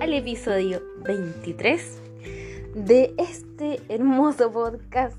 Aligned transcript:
Al 0.00 0.12
episodio 0.12 0.82
23 1.04 2.00
de 2.74 3.14
este 3.16 3.80
hermoso 3.88 4.50
podcast 4.50 5.16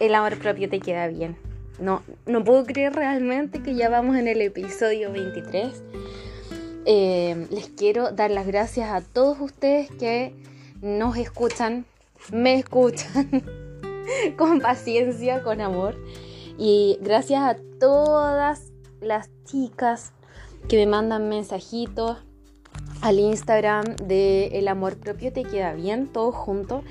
El 0.00 0.16
amor 0.16 0.36
propio 0.38 0.68
te 0.68 0.80
queda 0.80 1.06
bien. 1.06 1.36
No, 1.78 2.02
no 2.26 2.42
puedo 2.42 2.64
creer 2.64 2.94
realmente 2.94 3.62
que 3.62 3.76
ya 3.76 3.88
vamos 3.88 4.16
en 4.16 4.26
el 4.26 4.42
episodio 4.42 5.12
23. 5.12 5.84
Eh, 6.84 7.46
les 7.52 7.68
quiero 7.68 8.10
dar 8.10 8.32
las 8.32 8.44
gracias 8.44 8.90
a 8.90 9.02
todos 9.02 9.40
ustedes 9.40 9.88
que 10.00 10.34
nos 10.82 11.16
escuchan, 11.16 11.84
me 12.32 12.54
escuchan 12.54 13.30
con 14.36 14.60
paciencia, 14.60 15.44
con 15.44 15.60
amor. 15.60 15.94
Y 16.58 16.98
gracias 17.02 17.40
a 17.42 17.56
todas 17.78 18.72
las 19.00 19.30
chicas 19.44 20.12
que 20.68 20.76
me 20.76 20.86
mandan 20.86 21.28
mensajitos 21.28 22.18
al 23.02 23.18
Instagram 23.18 23.84
de 23.96 24.58
El 24.58 24.68
amor 24.68 24.96
propio 24.96 25.32
te 25.32 25.44
queda 25.44 25.72
bien, 25.72 26.06
todo 26.06 26.32
junto. 26.32 26.82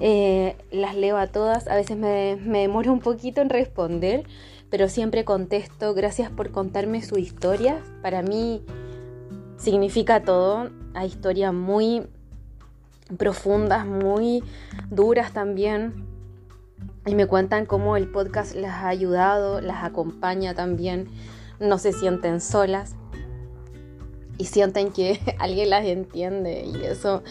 Eh, 0.00 0.56
las 0.70 0.94
leo 0.94 1.16
a 1.16 1.28
todas, 1.28 1.68
a 1.68 1.76
veces 1.76 1.96
me, 1.96 2.36
me 2.36 2.60
demoro 2.60 2.92
un 2.92 3.00
poquito 3.00 3.40
en 3.40 3.48
responder, 3.48 4.24
pero 4.70 4.88
siempre 4.88 5.24
contesto. 5.24 5.94
Gracias 5.94 6.30
por 6.30 6.50
contarme 6.50 7.02
su 7.02 7.18
historia. 7.18 7.80
Para 8.02 8.22
mí 8.22 8.62
significa 9.56 10.22
todo. 10.22 10.70
Hay 10.94 11.08
historias 11.08 11.54
muy 11.54 12.02
profundas, 13.16 13.86
muy 13.86 14.42
duras 14.90 15.32
también. 15.32 16.06
Y 17.06 17.14
me 17.14 17.26
cuentan 17.26 17.66
cómo 17.66 17.96
el 17.96 18.08
podcast 18.08 18.54
las 18.54 18.82
ha 18.82 18.88
ayudado, 18.88 19.60
las 19.60 19.84
acompaña 19.84 20.54
también. 20.54 21.08
No 21.60 21.78
se 21.78 21.92
sienten 21.92 22.40
solas 22.40 22.96
y 24.38 24.44
sienten 24.46 24.92
que 24.92 25.20
alguien 25.38 25.70
las 25.70 25.84
entiende 25.84 26.64
y 26.64 26.84
eso 26.84 27.22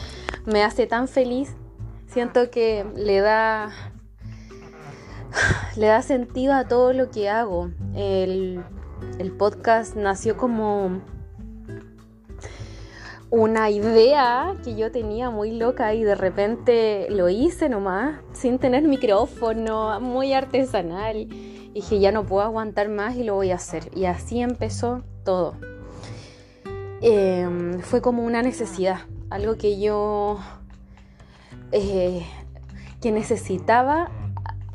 me 0.46 0.64
hace 0.64 0.88
tan 0.88 1.08
feliz. 1.08 1.56
Siento 2.08 2.50
que 2.50 2.86
le 2.96 3.20
da 3.20 3.72
le 5.76 5.88
da 5.88 6.02
sentido 6.02 6.54
a 6.54 6.68
todo 6.68 6.94
lo 6.94 7.10
que 7.10 7.30
hago. 7.30 7.72
El, 7.96 8.64
el 9.20 9.32
podcast 9.32 9.96
nació 9.96 10.38
como 10.38 11.02
una 13.30 13.70
idea 13.70 14.56
que 14.64 14.76
yo 14.76 14.92
tenía 14.92 15.30
muy 15.30 15.52
loca 15.52 15.94
y 15.94 16.04
de 16.04 16.16
repente 16.16 17.08
lo 17.10 17.28
hice 17.28 17.70
nomás, 17.70 18.22
sin 18.34 18.60
tener 18.60 18.84
micrófono, 18.84 20.00
muy 20.00 20.34
artesanal. 20.34 21.18
Y 21.18 21.72
dije, 21.74 22.00
ya 22.00 22.12
no 22.12 22.26
puedo 22.26 22.44
aguantar 22.44 22.88
más 22.88 23.16
y 23.16 23.24
lo 23.24 23.36
voy 23.36 23.52
a 23.52 23.56
hacer. 23.56 23.90
Y 23.94 24.06
así 24.06 24.40
empezó 24.40 25.04
todo. 25.26 25.56
Em, 27.02 27.80
fue 27.80 28.02
como 28.02 28.24
una 28.24 28.42
necesidad, 28.42 29.00
algo 29.30 29.58
que 29.58 29.80
yo 29.80 30.40
eh, 31.72 32.26
que 33.02 33.12
necesitaba 33.12 34.10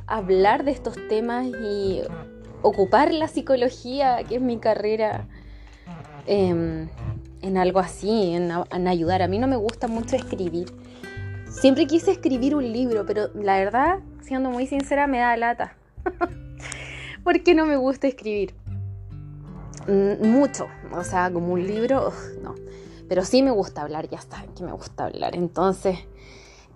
hablar 0.06 0.64
de 0.64 0.72
estos 0.72 0.96
temas 1.08 1.46
y 1.46 2.02
ocupar 2.62 3.12
la 3.12 3.28
psicología, 3.28 4.22
que 4.28 4.36
es 4.36 4.40
mi 4.42 4.58
carrera, 4.58 5.26
em, 6.26 6.88
en 7.42 7.56
algo 7.56 7.78
así, 7.78 8.34
en, 8.34 8.50
ayudar. 8.86 9.22
A 9.22 9.28
mí 9.28 9.38
no 9.38 9.46
me 9.46 9.56
gusta 9.56 9.88
mucho 9.88 10.16
escribir. 10.16 10.72
Siempre 11.48 11.86
quise 11.86 12.10
escribir 12.10 12.54
un 12.54 12.70
libro, 12.72 13.06
pero 13.06 13.28
la 13.34 13.58
verdad, 13.58 14.00
siendo 14.20 14.50
muy 14.50 14.66
sincera, 14.66 15.06
me 15.06 15.18
da 15.18 15.36
lata. 15.36 15.74
Porque 17.24 17.54
no 17.54 17.66
me 17.66 17.76
gusta 17.76 18.06
escribir. 18.06 18.54
Mucho, 19.86 20.66
o 20.92 21.04
sea, 21.04 21.30
como 21.32 21.54
un 21.54 21.66
libro, 21.66 22.12
no. 22.42 22.54
Pero 23.08 23.24
sí 23.24 23.42
me 23.42 23.50
gusta 23.50 23.82
hablar, 23.82 24.08
ya 24.08 24.18
está, 24.18 24.44
que 24.56 24.62
me 24.62 24.72
gusta 24.72 25.06
hablar. 25.06 25.34
Entonces 25.34 25.98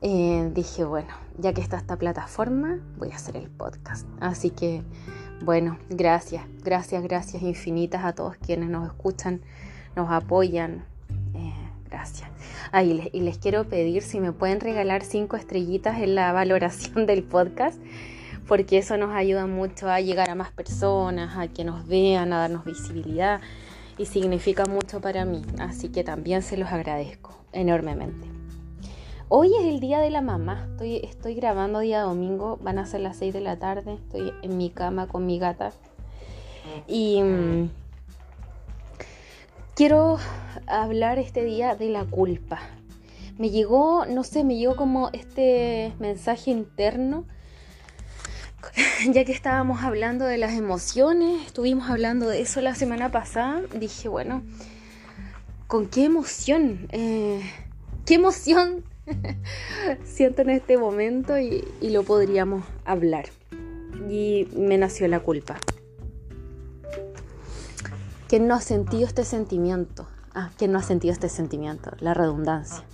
eh, 0.02 0.50
dije, 0.52 0.84
bueno, 0.84 1.08
ya 1.38 1.52
que 1.52 1.60
está 1.60 1.76
esta 1.76 1.96
plataforma, 1.96 2.78
voy 2.98 3.10
a 3.12 3.16
hacer 3.16 3.36
el 3.36 3.48
podcast. 3.48 4.06
Así 4.20 4.50
que, 4.50 4.82
bueno, 5.42 5.78
gracias, 5.88 6.44
gracias, 6.62 7.02
gracias 7.02 7.42
infinitas 7.42 8.04
a 8.04 8.12
todos 8.12 8.36
quienes 8.36 8.68
nos 8.68 8.86
escuchan, 8.86 9.40
nos 9.96 10.10
apoyan. 10.10 10.84
Eh, 11.34 11.54
gracias. 11.88 12.28
Ah, 12.72 12.82
les, 12.82 13.08
y 13.14 13.20
les 13.20 13.38
quiero 13.38 13.68
pedir 13.68 14.02
si 14.02 14.20
me 14.20 14.32
pueden 14.32 14.60
regalar 14.60 15.04
cinco 15.04 15.36
estrellitas 15.36 15.98
en 16.00 16.14
la 16.16 16.32
valoración 16.32 17.06
del 17.06 17.22
podcast 17.22 17.78
porque 18.46 18.78
eso 18.78 18.96
nos 18.96 19.14
ayuda 19.14 19.46
mucho 19.46 19.88
a 19.88 20.00
llegar 20.00 20.30
a 20.30 20.34
más 20.34 20.50
personas, 20.52 21.36
a 21.36 21.48
que 21.48 21.64
nos 21.64 21.86
vean, 21.86 22.32
a 22.32 22.40
darnos 22.40 22.64
visibilidad 22.64 23.40
y 23.96 24.06
significa 24.06 24.64
mucho 24.66 25.00
para 25.00 25.24
mí, 25.24 25.42
así 25.58 25.88
que 25.88 26.04
también 26.04 26.42
se 26.42 26.56
los 26.56 26.70
agradezco 26.70 27.34
enormemente. 27.52 28.26
Hoy 29.28 29.52
es 29.58 29.64
el 29.64 29.80
día 29.80 30.00
de 30.00 30.10
la 30.10 30.20
mamá, 30.20 30.66
estoy, 30.70 30.96
estoy 30.96 31.34
grabando 31.34 31.78
día 31.78 32.02
domingo, 32.02 32.58
van 32.62 32.78
a 32.78 32.86
ser 32.86 33.00
las 33.00 33.16
6 33.16 33.32
de 33.32 33.40
la 33.40 33.58
tarde, 33.58 33.94
estoy 33.94 34.32
en 34.42 34.58
mi 34.58 34.70
cama 34.70 35.06
con 35.08 35.26
mi 35.26 35.38
gata 35.38 35.72
y 36.86 37.22
mm, 37.22 37.70
quiero 39.74 40.18
hablar 40.66 41.18
este 41.18 41.44
día 41.44 41.74
de 41.74 41.88
la 41.88 42.04
culpa. 42.04 42.60
Me 43.38 43.50
llegó, 43.50 44.06
no 44.06 44.22
sé, 44.22 44.44
me 44.44 44.56
llegó 44.56 44.76
como 44.76 45.10
este 45.12 45.92
mensaje 45.98 46.50
interno 46.50 47.24
ya 49.12 49.24
que 49.24 49.32
estábamos 49.32 49.82
hablando 49.82 50.24
de 50.24 50.38
las 50.38 50.52
emociones, 50.54 51.46
estuvimos 51.46 51.90
hablando 51.90 52.28
de 52.28 52.40
eso 52.40 52.60
la 52.60 52.74
semana 52.74 53.10
pasada, 53.10 53.62
dije, 53.74 54.08
bueno, 54.08 54.42
¿con 55.66 55.86
qué 55.88 56.04
emoción? 56.04 56.88
Eh, 56.92 57.42
¿Qué 58.06 58.14
emoción 58.14 58.84
siento 60.04 60.42
en 60.42 60.50
este 60.50 60.76
momento 60.76 61.38
y, 61.38 61.64
lo 61.80 62.02
podríamos 62.02 62.64
hablar? 62.84 63.26
Y 64.08 64.48
me 64.56 64.76
nació 64.78 65.08
la 65.08 65.20
culpa. 65.20 65.56
¿Quién 68.28 68.48
no 68.48 68.54
ha 68.54 68.60
sentido 68.60 69.06
este 69.06 69.24
sentimiento? 69.24 70.06
Ah, 70.34 70.50
¿quién 70.58 70.72
no 70.72 70.78
ha 70.78 70.82
sentido 70.82 71.12
este 71.12 71.28
sentimiento? 71.28 71.92
La 72.00 72.12
redundancia. 72.12 72.84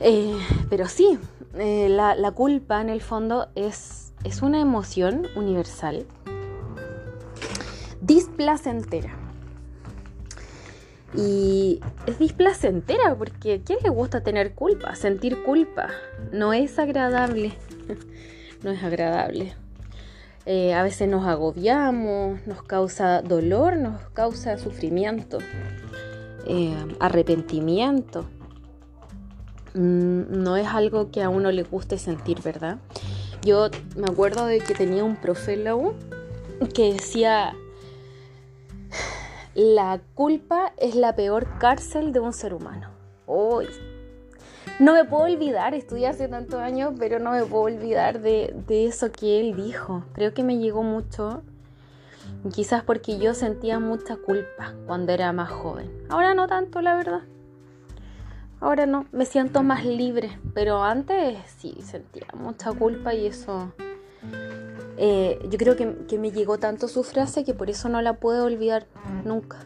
Eh, 0.00 0.36
pero 0.68 0.88
sí, 0.88 1.18
eh, 1.54 1.88
la 1.88 2.30
culpa 2.32 2.80
en 2.80 2.90
el 2.90 3.00
fondo 3.00 3.48
es 3.54 4.05
es 4.26 4.42
una 4.42 4.60
emoción 4.60 5.28
universal 5.36 6.04
displacentera. 8.00 9.14
Y 11.14 11.80
es 12.06 12.18
displacentera 12.18 13.14
porque 13.16 13.54
¿a 13.54 13.64
quién 13.64 13.78
le 13.84 13.88
gusta 13.88 14.24
tener 14.24 14.54
culpa? 14.54 14.96
Sentir 14.96 15.44
culpa. 15.44 15.88
No 16.32 16.52
es 16.52 16.78
agradable. 16.80 17.52
no 18.64 18.70
es 18.72 18.82
agradable. 18.82 19.54
Eh, 20.44 20.74
a 20.74 20.82
veces 20.82 21.08
nos 21.08 21.24
agobiamos, 21.26 22.44
nos 22.46 22.62
causa 22.64 23.22
dolor, 23.22 23.76
nos 23.76 24.00
causa 24.10 24.58
sufrimiento, 24.58 25.38
eh, 26.46 26.74
arrepentimiento. 26.98 28.26
Mm, 29.74 30.42
no 30.42 30.56
es 30.56 30.66
algo 30.66 31.10
que 31.12 31.22
a 31.22 31.28
uno 31.28 31.52
le 31.52 31.62
guste 31.62 31.98
sentir, 31.98 32.42
¿verdad? 32.42 32.78
Yo 33.42 33.68
me 33.96 34.06
acuerdo 34.10 34.46
de 34.46 34.60
que 34.60 34.74
tenía 34.74 35.04
un 35.04 35.16
profélogo 35.16 35.94
que 36.74 36.94
decía, 36.94 37.54
la 39.54 40.00
culpa 40.14 40.72
es 40.76 40.94
la 40.94 41.14
peor 41.14 41.46
cárcel 41.58 42.12
de 42.12 42.20
un 42.20 42.32
ser 42.32 42.54
humano. 42.54 42.90
No 44.78 44.92
me 44.92 45.04
puedo 45.04 45.24
olvidar, 45.24 45.74
estudié 45.74 46.08
hace 46.08 46.28
tantos 46.28 46.60
años, 46.60 46.92
pero 46.98 47.18
no 47.18 47.30
me 47.30 47.44
puedo 47.44 47.62
olvidar 47.62 48.20
de, 48.20 48.54
de 48.66 48.86
eso 48.86 49.10
que 49.10 49.40
él 49.40 49.56
dijo. 49.56 50.04
Creo 50.12 50.34
que 50.34 50.42
me 50.42 50.58
llegó 50.58 50.82
mucho, 50.82 51.42
quizás 52.52 52.82
porque 52.82 53.18
yo 53.18 53.32
sentía 53.32 53.78
mucha 53.78 54.16
culpa 54.16 54.74
cuando 54.86 55.12
era 55.12 55.32
más 55.32 55.50
joven. 55.50 55.90
Ahora 56.10 56.34
no 56.34 56.46
tanto, 56.46 56.82
la 56.82 56.96
verdad. 56.96 57.22
Ahora 58.60 58.86
no, 58.86 59.06
me 59.12 59.26
siento 59.26 59.62
más 59.62 59.84
libre, 59.84 60.38
pero 60.54 60.82
antes 60.82 61.38
sí 61.58 61.76
sentía 61.82 62.26
mucha 62.34 62.72
culpa 62.72 63.14
y 63.14 63.26
eso... 63.26 63.72
Eh, 64.98 65.46
yo 65.50 65.58
creo 65.58 65.76
que, 65.76 65.94
que, 66.08 66.18
me 66.18 66.32
llegó 66.32 66.56
tanto 66.56 66.88
su 66.88 67.04
frase 67.04 67.44
que 67.44 67.52
por 67.52 67.68
eso 67.68 67.90
no 67.90 68.00
la 68.00 68.14
puedo 68.14 68.46
olvidar 68.46 68.86
nunca. 69.24 69.58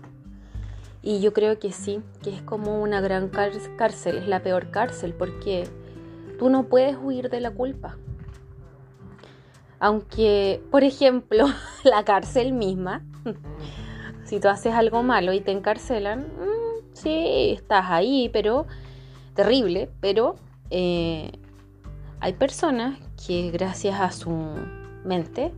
Y 1.02 1.20
yo 1.20 1.32
creo 1.32 1.58
que 1.58 1.72
sí, 1.72 2.02
que 2.22 2.30
es 2.34 2.42
como 2.42 2.82
una 2.82 3.00
gran 3.00 3.28
cárcel, 3.28 4.18
es 4.18 4.28
la 4.28 4.42
peor 4.42 4.70
cárcel, 4.70 5.14
porque 5.14 5.68
tú 6.38 6.50
no 6.50 6.64
puedes 6.64 6.96
huir 7.00 7.30
de 7.30 7.40
la 7.40 7.52
culpa. 7.52 7.96
Aunque, 9.78 10.62
por 10.70 10.84
ejemplo, 10.84 11.46
la 11.84 12.04
cárcel 12.04 12.52
misma, 12.52 13.02
si 14.24 14.40
tú 14.40 14.48
haces 14.48 14.74
algo 14.74 15.02
malo 15.02 15.32
y 15.32 15.40
te 15.40 15.52
encarcelan, 15.52 16.26
sí, 16.92 17.54
estás 17.56 17.86
ahí, 17.88 18.30
pero 18.32 18.66
terrible, 19.34 19.90
pero 20.00 20.36
eh, 20.70 21.32
hay 22.20 22.32
personas 22.34 22.98
que 23.26 23.50
gracias 23.50 24.00
a 24.00 24.10
su 24.12 24.30
mente 25.04 25.52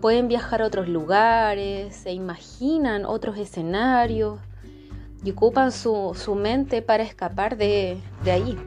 pueden 0.00 0.28
viajar 0.28 0.62
a 0.62 0.66
otros 0.66 0.88
lugares, 0.88 1.94
se 1.94 2.12
imaginan 2.12 3.04
otros 3.04 3.36
escenarios 3.38 4.38
y 5.24 5.30
ocupan 5.32 5.72
su, 5.72 6.14
mente 6.40 6.82
para 6.82 7.02
escapar 7.02 7.56
de, 7.56 7.98
de 8.22 8.30
ahí. 8.30 8.58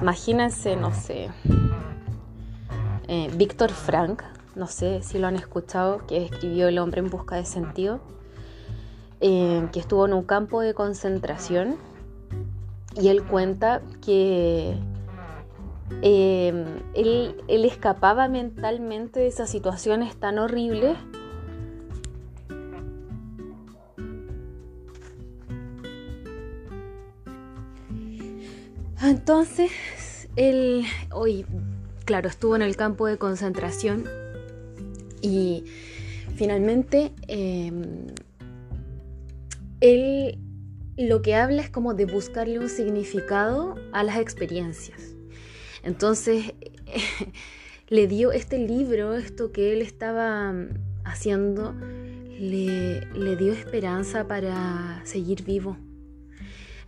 Imagínense, 0.00 0.76
no 0.76 0.92
sé, 0.92 1.30
eh, 3.06 3.30
Víctor 3.36 3.70
Frank, 3.70 4.22
no 4.54 4.66
sé 4.66 5.02
si 5.02 5.18
lo 5.18 5.26
han 5.26 5.36
escuchado, 5.36 6.06
que 6.06 6.24
escribió 6.24 6.68
El 6.68 6.78
hombre 6.78 7.00
en 7.00 7.10
busca 7.10 7.36
de 7.36 7.44
sentido, 7.44 8.00
eh, 9.26 9.66
que 9.72 9.80
estuvo 9.80 10.04
en 10.04 10.12
un 10.12 10.22
campo 10.22 10.60
de 10.60 10.74
concentración 10.74 11.76
y 12.94 13.08
él 13.08 13.24
cuenta 13.24 13.80
que 14.04 14.76
él, 16.02 17.34
él 17.48 17.64
escapaba 17.64 18.28
mentalmente 18.28 19.20
de 19.20 19.28
esas 19.28 19.48
situaciones 19.48 20.14
tan 20.14 20.38
horribles. 20.38 20.98
Entonces, 29.02 29.70
él 30.36 30.84
hoy, 31.10 31.46
claro, 32.04 32.28
estuvo 32.28 32.56
en 32.56 32.62
el 32.62 32.76
campo 32.76 33.06
de 33.06 33.16
concentración 33.16 34.04
y 35.22 35.64
finalmente 36.36 37.14
em, 37.28 38.08
él 39.84 40.38
lo 40.96 41.20
que 41.20 41.34
habla 41.34 41.60
es 41.60 41.68
como 41.68 41.92
de 41.92 42.06
buscarle 42.06 42.58
un 42.58 42.70
significado 42.70 43.74
a 43.92 44.02
las 44.02 44.16
experiencias. 44.16 45.14
Entonces, 45.82 46.54
le 47.88 48.06
dio 48.06 48.32
este 48.32 48.58
libro, 48.58 49.14
esto 49.14 49.52
que 49.52 49.74
él 49.74 49.82
estaba 49.82 50.54
haciendo, 51.04 51.74
le, 52.38 53.00
le 53.12 53.36
dio 53.36 53.52
esperanza 53.52 54.26
para 54.26 55.02
seguir 55.04 55.44
vivo. 55.44 55.76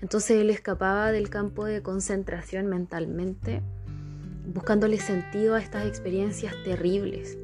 Entonces 0.00 0.38
él 0.40 0.48
escapaba 0.48 1.12
del 1.12 1.28
campo 1.28 1.66
de 1.66 1.82
concentración 1.82 2.66
mentalmente, 2.66 3.62
buscándole 4.46 4.98
sentido 4.98 5.54
a 5.54 5.60
estas 5.60 5.86
experiencias 5.86 6.54
terribles, 6.64 7.36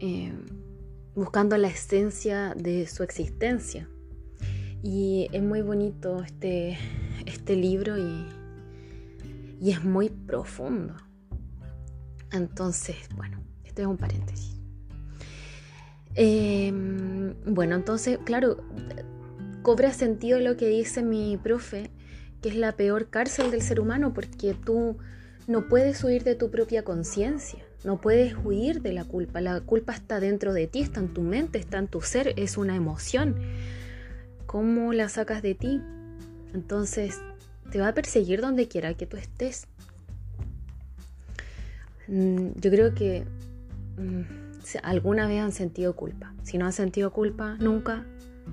eh, 0.00 0.32
buscando 1.14 1.56
la 1.56 1.68
esencia 1.68 2.54
de 2.56 2.86
su 2.88 3.04
existencia. 3.04 3.88
Y 4.84 5.28
es 5.32 5.42
muy 5.42 5.62
bonito 5.62 6.22
este, 6.22 6.76
este 7.24 7.56
libro 7.56 7.96
y, 7.96 8.26
y 9.58 9.70
es 9.70 9.82
muy 9.82 10.10
profundo. 10.10 10.94
Entonces, 12.30 12.96
bueno, 13.16 13.42
este 13.64 13.80
es 13.80 13.88
un 13.88 13.96
paréntesis. 13.96 14.60
Eh, 16.16 16.70
bueno, 17.46 17.76
entonces, 17.76 18.18
claro, 18.24 18.58
cobra 19.62 19.94
sentido 19.94 20.38
lo 20.38 20.58
que 20.58 20.68
dice 20.68 21.02
mi 21.02 21.38
profe, 21.38 21.90
que 22.42 22.50
es 22.50 22.56
la 22.56 22.72
peor 22.72 23.08
cárcel 23.08 23.50
del 23.50 23.62
ser 23.62 23.80
humano, 23.80 24.12
porque 24.12 24.52
tú 24.52 24.98
no 25.46 25.66
puedes 25.66 26.04
huir 26.04 26.24
de 26.24 26.34
tu 26.34 26.50
propia 26.50 26.84
conciencia, 26.84 27.64
no 27.84 28.02
puedes 28.02 28.34
huir 28.44 28.82
de 28.82 28.92
la 28.92 29.04
culpa. 29.04 29.40
La 29.40 29.62
culpa 29.62 29.94
está 29.94 30.20
dentro 30.20 30.52
de 30.52 30.66
ti, 30.66 30.80
está 30.80 31.00
en 31.00 31.14
tu 31.14 31.22
mente, 31.22 31.58
está 31.58 31.78
en 31.78 31.88
tu 31.88 32.02
ser, 32.02 32.34
es 32.36 32.58
una 32.58 32.76
emoción. 32.76 33.36
¿Cómo 34.54 34.92
la 34.92 35.08
sacas 35.08 35.42
de 35.42 35.56
ti? 35.56 35.82
Entonces, 36.52 37.20
te 37.72 37.80
va 37.80 37.88
a 37.88 37.92
perseguir 37.92 38.40
donde 38.40 38.68
quiera 38.68 38.94
que 38.94 39.04
tú 39.04 39.16
estés. 39.16 39.66
Mm, 42.06 42.50
yo 42.54 42.70
creo 42.70 42.94
que 42.94 43.24
mm, 43.98 44.22
alguna 44.84 45.26
vez 45.26 45.40
han 45.40 45.50
sentido 45.50 45.96
culpa. 45.96 46.32
Si 46.44 46.56
no 46.56 46.66
han 46.66 46.72
sentido 46.72 47.12
culpa, 47.12 47.56
nunca, 47.58 48.06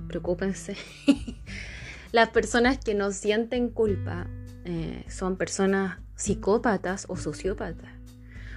preocúpense. 0.08 0.76
Las 2.12 2.30
personas 2.30 2.80
que 2.80 2.96
no 2.96 3.12
sienten 3.12 3.70
culpa 3.70 4.26
eh, 4.66 5.06
son 5.08 5.38
personas 5.38 6.00
psicópatas 6.16 7.06
o 7.10 7.16
sociópatas, 7.16 7.92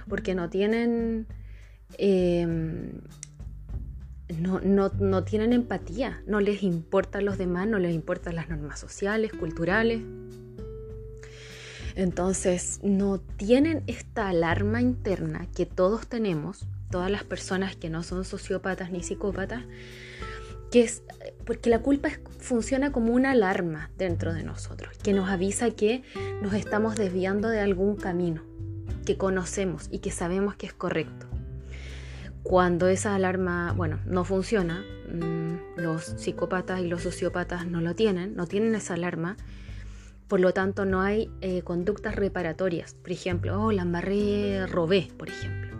porque 0.09 0.33
no 0.33 0.49
tienen, 0.49 1.27
em, 1.99 3.01
no, 4.29 4.59
no, 4.61 5.23
tienen 5.23 5.53
empatía, 5.53 6.21
no 6.25 6.39
les 6.39 6.63
importan 6.63 7.25
los 7.25 7.37
demás, 7.37 7.67
no 7.67 7.79
les 7.79 7.93
importan 7.93 8.35
las 8.35 8.49
normas 8.49 8.79
sociales, 8.79 9.31
culturales. 9.31 10.01
Entonces, 11.95 12.79
no 12.83 13.19
tienen 13.19 13.83
esta 13.87 14.29
alarma 14.29 14.81
interna 14.81 15.47
que 15.55 15.65
todos 15.65 16.07
tenemos, 16.07 16.67
todas 16.89 17.09
las 17.09 17.23
personas 17.23 17.75
que 17.75 17.89
no 17.89 18.03
son 18.03 18.25
sociópatas 18.25 18.91
ni 18.91 19.01
psicópatas, 19.01 19.63
que 20.71 20.83
es 20.83 21.03
porque 21.45 21.69
la 21.69 21.79
culpa 21.79 22.09
funciona 22.39 22.91
como 22.91 23.13
una 23.13 23.31
alarma 23.31 23.91
dentro 23.97 24.33
de 24.33 24.43
nosotros, 24.43 24.97
que 24.97 25.13
nos 25.13 25.29
avisa 25.29 25.71
que 25.71 26.03
nos 26.41 26.53
estamos 26.53 26.95
desviando 26.95 27.47
de 27.47 27.59
algún 27.59 27.95
camino 27.95 28.43
que 29.05 29.17
conocemos 29.17 29.87
y 29.91 29.99
que 29.99 30.11
sabemos 30.11 30.55
que 30.55 30.65
es 30.65 30.73
correcto. 30.73 31.27
Cuando 32.45 32.87
esa 32.89 33.15
alarma, 33.15 33.73
bueno, 33.73 33.99
no 34.05 34.23
funciona, 34.23 34.85
mm, 35.11 35.81
los 35.81 36.03
psicópatas 36.03 36.79
y 36.79 36.87
los 36.87 37.01
sociópatas 37.01 37.65
no 37.65 37.81
lo 37.81 37.95
tienen, 37.95 38.35
no 38.35 38.45
tienen 38.45 38.75
esa 38.75 38.93
alarma, 38.93 39.35
por 40.27 40.39
lo 40.39 40.53
tanto 40.53 40.85
no 40.85 41.01
hay 41.01 41.31
eh, 41.41 41.63
conductas 41.63 42.13
reparatorias. 42.13 42.93
Por 42.93 43.11
ejemplo, 43.11 43.59
oh, 43.59 43.71
la 43.71 43.81
embarré, 43.81 44.67
robé, 44.67 45.07
por 45.17 45.29
ejemplo. 45.29 45.75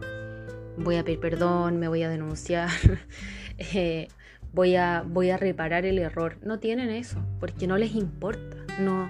Voy 0.80 0.96
a 0.96 1.04
pedir 1.04 1.20
perdón, 1.20 1.78
me 1.78 1.88
voy 1.88 2.02
a 2.02 2.10
denunciar. 2.10 2.72
eh, 3.60 4.08
voy 4.52 4.76
a, 4.76 5.04
voy 5.06 5.30
a 5.30 5.38
reparar 5.38 5.86
el 5.86 6.00
error. 6.00 6.40
No 6.42 6.58
tienen 6.58 6.90
eso, 6.90 7.24
porque 7.40 7.68
no 7.68 7.78
les 7.78 7.94
importa, 7.94 8.58
no, 8.80 9.08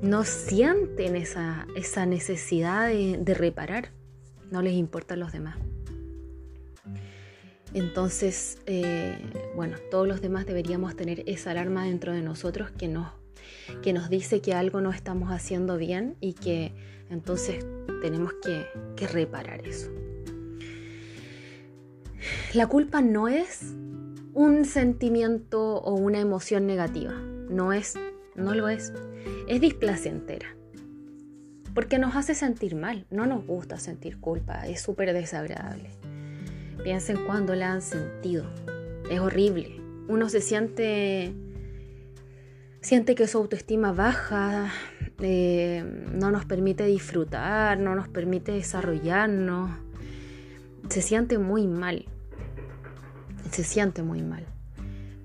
no 0.00 0.24
sienten 0.24 1.16
esa, 1.16 1.66
esa 1.76 2.06
necesidad 2.06 2.88
de, 2.88 3.34
reparar, 3.34 3.90
no 4.50 4.62
les 4.62 4.72
importan 4.72 5.20
los 5.20 5.32
demás. 5.32 5.58
Entonces, 7.74 8.58
eh, 8.66 9.16
bueno, 9.56 9.76
todos 9.90 10.06
los 10.06 10.20
demás 10.20 10.46
deberíamos 10.46 10.94
tener 10.94 11.22
esa 11.26 11.52
alarma 11.52 11.86
dentro 11.86 12.12
de 12.12 12.22
nosotros 12.22 12.70
que 12.70 12.88
nos, 12.88 13.08
que 13.82 13.92
nos 13.92 14.10
dice 14.10 14.40
que 14.40 14.52
algo 14.52 14.80
no 14.80 14.90
estamos 14.90 15.30
haciendo 15.30 15.78
bien 15.78 16.16
y 16.20 16.34
que 16.34 16.72
entonces 17.08 17.64
tenemos 18.02 18.34
que, 18.42 18.66
que 18.96 19.06
reparar 19.06 19.66
eso. 19.66 19.90
La 22.54 22.66
culpa 22.66 23.00
no 23.00 23.28
es 23.28 23.74
un 24.34 24.64
sentimiento 24.64 25.76
o 25.78 25.94
una 25.94 26.20
emoción 26.20 26.66
negativa. 26.66 27.12
No 27.48 27.72
es, 27.72 27.94
no 28.34 28.54
lo 28.54 28.68
es. 28.68 28.92
Es 29.48 29.60
displacentera. 29.60 30.56
Porque 31.74 31.98
nos 31.98 32.16
hace 32.16 32.34
sentir 32.34 32.74
mal. 32.74 33.06
No 33.10 33.26
nos 33.26 33.46
gusta 33.46 33.78
sentir 33.78 34.18
culpa. 34.20 34.66
Es 34.66 34.82
súper 34.82 35.12
desagradable. 35.12 35.90
Piensen 36.84 37.24
cuando 37.26 37.54
la 37.54 37.72
han 37.72 37.82
sentido. 37.82 38.44
Es 39.10 39.20
horrible. 39.20 39.80
Uno 40.08 40.28
se 40.28 40.40
siente 40.40 41.34
siente 42.80 43.14
que 43.14 43.28
su 43.28 43.38
autoestima 43.38 43.92
baja, 43.92 44.72
eh, 45.20 45.84
no 46.12 46.32
nos 46.32 46.44
permite 46.44 46.84
disfrutar, 46.84 47.78
no 47.78 47.94
nos 47.94 48.08
permite 48.08 48.50
desarrollarnos, 48.52 49.70
se 50.88 51.00
siente 51.00 51.38
muy 51.38 51.68
mal 51.68 52.06
se 53.52 53.64
siente 53.64 54.02
muy 54.02 54.22
mal. 54.22 54.46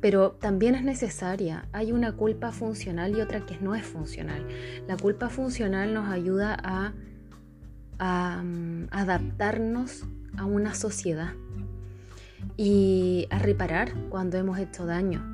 Pero 0.01 0.31
también 0.31 0.75
es 0.75 0.83
necesaria. 0.83 1.67
Hay 1.71 1.91
una 1.91 2.11
culpa 2.11 2.51
funcional 2.51 3.17
y 3.17 3.21
otra 3.21 3.45
que 3.45 3.57
no 3.59 3.73
es 3.73 3.85
funcional. 3.85 4.45
La 4.87 4.95
culpa 4.95 5.29
funcional 5.29 5.93
nos 5.93 6.09
ayuda 6.09 6.55
a, 7.99 8.43
mm, 8.43 8.87
adaptarnos 8.91 10.05
a 10.37 10.45
una 10.45 10.75
sociedad 10.75 11.33
y 12.56 13.27
a 13.29 13.39
reparar 13.39 13.94
cuando 14.10 14.38
hemos 14.38 14.60
hecho 14.60 14.86
daño. 14.86 15.25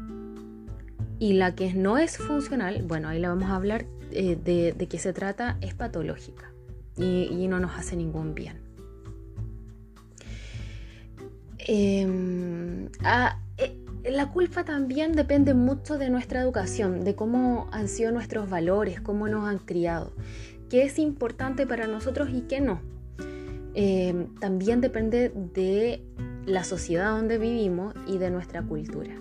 Y 1.20 1.34
la 1.34 1.56
que 1.56 1.74
no 1.74 1.98
es 1.98 2.18
funcional, 2.18 2.84
bueno, 2.84 3.08
ahí 3.08 3.20
la 3.20 3.30
vamos 3.30 3.50
a 3.50 3.56
hablar 3.56 3.86
eh, 4.12 4.36
de, 4.36 4.74
de 4.74 4.88
qué 4.88 5.00
se 5.00 5.14
trata, 5.14 5.58
es 5.62 5.74
patológica 5.74 6.52
y 6.96 7.48
no 7.48 7.60
nos 7.60 7.78
hace 7.78 7.96
ningún 7.96 8.36
bien. 8.36 8.64
Em, 11.66 12.90
ah, 13.04 13.40
eh, 13.58 13.78
la 14.04 14.32
culpa 14.32 14.66
también 14.66 15.14
depende 15.14 15.54
mucho 15.54 15.98
de 15.98 16.10
nuestra 16.10 16.42
educación, 16.42 17.06
de 17.06 17.16
cómo 17.16 17.70
han 17.72 17.88
sido 17.88 18.12
nuestros 18.12 18.50
valores, 18.50 19.00
cómo 19.00 19.30
nos 19.30 19.48
han 19.48 19.60
criado, 19.60 20.12
qué 20.70 20.84
es 20.84 21.00
importante 21.00 21.66
para 21.66 21.88
nosotros 21.88 22.30
y 22.34 22.42
qué 22.42 22.60
no. 22.60 22.82
Em, 23.76 24.36
también 24.40 24.82
depende 24.82 25.32
de 25.54 26.04
la 26.46 26.64
sociedad 26.64 27.12
donde 27.12 27.38
vivimos 27.38 27.96
y 28.08 28.18
de 28.18 28.30
nuestra 28.30 28.62
cultura. 28.62 29.16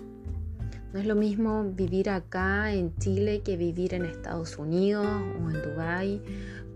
No 0.93 0.99
es 0.99 1.07
lo 1.07 1.15
mismo 1.15 1.63
vivir 1.63 2.09
acá 2.09 2.71
en 2.71 2.95
Chile 2.97 3.41
que 3.43 3.57
vivir 3.57 3.95
en 3.95 4.05
Estados 4.05 4.57
Unidos 4.57 5.07
o 5.07 5.49
en 5.49 5.61
Dubái 5.63 6.21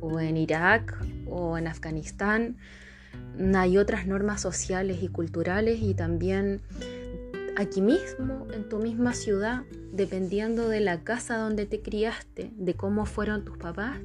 o 0.01 0.19
en 0.19 0.37
Irak 0.37 0.97
o 1.27 1.57
en 1.57 1.67
Afganistán 1.67 2.57
hay 3.55 3.77
otras 3.77 4.07
normas 4.07 4.41
sociales 4.41 4.99
y 5.01 5.07
culturales 5.07 5.79
y 5.81 5.93
también 5.93 6.61
aquí 7.55 7.81
mismo, 7.81 8.47
en 8.53 8.67
tu 8.69 8.77
misma 8.79 9.13
ciudad, 9.13 9.63
dependiendo 9.91 10.69
de 10.69 10.79
la 10.79 11.03
casa 11.03 11.37
donde 11.37 11.65
te 11.65 11.81
criaste, 11.81 12.51
de 12.55 12.73
cómo 12.73 13.05
fueron 13.05 13.45
tus 13.45 13.57
papás, 13.57 13.97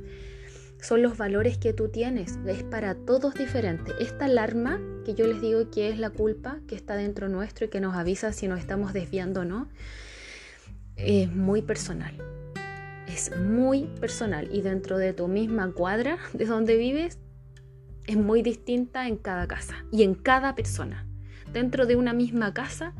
son 0.82 1.00
los 1.00 1.16
valores 1.16 1.58
que 1.58 1.72
tú 1.72 1.88
tienes. 1.88 2.38
Es 2.46 2.64
para 2.64 2.94
todos 2.94 3.34
diferente. 3.34 3.92
Esta 4.00 4.24
alarma 4.26 4.80
que 5.04 5.14
yo 5.14 5.26
les 5.26 5.40
digo 5.40 5.70
que 5.70 5.88
es 5.88 5.98
la 5.98 6.10
culpa 6.10 6.58
que 6.66 6.74
está 6.74 6.96
dentro 6.96 7.28
nuestro 7.28 7.66
y 7.66 7.68
que 7.68 7.80
nos 7.80 7.94
avisa 7.94 8.32
si 8.32 8.48
nos 8.48 8.58
estamos 8.58 8.92
desviando 8.92 9.42
o 9.42 9.44
no, 9.44 9.68
es 10.96 11.32
muy 11.32 11.62
personal. 11.62 12.14
Es 13.06 13.34
muy 13.36 13.84
personal. 14.00 14.48
Y 14.52 14.62
dentro 14.62 14.98
de 14.98 15.12
tu 15.12 15.28
misma 15.28 15.72
cuadra 15.72 16.18
de 16.32 16.46
donde 16.46 16.76
vives, 16.76 17.18
es 18.06 18.16
muy 18.16 18.42
distinta 18.42 19.06
en 19.06 19.16
cada 19.16 19.46
casa 19.46 19.84
y 19.92 20.02
en 20.02 20.14
cada 20.14 20.56
persona. 20.56 21.06
Dentro 21.52 21.86
de 21.86 21.94
una 21.94 22.12
misma 22.12 22.52
casa, 22.54 22.92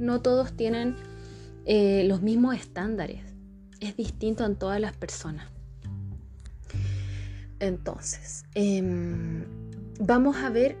no 0.00 0.22
todos 0.22 0.56
tienen 0.56 0.96
eh, 1.66 2.04
los 2.08 2.20
mismos 2.20 2.56
estándares. 2.56 3.22
Es 3.80 3.96
distinto 3.96 4.44
en 4.44 4.56
todas 4.56 4.80
las 4.80 4.96
personas. 4.96 5.57
Entonces, 7.60 8.44
em, 8.54 9.44
vamos 9.98 10.36
a 10.36 10.50
ver, 10.50 10.76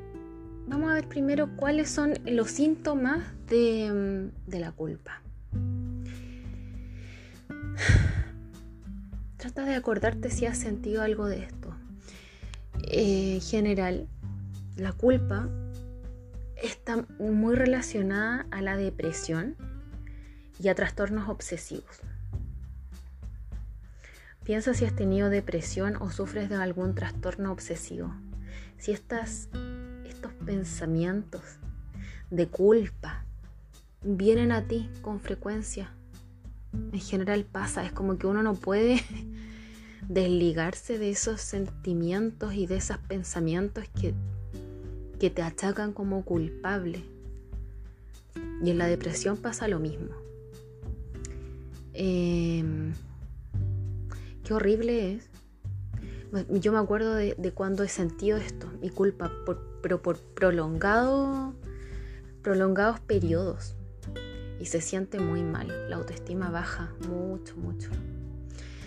vamos 0.66 0.90
a 0.90 0.94
ver 0.94 1.08
primero 1.08 1.48
cuáles 1.56 1.90
son 1.90 2.14
los 2.24 2.50
síntomas 2.50 3.24
de, 3.48 3.86
em, 3.86 4.30
la 4.46 4.72
culpa. 4.72 5.22
Trata 9.36 9.64
de 9.64 9.74
acordarte 9.74 10.30
si 10.30 10.46
has 10.46 10.58
sentido 10.58 11.02
algo 11.02 11.26
de 11.26 11.44
esto. 11.44 11.74
Eh, 12.90 13.34
en 13.34 13.40
general, 13.40 14.08
la 14.76 14.92
culpa 14.92 15.48
está 16.62 17.04
muy 17.18 17.56
relacionada 17.56 18.46
a 18.50 18.62
la 18.62 18.76
depresión 18.76 19.56
y 20.60 20.68
a 20.68 20.74
trastornos 20.74 21.28
obsesivos. 21.28 22.02
Piensa 24.48 24.72
si 24.72 24.86
has 24.86 24.96
tenido 24.96 25.28
depresión 25.28 25.96
o 25.96 26.10
sufres 26.10 26.48
de 26.48 26.54
algún 26.54 26.94
trastorno 26.94 27.52
obsesivo. 27.52 28.14
Si 28.78 28.92
estas, 28.92 29.50
estos 30.06 30.32
pensamientos 30.46 31.42
de 32.30 32.48
culpa 32.48 33.26
vienen 34.00 34.50
a 34.52 34.66
ti 34.66 34.88
con 35.02 35.20
frecuencia. 35.20 35.92
En 36.72 36.98
general 36.98 37.44
pasa, 37.44 37.84
es 37.84 37.92
como 37.92 38.16
que 38.16 38.26
uno 38.26 38.42
no 38.42 38.54
puede 38.54 39.04
desligarse 40.08 40.98
de 40.98 41.10
esos 41.10 41.42
sentimientos 41.42 42.54
y 42.54 42.66
de 42.66 42.78
esos 42.78 42.96
pensamientos 43.00 43.84
que, 44.00 44.14
que 45.20 45.28
te 45.28 45.42
achacan 45.42 45.92
como 45.92 46.24
culpable. 46.24 47.04
Y 48.64 48.70
en 48.70 48.78
la 48.78 48.86
depresión 48.86 49.36
pasa 49.36 49.68
lo 49.68 49.78
mismo. 49.78 50.14
Eh, 51.92 52.64
Qué 54.48 54.54
horrible 54.54 55.12
es. 55.12 55.28
Yo 56.48 56.72
me 56.72 56.78
acuerdo 56.78 57.14
de, 57.14 57.52
cuando 57.54 57.82
he 57.82 57.88
sentido 57.88 58.38
esto, 58.38 58.66
mi 58.80 58.88
culpa, 58.88 59.30
pero 59.82 60.00
por 60.00 60.18
prolongado, 60.18 61.54
prolongados 62.40 62.98
periodos. 62.98 63.76
Y 64.58 64.64
se 64.64 64.80
siente 64.80 65.20
muy 65.20 65.42
mal, 65.42 65.90
la 65.90 65.96
autoestima 65.96 66.48
baja 66.48 66.94
mucho, 67.10 67.58
mucho. 67.58 67.90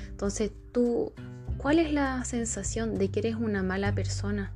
Entonces, 0.09 0.51
tú, 0.71 1.13
¿cuál 1.57 1.77
es 1.77 1.93
la 1.93 2.25
sensación 2.25 2.95
de 2.95 3.11
que 3.11 3.19
eres 3.19 3.35
una 3.35 3.61
mala 3.61 3.93
persona? 3.93 4.53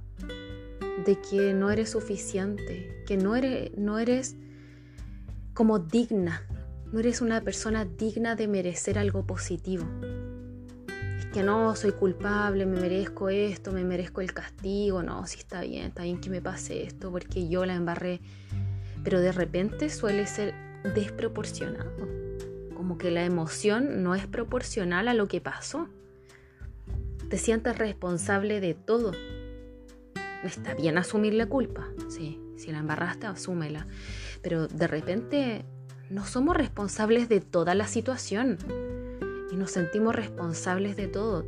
De 1.06 1.20
que 1.22 1.54
no 1.54 1.70
eres 1.70 1.92
suficiente, 1.92 3.04
que 3.06 3.16
no 3.16 3.36
eres, 3.36 3.78
no 3.78 4.00
eres 4.00 4.38
como 5.54 5.78
digna, 5.78 6.42
no 6.92 7.00
eres 7.00 7.22
una 7.22 7.42
persona 7.42 7.86
digna 7.86 8.36
de 8.36 8.48
merecer 8.48 8.98
algo 8.98 9.28
positivo 9.28 9.86
que 11.36 11.44
no, 11.44 11.76
soy 11.76 11.92
culpable, 11.92 12.66
me 12.66 12.80
merezco 12.80 13.28
esto, 13.28 13.74
me 13.74 13.84
merezco 13.84 14.22
el 14.22 14.34
castigo, 14.34 15.04
no, 15.04 15.28
sí 15.28 15.40
está 15.40 15.60
bien, 15.60 15.88
está 15.88 16.04
bien 16.04 16.22
que 16.22 16.30
me 16.30 16.42
pase 16.42 16.84
esto 16.84 17.12
porque 17.12 17.50
yo 17.50 17.66
la 17.66 17.76
embarré, 17.76 18.22
pero 19.04 19.20
de 19.20 19.34
repente 19.34 19.90
suele 19.90 20.28
ser 20.28 20.54
desproporcionado, 20.96 22.08
como 22.74 22.98
que 22.98 23.12
la 23.12 23.26
emoción 23.26 24.02
no 24.02 24.16
es 24.16 24.28
proporcional 24.28 25.10
a 25.10 25.14
lo 25.14 25.28
que 25.28 25.42
pasó. 25.42 25.90
Te 27.30 27.38
sientes 27.38 27.78
responsable 27.78 28.62
de 28.62 28.74
todo. 28.74 29.12
Está 30.42 30.74
bien 30.74 30.98
asumir 30.98 31.34
la 31.34 31.48
culpa, 31.48 31.90
sí, 32.08 32.40
si 32.56 32.72
la 32.72 32.78
embarraste, 32.78 33.28
asúmela, 33.28 33.88
pero 34.42 34.70
de 34.70 34.88
repente 34.88 35.66
no 36.10 36.26
somos 36.26 36.56
responsables 36.56 37.28
de 37.28 37.42
toda 37.42 37.76
la 37.76 37.88
situación 37.88 38.58
nos 39.56 39.72
sentimos 39.72 40.16
responsables 40.16 40.96
de 40.96 41.08
todo. 41.08 41.46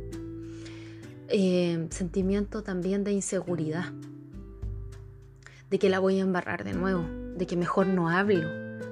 Eh, 1.28 1.86
sentimiento 1.90 2.62
también 2.62 3.04
de 3.04 3.12
inseguridad, 3.12 3.92
de 5.68 5.78
que 5.78 5.90
la 5.90 5.98
voy 5.98 6.18
a 6.18 6.22
embarrar 6.22 6.64
de 6.64 6.72
nuevo, 6.72 7.04
de 7.36 7.46
que 7.46 7.56
mejor 7.56 7.86
no 7.86 8.08
hablo, 8.08 8.48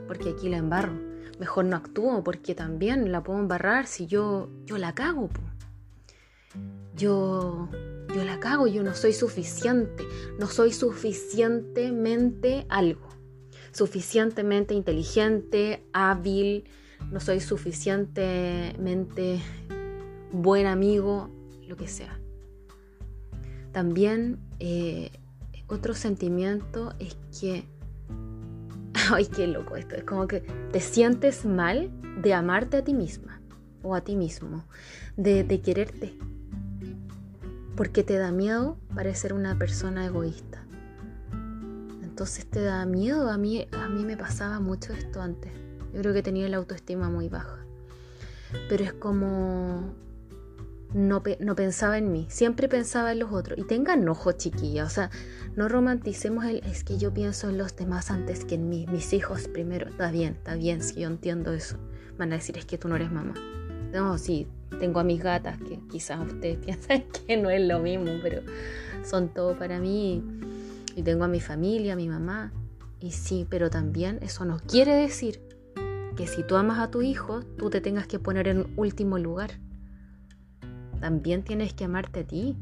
porque 0.07 0.31
aquí 0.31 0.49
la 0.49 0.59
embarro, 0.59 0.93
mejor 1.39 1.65
no 1.65 1.77
actúo, 1.77 2.23
porque 2.23 2.55
también 2.55 3.11
la 3.11 3.23
puedo 3.23 3.39
embarrar 3.39 3.87
si 3.87 4.07
yo, 4.07 4.51
yo 4.67 4.77
la 4.77 4.95
cago. 4.95 5.31
Yo, 6.95 7.69
yo 8.15 8.25
la 8.25 8.41
cago, 8.41 8.67
yo 8.67 8.83
no 8.83 8.95
soy 8.95 9.13
suficiente, 9.13 10.05
no 10.39 10.47
soy 10.47 10.73
suficientemente 10.73 12.67
algo, 12.69 13.09
suficientemente 13.73 14.75
inteligente, 14.75 15.87
hábil, 15.93 16.65
no 17.11 17.21
soy 17.21 17.41
suficientemente 17.41 19.41
buen 20.33 20.67
amigo, 20.67 21.31
lo 21.67 21.77
que 21.77 21.89
sea. 21.89 22.19
También 23.73 24.39
eh, 24.59 25.11
otro 25.69 25.95
sentimiento 25.95 26.95
es 26.99 27.17
que, 27.41 27.65
ay, 29.13 29.27
qué 29.27 29.47
loco 29.47 29.77
esto, 29.77 29.97
es 29.97 30.05
como 30.05 30.27
que 30.27 30.41
te 30.73 30.81
sientes 30.81 31.45
mal 31.45 31.91
de 32.23 32.35
amarte 32.35 32.79
a 32.79 32.85
ti 32.85 32.95
misma 32.95 33.41
o 33.83 33.95
a 33.95 34.01
ti 34.01 34.17
mismo, 34.17 34.65
de, 35.17 35.45
de 35.45 35.61
quererte, 35.61 36.15
porque 37.77 38.03
te 38.03 38.19
da 38.19 38.33
miedo 38.33 38.79
parecer 38.95 39.33
una 39.33 39.57
persona 39.57 40.07
egoísta. 40.07 40.65
Entonces 42.03 42.47
te 42.47 42.63
da 42.63 42.87
miedo, 42.87 43.31
a 43.31 43.37
mí, 43.37 43.69
a 43.73 43.89
mí 43.89 44.05
me 44.05 44.17
pasaba 44.17 44.59
mucho 44.59 44.95
esto 44.95 45.21
antes 45.21 45.66
yo 45.97 46.03
creo 46.03 46.13
que 46.13 46.23
tenía 46.23 46.47
la 46.51 46.59
autoestima 46.59 47.09
muy 47.09 47.31
baja. 47.31 47.65
Pero 48.69 48.85
es 48.85 48.93
como 48.93 49.95
no, 50.93 51.23
no, 51.41 51.57
pensaba 51.57 51.97
en 51.97 52.13
mí, 52.13 52.27
siempre 52.29 52.69
pensaba 52.69 53.13
en 53.13 53.21
los 53.21 53.33
otros. 53.33 53.59
Y 53.59 53.65
tengan 53.65 54.07
ojo, 54.07 54.33
chiquilla, 54.33 54.85
o 54.85 54.91
sea, 54.91 55.11
no 55.57 55.71
romanticemos 55.71 56.45
el, 56.45 56.59
es 56.67 56.85
que 56.85 56.99
yo 56.99 57.15
pienso 57.15 57.49
en 57.49 57.57
los 57.57 57.75
demás 57.77 58.11
antes 58.11 58.45
que 58.45 58.57
en 58.57 58.69
mí, 58.69 58.85
mis 58.93 59.15
hijos 59.15 59.49
primero. 59.49 59.89
Está 59.89 60.11
bien, 60.11 60.35
está 60.35 60.55
bien, 60.55 60.83
si 60.83 61.01
yo 61.01 61.09
entiendo 61.09 61.55
eso. 61.55 61.79
Van 62.19 62.31
a 62.35 62.37
decir, 62.37 62.59
es 62.59 62.67
que 62.67 62.77
tú 62.77 62.89
no 62.89 62.97
eres 62.97 63.11
mamá. 63.11 63.33
No, 63.91 64.19
sí, 64.19 64.47
tengo 64.79 65.01
a 65.01 65.05
mis 65.05 65.23
gatas, 65.23 65.57
que 65.59 65.81
quizás 65.91 66.21
ustedes 66.31 66.59
piensan 66.65 67.05
que 67.05 67.39
no 67.39 67.49
es 67.49 67.67
lo 67.67 67.79
mismo, 67.79 68.13
pero 68.23 68.43
son 69.03 69.31
todo 69.31 69.59
para 69.59 69.79
mí. 69.79 70.23
Y 70.95 71.03
tengo 71.03 71.25
a 71.25 71.29
mi 71.29 71.41
familia, 71.41 71.95
a 71.95 71.97
mi 71.97 72.07
mamá. 72.07 72.53
Y 73.01 73.13
sí, 73.13 73.47
pero 73.49 73.71
también 73.71 74.19
eso 74.21 74.45
no 74.45 74.59
quiere 74.59 74.95
decir 74.95 75.41
que 76.17 76.27
si 76.27 76.43
tú 76.43 76.57
amas 76.57 76.79
a 76.79 76.91
tu 76.91 77.03
hijo, 77.03 77.43
tú 77.59 77.71
te 77.71 77.81
tengas 77.81 78.07
que 78.07 78.19
poner 78.19 78.49
en 78.49 78.67
último 78.77 79.19
lugar. 79.19 79.51
También 81.01 81.43
tienes 81.43 81.75
que 81.75 81.85
amarte 81.85 82.21
a 82.21 82.27
ti. 82.27 82.57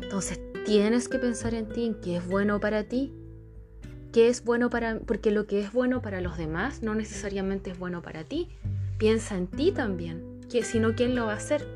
Entonces 0.00 0.40
tienes 0.66 1.08
que 1.08 1.18
pensar 1.18 1.54
en 1.54 1.68
ti, 1.68 1.86
en 1.86 1.94
qué 1.94 2.18
es 2.18 2.28
bueno 2.28 2.60
para 2.60 2.84
ti. 2.84 3.12
¿Qué 4.12 4.28
es 4.28 4.44
bueno 4.44 4.70
para 4.70 5.00
porque 5.00 5.30
lo 5.30 5.46
que 5.46 5.60
es 5.60 5.72
bueno 5.72 6.00
para 6.00 6.20
los 6.20 6.36
demás 6.36 6.82
no 6.82 6.94
necesariamente 6.94 7.70
es 7.70 7.78
bueno 7.78 8.02
para 8.02 8.24
ti. 8.24 8.48
Piensa 8.98 9.36
en 9.36 9.46
ti 9.46 9.72
también, 9.72 10.40
que 10.50 10.62
si 10.62 10.80
no 10.80 10.94
quién 10.94 11.14
lo 11.14 11.26
va 11.26 11.32
a 11.32 11.36
hacer. 11.36 11.66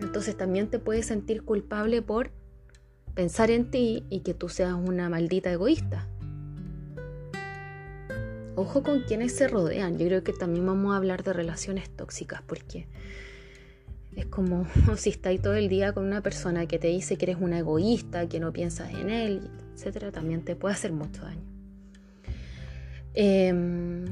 Entonces 0.00 0.36
también 0.36 0.68
te 0.68 0.78
puedes 0.78 1.06
sentir 1.06 1.42
culpable 1.42 2.02
por 2.02 2.30
pensar 3.14 3.50
en 3.50 3.70
ti 3.70 4.04
y 4.10 4.20
que 4.20 4.34
tú 4.34 4.48
seas 4.48 4.74
una 4.74 5.08
maldita 5.08 5.52
egoísta. 5.52 6.08
Ojo 8.60 8.82
con 8.82 9.00
quienes 9.00 9.34
se 9.34 9.48
rodean. 9.48 9.96
Yo 9.96 10.06
creo 10.06 10.22
que 10.22 10.34
también 10.34 10.66
vamos 10.66 10.92
a 10.92 10.98
hablar 10.98 11.24
de 11.24 11.32
relaciones 11.32 11.88
tóxicas 11.88 12.42
porque 12.46 12.86
es 14.14 14.26
como 14.26 14.66
si 14.98 15.08
estáis 15.08 15.40
todo 15.40 15.54
el 15.54 15.70
día 15.70 15.94
con 15.94 16.04
una 16.04 16.20
persona 16.20 16.66
que 16.66 16.78
te 16.78 16.88
dice 16.88 17.16
que 17.16 17.24
eres 17.24 17.38
una 17.40 17.60
egoísta, 17.60 18.28
que 18.28 18.38
no 18.38 18.52
piensas 18.52 18.92
en 18.92 19.08
él, 19.08 19.50
etcétera, 19.74 20.12
también 20.12 20.44
te 20.44 20.56
puede 20.56 20.74
hacer 20.74 20.92
mucho 20.92 21.22
daño. 21.22 21.40
Em, 23.14 24.04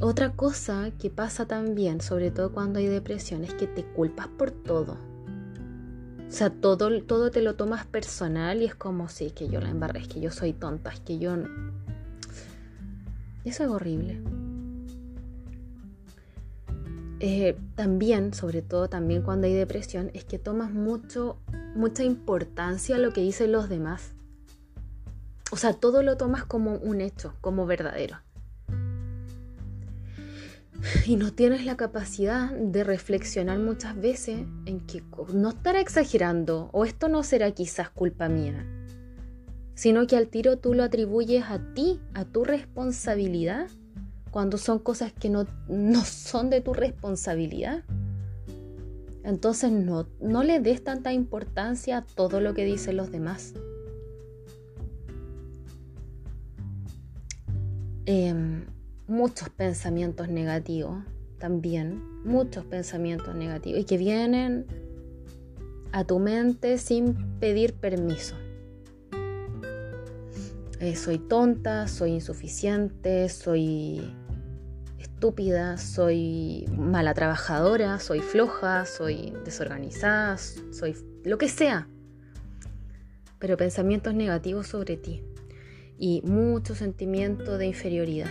otra 0.00 0.30
cosa 0.30 0.90
que 0.98 1.10
pasa 1.10 1.44
también, 1.44 2.00
sobre 2.00 2.30
todo 2.30 2.52
cuando 2.52 2.78
hay 2.78 2.86
depresión, 2.86 3.44
es 3.44 3.52
que 3.52 3.66
te 3.66 3.84
culpas 3.84 4.28
por 4.28 4.50
todo. 4.50 4.96
O 6.26 6.30
sea, 6.30 6.48
todo, 6.48 7.02
todo 7.02 7.30
te 7.30 7.42
lo 7.42 7.54
tomas 7.56 7.84
personal 7.84 8.62
y 8.62 8.64
es 8.64 8.74
como, 8.74 9.10
sí, 9.10 9.30
que 9.30 9.50
yo 9.50 9.60
la 9.60 9.68
embarré, 9.68 10.00
es 10.00 10.08
que 10.08 10.20
yo 10.20 10.30
soy 10.30 10.54
tonta, 10.54 10.90
es 10.90 11.00
que 11.00 11.18
yo 11.18 11.36
Eso 13.44 13.64
es 13.64 13.70
horrible. 13.70 14.20
Eh, 17.24 17.56
también, 17.76 18.34
sobre 18.34 18.62
todo 18.62 18.88
también 18.88 19.22
cuando 19.22 19.46
hay 19.46 19.54
depresión, 19.54 20.10
es 20.12 20.24
que 20.24 20.38
tomas 20.38 20.72
mucho, 20.72 21.38
mucha 21.76 22.02
importancia 22.02 22.96
a 22.96 22.98
lo 22.98 23.12
que 23.12 23.20
dicen 23.20 23.52
los 23.52 23.68
demás. 23.68 24.12
O 25.52 25.56
sea, 25.56 25.72
todo 25.72 26.02
lo 26.02 26.16
tomas 26.16 26.44
como 26.44 26.76
un 26.76 27.00
hecho, 27.00 27.34
como 27.40 27.64
verdadero. 27.64 28.18
Y 31.06 31.14
no 31.14 31.32
tienes 31.32 31.64
la 31.64 31.76
capacidad 31.76 32.50
de 32.50 32.82
reflexionar 32.82 33.58
muchas 33.60 33.94
veces 34.00 34.40
en 34.66 34.80
que 34.80 35.04
no 35.32 35.50
estará 35.50 35.80
exagerando 35.80 36.70
o 36.72 36.84
esto 36.84 37.08
no 37.08 37.22
será 37.22 37.52
quizás 37.52 37.88
culpa 37.90 38.28
mía, 38.28 38.66
sino 39.74 40.06
que 40.06 40.16
al 40.16 40.28
tiro 40.28 40.58
tú 40.58 40.74
lo 40.74 40.84
atribuyes 40.84 41.44
a 41.44 41.60
ti, 41.74 42.00
a 42.14 42.24
tu 42.24 42.44
responsabilidad 42.44 43.68
cuando 44.30 44.56
son 44.56 44.78
cosas 44.78 45.12
que 45.12 45.28
no, 45.28 45.46
son 46.04 46.50
de 46.50 46.60
tu 46.60 46.72
responsabilidad. 46.72 47.84
Entonces 49.24 49.70
no, 49.70 50.08
no 50.20 50.42
le 50.42 50.58
des 50.58 50.82
tanta 50.82 51.12
importancia 51.12 51.98
a 51.98 52.02
todo 52.02 52.40
lo 52.40 52.54
que 52.54 52.64
dicen 52.64 52.96
los 52.96 53.12
demás. 53.12 53.54
Em, 58.04 58.64
muchos 59.06 59.48
pensamientos 59.50 60.28
negativos 60.28 61.04
también, 61.38 62.02
muchos 62.24 62.64
pensamientos 62.64 63.34
negativos 63.36 63.80
y 63.80 63.84
que 63.84 63.96
vienen 63.96 64.66
a 65.92 66.04
tu 66.04 66.18
mente 66.18 66.78
sin 66.78 67.38
pedir 67.38 67.74
permiso. 67.74 68.34
Eh, 70.82 70.96
soy 70.96 71.18
tonta, 71.18 71.86
soy 71.86 72.10
insuficiente, 72.10 73.28
soy 73.28 74.02
estúpida, 74.98 75.78
soy 75.78 76.66
mala 76.76 77.14
trabajadora, 77.14 78.00
soy 78.00 78.18
floja, 78.18 78.84
soy 78.84 79.32
desorganizada, 79.44 80.36
soy 80.38 80.96
lo 81.22 81.38
que 81.38 81.48
sea. 81.48 81.86
Pero 83.38 83.56
pensamientos 83.56 84.12
negativos 84.14 84.66
sobre 84.66 84.96
ti 84.96 85.22
y 85.98 86.20
mucho 86.22 86.74
sentimiento 86.74 87.58
de 87.58 87.66
inferioridad. 87.66 88.30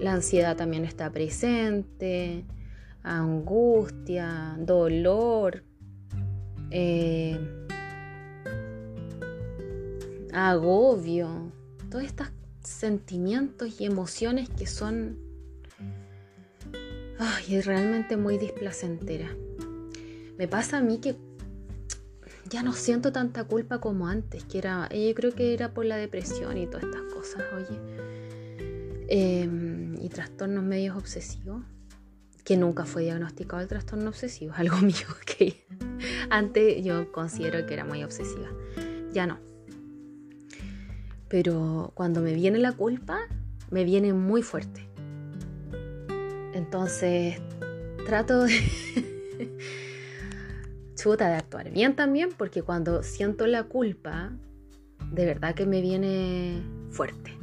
La 0.00 0.12
ansiedad 0.12 0.56
también 0.56 0.84
está 0.84 1.12
presente, 1.12 2.44
angustia, 3.04 4.56
dolor, 4.58 5.62
eh, 6.72 7.65
agobio, 10.36 11.50
todos 11.90 12.04
estos 12.04 12.28
sentimientos 12.62 13.80
y 13.80 13.86
emociones 13.86 14.48
que 14.48 14.66
son 14.66 15.26
Ay, 17.18 17.56
es 17.56 17.66
realmente 17.66 18.16
muy 18.16 18.36
displacentera. 18.36 19.34
Me 20.36 20.48
pasa 20.48 20.78
a 20.78 20.82
mí 20.82 20.98
que 20.98 21.16
ya 22.50 22.62
no 22.62 22.74
siento 22.74 23.10
tanta 23.10 23.44
culpa 23.44 23.80
como 23.80 24.06
antes, 24.06 24.44
que 24.44 24.58
era, 24.58 24.88
yo 24.90 25.14
creo 25.14 25.34
que 25.34 25.54
era 25.54 25.72
por 25.72 25.86
la 25.86 25.96
depresión 25.96 26.58
y 26.58 26.66
todas 26.66 26.84
estas 26.84 27.02
cosas, 27.12 27.42
oye. 27.54 27.80
Em, 29.08 29.94
y 30.00 30.08
trastornos 30.08 30.62
medios 30.62 30.96
obsesivos, 30.96 31.64
que 32.44 32.56
nunca 32.56 32.84
fue 32.84 33.02
diagnosticado 33.02 33.62
el 33.62 33.68
trastorno 33.68 34.10
obsesivo, 34.10 34.52
algo 34.56 34.76
mío 34.78 35.06
que 35.24 35.64
antes 36.28 36.84
yo 36.84 37.10
considero 37.12 37.66
que 37.66 37.74
era 37.74 37.84
muy 37.84 38.04
obsesiva, 38.04 38.50
ya 39.12 39.26
no. 39.26 39.38
Pero 41.28 41.92
cuando 41.94 42.20
me 42.20 42.34
viene 42.34 42.58
la 42.58 42.72
culpa, 42.72 43.18
me 43.70 43.84
viene 43.84 44.12
muy 44.12 44.42
fuerte. 44.42 44.88
Entonces, 46.52 47.40
trato 48.06 48.44
de... 48.44 48.54
chuta 50.96 51.28
de 51.28 51.34
actuar 51.34 51.70
bien 51.70 51.94
también, 51.94 52.30
porque 52.36 52.62
cuando 52.62 53.02
siento 53.02 53.46
la 53.46 53.64
culpa, 53.64 54.32
de 55.12 55.26
verdad 55.26 55.54
que 55.54 55.66
me 55.66 55.80
viene 55.80 56.62
fuerte. 56.90 57.36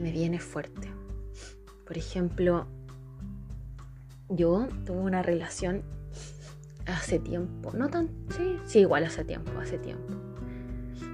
Me 0.00 0.10
viene 0.12 0.40
fuerte. 0.40 0.88
Por 1.86 1.96
ejemplo, 1.96 2.66
yo 4.28 4.68
tuve 4.84 4.98
una 4.98 5.22
relación 5.22 5.82
hace 6.86 7.18
tiempo, 7.18 7.72
no 7.72 7.88
tan, 7.88 8.10
sí, 8.36 8.58
sí, 8.66 8.80
igual 8.80 9.04
hace 9.04 9.24
tiempo, 9.24 9.52
hace 9.58 9.78
tiempo. 9.78 10.23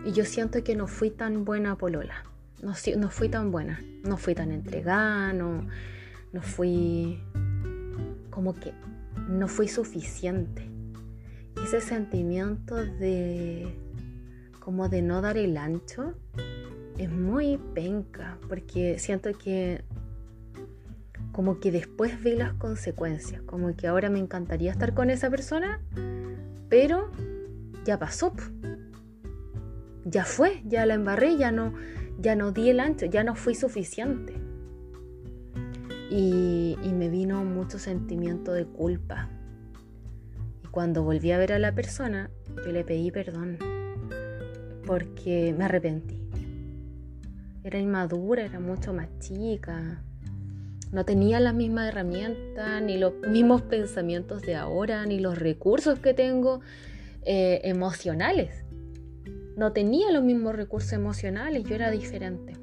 Y 0.04 0.12
yo 0.12 0.24
siento 0.24 0.64
que 0.64 0.74
no 0.74 0.86
fui 0.86 1.10
tan 1.10 1.44
buena 1.44 1.76
polola, 1.76 2.24
no, 2.62 2.72
no 2.96 3.10
fui 3.10 3.28
tan 3.28 3.50
buena, 3.50 3.80
no 4.02 4.16
fui 4.16 4.34
tan 4.34 4.50
entregada, 4.50 5.32
no, 5.32 5.66
no 6.32 6.42
fui 6.42 7.20
como 8.30 8.54
que 8.54 8.72
no 9.28 9.48
fui 9.48 9.68
suficiente. 9.68 10.68
Ese 11.62 11.80
sentimiento 11.80 12.76
de 12.76 13.74
como 14.60 14.88
de 14.88 15.02
no 15.02 15.20
dar 15.20 15.36
el 15.36 15.56
ancho 15.56 16.14
es 16.96 17.10
muy 17.10 17.58
penca 17.74 18.38
porque 18.48 18.98
siento 18.98 19.32
que 19.36 19.82
como 21.32 21.60
que 21.60 21.70
después 21.70 22.22
vi 22.22 22.34
las 22.34 22.54
consecuencias, 22.54 23.42
como 23.42 23.74
que 23.76 23.86
ahora 23.86 24.10
me 24.10 24.18
encantaría 24.18 24.70
estar 24.70 24.94
con 24.94 25.10
esa 25.10 25.30
persona, 25.30 25.80
pero 26.68 27.10
ya 27.84 27.98
pasó. 27.98 28.32
Ya 30.04 30.24
fue, 30.24 30.62
ya 30.64 30.86
la 30.86 30.94
embarré, 30.94 31.36
ya 31.36 31.52
no 31.52 31.74
ya 32.20 32.34
no 32.36 32.52
di 32.52 32.68
el 32.68 32.80
ancho, 32.80 33.06
ya 33.06 33.24
no 33.24 33.34
fui 33.34 33.54
suficiente. 33.54 34.34
Y, 36.10 36.76
me 36.92 37.08
vino 37.08 37.44
mucho 37.44 37.78
sentimiento 37.78 38.52
de 38.52 38.66
culpa. 38.66 39.30
Y 40.62 40.66
cuando 40.68 41.02
volví 41.02 41.32
a 41.32 41.38
ver 41.38 41.54
a 41.54 41.58
la 41.58 41.74
persona, 41.74 42.30
yo 42.56 42.72
le 42.72 42.84
pedí 42.84 43.10
perdón 43.10 43.56
porque 44.86 45.54
me 45.56 45.64
arrepentí. 45.64 46.20
Era 47.64 47.78
inmadura, 47.78 48.44
era 48.44 48.60
mucho 48.60 48.92
más 48.92 49.08
chica. 49.20 50.02
No 50.92 51.04
tenía 51.04 51.40
las 51.40 51.54
mismas 51.54 51.88
herramientas, 51.88 52.82
ni 52.82 52.98
los 52.98 53.14
mismos 53.28 53.62
pensamientos 53.62 54.42
de 54.42 54.56
ahora, 54.56 55.06
ni 55.06 55.20
los 55.20 55.38
recursos 55.38 56.00
que 56.00 56.12
tengo 56.12 56.60
eh, 57.22 57.60
emocionales. 57.64 58.59
No 59.60 59.74
tenía 59.74 60.10
los 60.10 60.24
mismos 60.24 60.56
recursos 60.56 60.94
emocionales, 60.94 61.64
yo 61.64 61.74
era 61.74 61.90
diferente. 61.90 62.54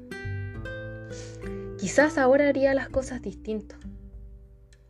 Quizás 1.78 2.18
ahora 2.18 2.48
haría 2.48 2.74
las 2.74 2.88
cosas 2.88 3.22
distintas, 3.22 3.78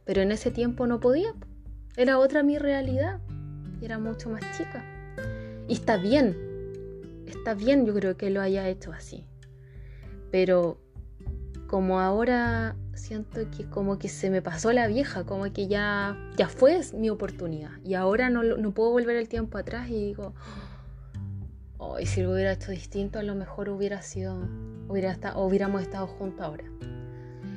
pero 0.07 0.23
en 0.23 0.33
ese 0.33 0.51
tiempo 0.51 0.87
no 0.87 1.01
podía. 1.01 1.35
Era 1.99 2.19
otra 2.19 2.43
mi 2.43 2.57
realidad, 2.57 3.21
era 3.83 3.99
mucho 3.99 4.31
más 4.31 4.41
chica. 4.57 4.83
Y 5.69 5.75
está 5.75 5.99
bien, 5.99 6.35
está 7.27 7.53
bien 7.53 7.85
yo 7.85 7.93
creo 7.93 8.17
que 8.17 8.31
lo 8.31 8.41
haya 8.41 8.67
hecho 8.71 8.91
así. 8.91 9.27
Pero 10.31 10.81
como 11.67 12.01
ahora 12.01 12.75
siento 12.95 13.43
que 13.55 13.69
como 13.69 13.99
que 13.99 14.09
se 14.09 14.31
me 14.31 14.41
pasó 14.41 14.73
la 14.73 14.87
vieja, 14.87 15.25
como 15.25 15.53
que 15.53 15.69
ya, 15.69 16.17
ya 16.39 16.49
fue 16.49 16.81
mi 16.95 17.11
oportunidad. 17.11 17.73
Y 17.85 17.93
ahora 17.93 18.31
no, 18.31 18.43
no 18.43 18.73
puedo 18.73 18.93
volver 18.93 19.17
el 19.17 19.29
tiempo 19.29 19.59
atrás 19.59 19.91
y 19.91 20.07
digo, 20.07 20.33
oh, 21.79 21.99
si 22.05 22.23
lo 22.23 22.33
hubiera 22.33 22.53
hecho 22.53 22.71
distinto, 22.71 23.19
a 23.19 23.23
lo 23.23 23.35
mejor 23.35 23.69
hubiera 23.71 24.03
sido, 24.03 24.49
hubiera 24.89 25.11
estado, 25.11 25.41
hubiéramos 25.41 25.83
estado 25.83 26.07
juntos 26.07 26.45
ahora. 26.45 26.65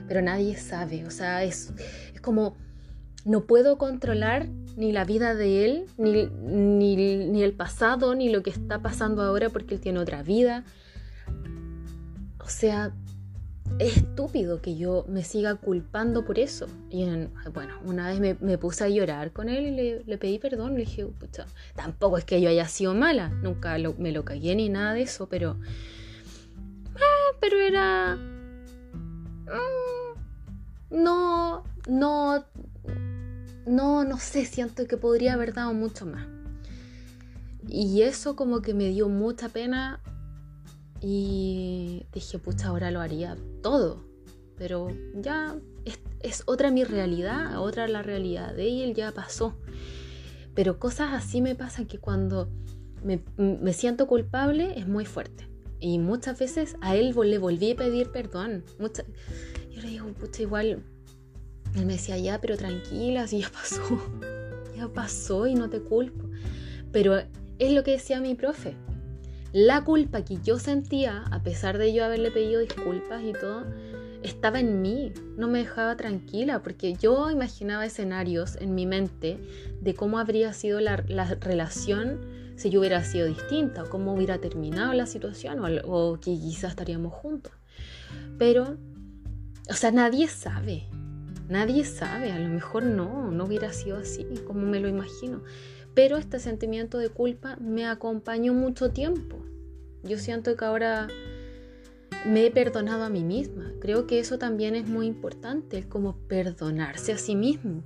Pero 0.08 0.22
nadie 0.22 0.56
sabe, 0.56 1.06
o 1.06 1.12
sea, 1.12 1.44
es, 1.44 1.74
es 2.14 2.22
como, 2.22 2.56
no 3.26 3.46
puedo 3.46 3.78
controlar 3.78 4.48
ni 4.78 4.92
la 4.92 5.06
vida 5.06 5.36
de 5.36 5.66
él, 5.66 5.86
ni, 5.98 6.28
ni, 6.28 6.96
ni 6.96 7.44
el 7.44 7.54
pasado, 7.54 8.16
ni 8.16 8.30
lo 8.30 8.44
que 8.44 8.50
está 8.50 8.82
pasando 8.82 9.22
ahora 9.22 9.50
porque 9.50 9.76
él 9.76 9.82
tiene 9.82 10.00
otra 10.00 10.24
vida. 10.24 10.64
O 12.40 12.50
sea, 12.50 12.94
es 13.80 13.98
estúpido 13.98 14.62
que 14.62 14.76
yo 14.76 15.06
me 15.08 15.24
siga 15.24 15.56
culpando 15.56 16.24
por 16.24 16.38
eso. 16.40 16.68
Y 16.90 17.06
bueno, 17.54 17.80
una 17.84 18.10
vez 18.10 18.40
me, 18.40 18.58
puse 18.58 18.84
a 18.84 18.90
llorar 18.90 19.32
con 19.32 19.50
él 19.50 19.68
y 19.68 20.04
le, 20.06 20.18
pedí 20.18 20.40
perdón. 20.40 20.74
Le 20.74 20.82
dije, 20.82 21.06
pucha, 21.06 21.46
tampoco 21.76 22.18
es 22.18 22.26
que 22.26 22.42
yo 22.42 22.50
haya 22.50 22.68
sido 22.68 22.94
mala, 22.94 23.30
nunca 23.30 23.78
me 23.98 24.12
lo 24.12 24.24
cagué 24.26 24.56
ni 24.56 24.70
nada 24.70 24.94
de 24.94 25.04
eso, 25.04 25.28
pero. 25.28 25.58
Ah, 26.96 27.36
pero 27.40 27.60
era. 27.60 28.16
Mm, 29.46 31.04
no, 31.04 31.64
no. 31.88 32.46
No, 33.66 34.04
no 34.04 34.18
sé, 34.18 34.46
siento 34.46 34.88
que 34.88 34.98
podría 34.98 35.34
haber 35.34 35.54
dado 35.54 35.74
mucho 35.74 36.06
más. 36.06 36.28
Y 37.68 38.02
eso 38.02 38.36
como 38.36 38.62
que 38.62 38.74
me 38.74 38.90
dio 38.90 39.08
mucha 39.08 39.50
pena 39.50 40.02
y 41.02 42.06
dije, 42.14 42.38
pucha, 42.38 42.68
ahora 42.68 42.92
lo 42.92 43.02
haría 43.02 43.36
todo. 43.64 44.06
Pero 44.56 44.90
ya 45.16 45.56
es, 46.22 46.44
otra 46.46 46.70
mi 46.70 46.84
realidad, 46.84 47.60
otra 47.60 47.88
la 47.88 48.04
realidad 48.04 48.54
de 48.54 48.84
él, 48.84 48.94
ya 48.94 49.12
pasó. 49.12 49.56
Pero 50.54 50.78
cosas 50.78 51.14
así 51.14 51.42
me 51.42 51.56
pasan 51.56 51.88
que 51.88 51.98
cuando 51.98 52.50
me, 53.04 53.74
siento 53.74 54.06
culpable 54.06 54.78
es 54.78 54.88
muy 54.88 55.06
fuerte. 55.06 55.48
Y 55.80 55.98
muchas 55.98 56.38
veces 56.38 56.76
a 56.82 56.96
él 56.96 57.16
le 57.24 57.38
volví 57.40 57.72
a 57.72 57.76
pedir 57.76 58.12
perdón. 58.12 58.64
Yo 58.78 59.82
le 59.82 59.88
digo, 59.88 60.08
pucha, 60.14 60.44
igual. 60.44 60.84
Él 61.74 61.86
me 61.86 61.94
decía, 61.94 62.20
ya, 62.20 62.40
pero 62.40 62.58
tranquila, 62.58 63.28
si 63.28 63.42
ya 63.42 63.50
pasó. 63.50 63.82
Ya 64.76 64.88
pasó 64.88 65.46
y 65.48 65.54
no 65.54 65.70
te 65.70 65.82
culpo. 65.82 66.30
Pero 66.92 67.22
es 67.60 67.72
lo 67.74 67.84
que 67.84 67.92
decía 67.92 68.20
mi 68.22 68.36
profe. 68.36 68.76
La 69.54 69.84
culpa 69.84 70.24
que 70.24 70.38
yo 70.42 70.60
sentía, 70.60 71.26
a 71.30 71.44
pesar 71.44 71.78
de 71.78 71.94
yo 71.94 72.06
haberle 72.06 72.32
pedido 72.32 72.62
disculpas 72.62 73.22
y 73.22 73.34
todo, 73.34 73.66
estaba 74.24 74.62
en 74.62 74.82
mí, 74.82 75.12
no 75.36 75.50
me 75.50 75.60
dejaba 75.60 75.98
tranquila, 75.98 76.64
porque 76.64 76.94
yo 76.94 77.30
imaginaba 77.30 77.86
escenarios 77.86 78.56
en 78.62 78.76
mi 78.76 78.86
mente 78.86 79.40
de 79.82 79.94
cómo 79.94 80.20
habría 80.20 80.54
sido 80.54 80.80
la, 80.80 80.96
relación 80.96 82.22
si 82.56 82.70
yo 82.70 82.80
hubiera 82.80 83.04
sido 83.04 83.28
distinta, 83.28 83.84
o 83.84 83.90
cómo 83.90 84.14
hubiera 84.14 84.38
terminado 84.38 84.94
la 84.94 85.06
situación, 85.06 85.60
o, 85.60 86.12
o 86.12 86.20
que 86.22 86.32
quizás 86.32 86.72
estaríamos 86.72 87.14
juntos. 87.14 87.52
Pero, 88.38 88.78
o 89.70 89.74
sea, 89.74 89.92
nadie 89.92 90.30
sabe, 90.30 90.84
nadie 91.50 91.84
sabe, 91.84 92.32
a 92.32 92.40
lo 92.40 92.48
mejor 92.48 92.84
no, 92.84 93.32
no 93.32 93.44
hubiera 93.44 93.74
sido 93.74 93.98
así 93.98 94.26
como 94.48 94.62
me 94.62 94.80
lo 94.80 94.88
imagino. 94.88 95.42
Pero 95.94 96.18
este 96.18 96.40
sentimiento 96.40 96.98
de 96.98 97.10
culpa 97.10 97.58
me 97.58 97.86
acompañó 97.86 98.54
mucho 98.54 98.92
tiempo. 98.92 99.41
Yo 100.04 100.18
siento 100.18 100.56
que 100.56 100.66
ahora 100.66 101.08
me 102.26 102.46
he 102.46 102.52
perdonado 102.52 103.04
a 103.04 103.10
mí 103.10 103.24
misma. 103.24 103.72
Creo 103.80 104.08
que 104.08 104.20
eso 104.20 104.38
también 104.38 104.76
es 104.76 104.88
muy 104.88 105.08
importante, 105.08 105.78
es 105.78 105.86
como 105.86 106.16
perdonarse 106.28 107.14
a 107.14 107.18
sí 107.18 107.36
mismo. 107.36 107.84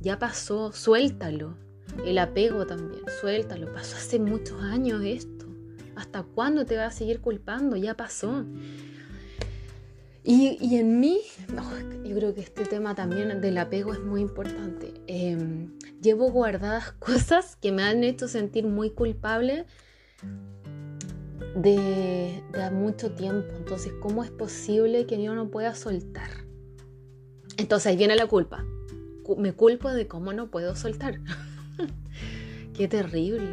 Ya 0.00 0.18
pasó, 0.18 0.72
suéltalo. 0.72 1.56
El 2.04 2.18
apego 2.18 2.66
también, 2.66 3.02
suéltalo. 3.20 3.72
Pasó 3.72 3.96
hace 3.96 4.18
muchos 4.18 4.60
años 4.62 5.02
esto. 5.04 5.46
¿Hasta 5.96 6.22
cuándo 6.22 6.66
te 6.66 6.76
vas 6.76 6.94
a 6.94 6.98
seguir 6.98 7.20
culpando? 7.20 7.76
Ya 7.76 7.94
pasó. 7.94 8.44
Y, 10.26 10.76
en 10.76 11.00
mí, 11.00 11.20
yo 12.02 12.16
creo 12.16 12.34
que 12.34 12.40
este 12.40 12.64
tema 12.64 12.94
también 12.94 13.42
del 13.42 13.58
apego 13.58 13.92
es 13.92 14.00
muy 14.00 14.22
importante. 14.22 14.94
Em, 15.06 15.78
llevo 16.00 16.30
guardadas 16.30 16.92
cosas 16.98 17.56
que 17.56 17.72
me 17.72 17.82
han 17.82 18.02
hecho 18.04 18.26
sentir 18.26 18.64
muy 18.66 18.90
culpable 18.90 19.66
de, 21.54 22.42
mucho 22.72 23.12
tiempo. 23.12 23.48
Entonces, 23.56 23.92
¿cómo 24.00 24.24
es 24.24 24.30
posible 24.30 25.06
que 25.06 25.22
yo 25.22 25.34
no 25.34 25.50
pueda 25.50 25.74
soltar? 25.74 26.30
Entonces 27.56 27.86
ahí 27.86 27.96
viene 27.96 28.16
la 28.16 28.26
culpa. 28.26 28.64
Me 29.38 29.52
culpo 29.52 29.90
de 29.90 30.06
cómo 30.06 30.32
no 30.32 30.50
puedo 30.50 30.74
soltar. 30.76 31.20
Qué 32.74 32.88
terrible. 32.88 33.46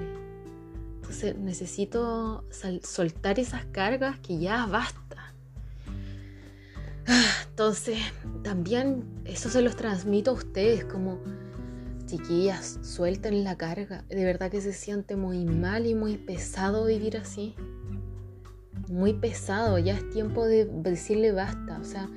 Entonces 0.96 1.38
necesito 1.38 2.46
soltar 2.84 3.40
esas 3.40 3.66
cargas 3.66 4.20
que 4.20 4.40
ya 4.40 4.66
basta. 4.66 5.34
Entonces 7.50 8.00
también 8.44 9.04
eso 9.26 9.50
se 9.50 9.62
los 9.62 9.76
transmito 9.76 10.32
a 10.32 10.34
ustedes 10.36 10.86
como 10.86 11.20
chiquillas, 12.06 12.80
suelten 12.82 13.44
la 13.44 13.58
carga. 13.58 14.04
De 14.10 14.26
verdad 14.26 14.50
que 14.50 14.62
se 14.62 14.74
siente 14.74 15.16
muy 15.16 15.46
mal 15.46 15.86
y 15.86 15.94
muy 15.94 16.18
pesado 16.18 16.86
vivir 16.86 17.18
así 17.18 17.56
muy 18.91 19.13
pesado, 19.13 19.77
ya 19.80 19.93
es 19.93 20.10
tiempo 20.10 20.45
de 20.45 20.65
decirle 20.65 21.32
basta, 21.32 21.80
o 21.80 21.84
sea, 21.84 22.10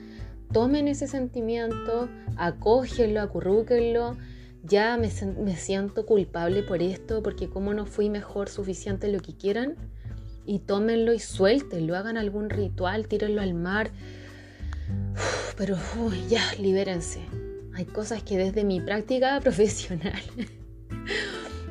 tomen 0.53 0.89
ese 0.89 1.07
sentimiento, 1.07 2.09
acógenlo, 2.37 3.21
acurrúquenlo, 3.21 4.17
ya 4.63 4.97
me, 4.97 5.11
me, 5.43 5.57
siento 5.57 6.07
culpable 6.07 6.63
por 6.63 6.83
esto, 6.83 7.23
porque 7.23 7.49
como 7.49 7.75
no 7.75 7.87
fui 7.87 8.11
mejor 8.11 8.49
suficiente 8.49 9.09
lo 9.09 9.21
que 9.21 9.37
quieran, 9.37 9.77
y 10.47 10.59
tómenlo 10.59 11.13
y 11.13 11.19
suéltenlo, 11.19 11.97
hagan 11.97 12.17
algún 12.17 12.51
ritual, 12.51 13.09
tírenlo 13.09 13.41
al 13.41 13.55
mar, 13.55 13.91
pero 15.57 15.77
ya, 16.29 16.43
libérense. 16.59 17.21
Hay 17.75 17.87
cosas 17.87 18.23
que 18.23 18.37
desde 18.37 18.65
mi 18.65 18.81
práctica 18.81 19.41
profesional 19.43 20.23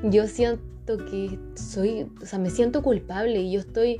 yo 0.03 0.27
siento 0.27 0.97
que 0.97 1.39
soy, 1.55 2.07
o 2.21 2.25
sea, 2.25 2.39
me 2.39 2.49
siento 2.49 2.83
culpable 2.83 3.39
y 3.41 3.53
yo 3.53 3.61
estoy 3.61 3.97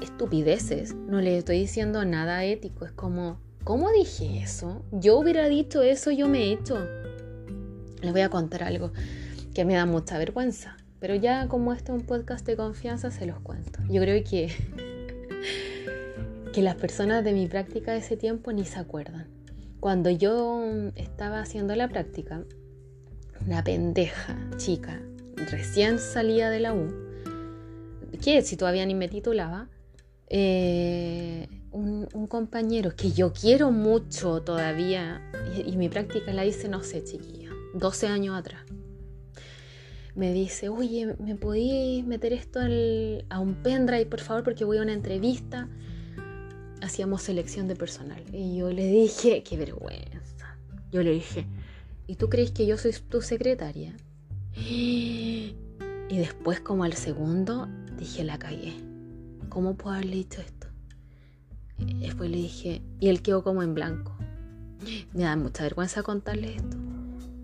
estupideces, 0.00 0.94
no 0.94 1.20
le 1.20 1.38
estoy 1.38 1.60
diciendo 1.60 2.04
nada 2.04 2.44
ético, 2.44 2.84
es 2.84 2.92
como, 2.92 3.38
¿cómo 3.64 3.90
dije 3.90 4.42
eso? 4.42 4.82
Yo 4.92 5.18
hubiera 5.18 5.48
dicho 5.48 5.82
eso, 5.82 6.10
yo 6.10 6.28
me 6.28 6.44
he 6.44 6.52
hecho. 6.52 6.78
Les 8.02 8.12
voy 8.12 8.20
a 8.20 8.28
contar 8.28 8.62
algo 8.62 8.92
que 9.54 9.64
me 9.64 9.74
da 9.74 9.86
mucha 9.86 10.18
vergüenza, 10.18 10.76
pero 11.00 11.14
ya 11.14 11.48
como 11.48 11.72
este 11.72 11.92
es 11.92 12.00
un 12.00 12.06
podcast 12.06 12.46
de 12.46 12.56
confianza, 12.56 13.10
se 13.10 13.26
los 13.26 13.40
cuento. 13.40 13.80
Yo 13.88 14.00
creo 14.00 14.22
que, 14.24 14.52
que 16.52 16.62
las 16.62 16.74
personas 16.74 17.24
de 17.24 17.32
mi 17.32 17.46
práctica 17.46 17.92
de 17.92 17.98
ese 17.98 18.16
tiempo 18.16 18.52
ni 18.52 18.64
se 18.64 18.78
acuerdan. 18.78 19.28
Cuando 19.80 20.10
yo 20.10 20.64
estaba 20.96 21.40
haciendo 21.40 21.76
la 21.76 21.88
práctica, 21.88 22.42
una 23.46 23.62
pendeja 23.62 24.36
chica, 24.56 25.00
recién 25.50 25.98
salía 25.98 26.50
de 26.50 26.60
la 26.60 26.72
U, 26.72 26.88
que 28.22 28.42
si 28.42 28.56
todavía 28.56 28.86
ni 28.86 28.94
me 28.94 29.08
titulaba, 29.08 29.68
eh, 30.28 31.48
un, 31.70 32.26
compañero 32.28 32.96
que 32.96 33.12
yo 33.12 33.32
quiero 33.32 33.70
mucho 33.70 34.42
todavía, 34.42 35.22
y, 35.66 35.76
mi 35.76 35.88
práctica 35.88 36.32
la 36.32 36.44
hice, 36.44 36.68
no 36.68 36.82
sé, 36.82 37.04
chiquilla, 37.04 37.50
12 37.74 38.06
años 38.06 38.36
atrás. 38.36 38.62
Me 40.14 40.32
dice, 40.32 40.68
oye, 40.68 41.16
¿me 41.18 41.34
podías 41.34 42.06
meter 42.06 42.32
esto 42.32 42.60
a 43.28 43.40
un 43.40 43.54
pendrive, 43.62 44.06
por 44.06 44.20
favor? 44.20 44.44
Porque 44.44 44.64
voy 44.64 44.78
a 44.78 44.82
una 44.82 44.92
entrevista. 44.92 45.68
Hacíamos 46.80 47.22
selección 47.22 47.66
de 47.66 47.74
personal. 47.74 48.22
Y 48.32 48.56
yo 48.56 48.70
le 48.70 48.86
dije, 48.86 49.42
qué 49.42 49.56
vergüenza. 49.56 50.56
Yo 50.92 51.02
le 51.02 51.10
dije, 51.12 51.46
¿y 52.06 52.14
tú 52.14 52.28
crees 52.28 52.52
que 52.52 52.64
yo 52.66 52.78
soy 52.78 52.92
tu 53.08 53.22
secretaria? 53.22 53.96
Y 56.06 56.18
después, 56.18 56.60
como 56.60 56.84
al 56.84 56.92
segundo, 56.92 57.66
dije, 57.98 58.24
la 58.24 58.38
cagué 58.38 58.74
¿cómo 59.54 59.76
puedo 59.76 59.94
haberle 59.94 60.16
dicho 60.16 60.40
esto? 60.40 60.66
después 61.78 62.28
le 62.30 62.38
dije, 62.38 62.82
y 62.98 63.08
él 63.08 63.22
quedó 63.22 63.44
como 63.44 63.62
en 63.62 63.72
blanco. 63.72 64.16
Me 65.12 65.22
da 65.22 65.36
mucha 65.36 65.62
vergüenza 65.62 66.02
contarle 66.02 66.56
esto. 66.56 66.76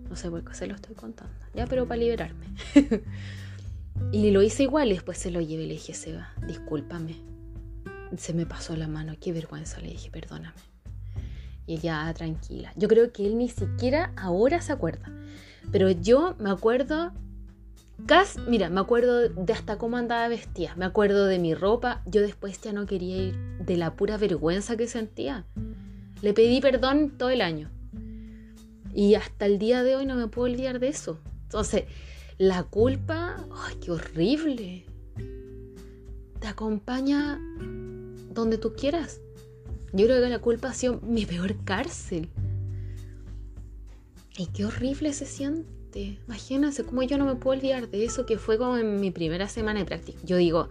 No 0.09 0.15
sé 0.15 0.29
por 0.29 0.43
qué 0.43 0.53
se 0.53 0.67
lo 0.67 0.75
estoy 0.75 0.93
contando. 0.93 1.33
Ya, 1.53 1.67
pero 1.67 1.87
para 1.87 2.01
liberarme. 2.01 2.47
y 4.11 4.31
lo 4.31 4.41
hice 4.41 4.63
igual 4.63 4.89
y 4.89 4.93
después 4.93 5.17
se 5.17 5.31
lo 5.31 5.39
llevé 5.39 5.63
y 5.63 5.67
le 5.67 5.73
dije, 5.73 5.93
Seba, 5.93 6.33
discúlpame. 6.45 7.15
Se 8.17 8.33
me 8.33 8.45
pasó 8.45 8.75
la 8.75 8.89
mano, 8.89 9.15
qué 9.19 9.31
vergüenza, 9.31 9.79
le 9.79 9.89
dije, 9.89 10.11
perdóname. 10.11 10.55
Y 11.65 11.87
ah, 11.87 12.13
tranquila. 12.13 12.73
Yo 12.75 12.89
creo 12.89 13.13
que 13.13 13.25
él 13.25 13.37
ni 13.37 13.47
siquiera 13.47 14.11
ahora 14.17 14.61
se 14.61 14.73
acuerda. 14.73 15.09
Pero 15.71 15.89
yo 15.89 16.35
me 16.39 16.49
acuerdo 16.49 17.13
Cas, 18.05 18.37
mira, 18.47 18.69
me 18.69 18.79
acuerdo 18.79 19.29
de 19.29 19.53
hasta 19.53 19.77
cómo 19.77 19.95
andaba 19.97 20.27
vestida, 20.27 20.75
me 20.75 20.85
acuerdo 20.85 21.27
de 21.27 21.39
mi 21.39 21.53
ropa, 21.53 22.01
yo 22.05 22.21
después 22.21 22.59
ya 22.61 22.73
no 22.73 22.85
quería 22.85 23.17
ir 23.17 23.35
de 23.59 23.77
la 23.77 23.95
pura 23.95 24.17
vergüenza 24.17 24.75
que 24.75 24.87
sentía. 24.87 25.45
Le 26.21 26.33
pedí 26.33 26.61
perdón 26.61 27.11
todo 27.17 27.29
el 27.29 27.41
año. 27.41 27.69
Y 28.93 29.15
hasta 29.15 29.45
el 29.45 29.59
día 29.59 29.83
de 29.83 29.95
hoy 29.95 30.05
no 30.05 30.15
me 30.15 30.27
puedo 30.27 30.51
olvidar 30.51 30.79
de 30.79 30.89
eso. 30.89 31.19
Entonces, 31.43 31.85
la 32.37 32.63
culpa, 32.63 33.45
ay, 33.53 33.75
qué 33.79 33.91
horrible. 33.91 34.85
Te 36.39 36.47
acompaña 36.47 37.39
donde 38.33 38.57
tú 38.57 38.73
quieras. 38.73 39.21
Yo 39.93 40.05
creo 40.05 40.21
que 40.21 40.29
la 40.29 40.39
culpa 40.39 40.69
ha 40.69 40.73
sido 40.73 40.99
mi 41.01 41.25
peor 41.25 41.63
cárcel. 41.63 42.29
Y 44.37 44.47
qué 44.47 44.65
horrible 44.65 45.13
se 45.13 45.25
siente 45.25 45.80
Imagínense 45.99 46.83
cómo 46.83 47.03
yo 47.03 47.17
no 47.17 47.25
me 47.25 47.35
puedo 47.35 47.57
olvidar 47.57 47.89
de 47.89 48.05
eso 48.05 48.25
que 48.25 48.37
fue 48.37 48.57
como 48.57 48.77
en 48.77 48.99
mi 48.99 49.11
primera 49.11 49.47
semana 49.47 49.79
de 49.79 49.85
práctica. 49.85 50.19
Yo 50.23 50.37
digo, 50.37 50.69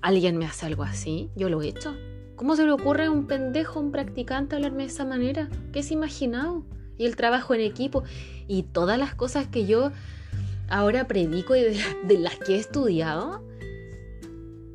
alguien 0.00 0.36
me 0.36 0.46
hace 0.46 0.66
algo 0.66 0.82
así, 0.82 1.30
yo 1.36 1.48
lo 1.48 1.62
he 1.62 1.68
hecho. 1.68 1.96
¿Cómo 2.36 2.54
se 2.54 2.64
le 2.64 2.70
ocurre 2.70 3.06
a 3.06 3.10
un 3.10 3.26
pendejo, 3.26 3.80
un 3.80 3.90
practicante 3.90 4.54
hablarme 4.54 4.84
de 4.84 4.90
esa 4.90 5.04
manera? 5.04 5.48
¿Qué 5.72 5.80
es 5.80 5.90
imaginado? 5.90 6.64
Y 6.96 7.06
el 7.06 7.16
trabajo 7.16 7.54
en 7.54 7.60
equipo 7.60 8.04
y 8.46 8.62
todas 8.62 8.98
las 8.98 9.14
cosas 9.14 9.48
que 9.48 9.66
yo 9.66 9.90
ahora 10.68 11.08
predico 11.08 11.56
y 11.56 11.62
de, 11.62 12.18
las 12.18 12.36
que 12.36 12.54
he 12.54 12.58
estudiado. 12.58 13.42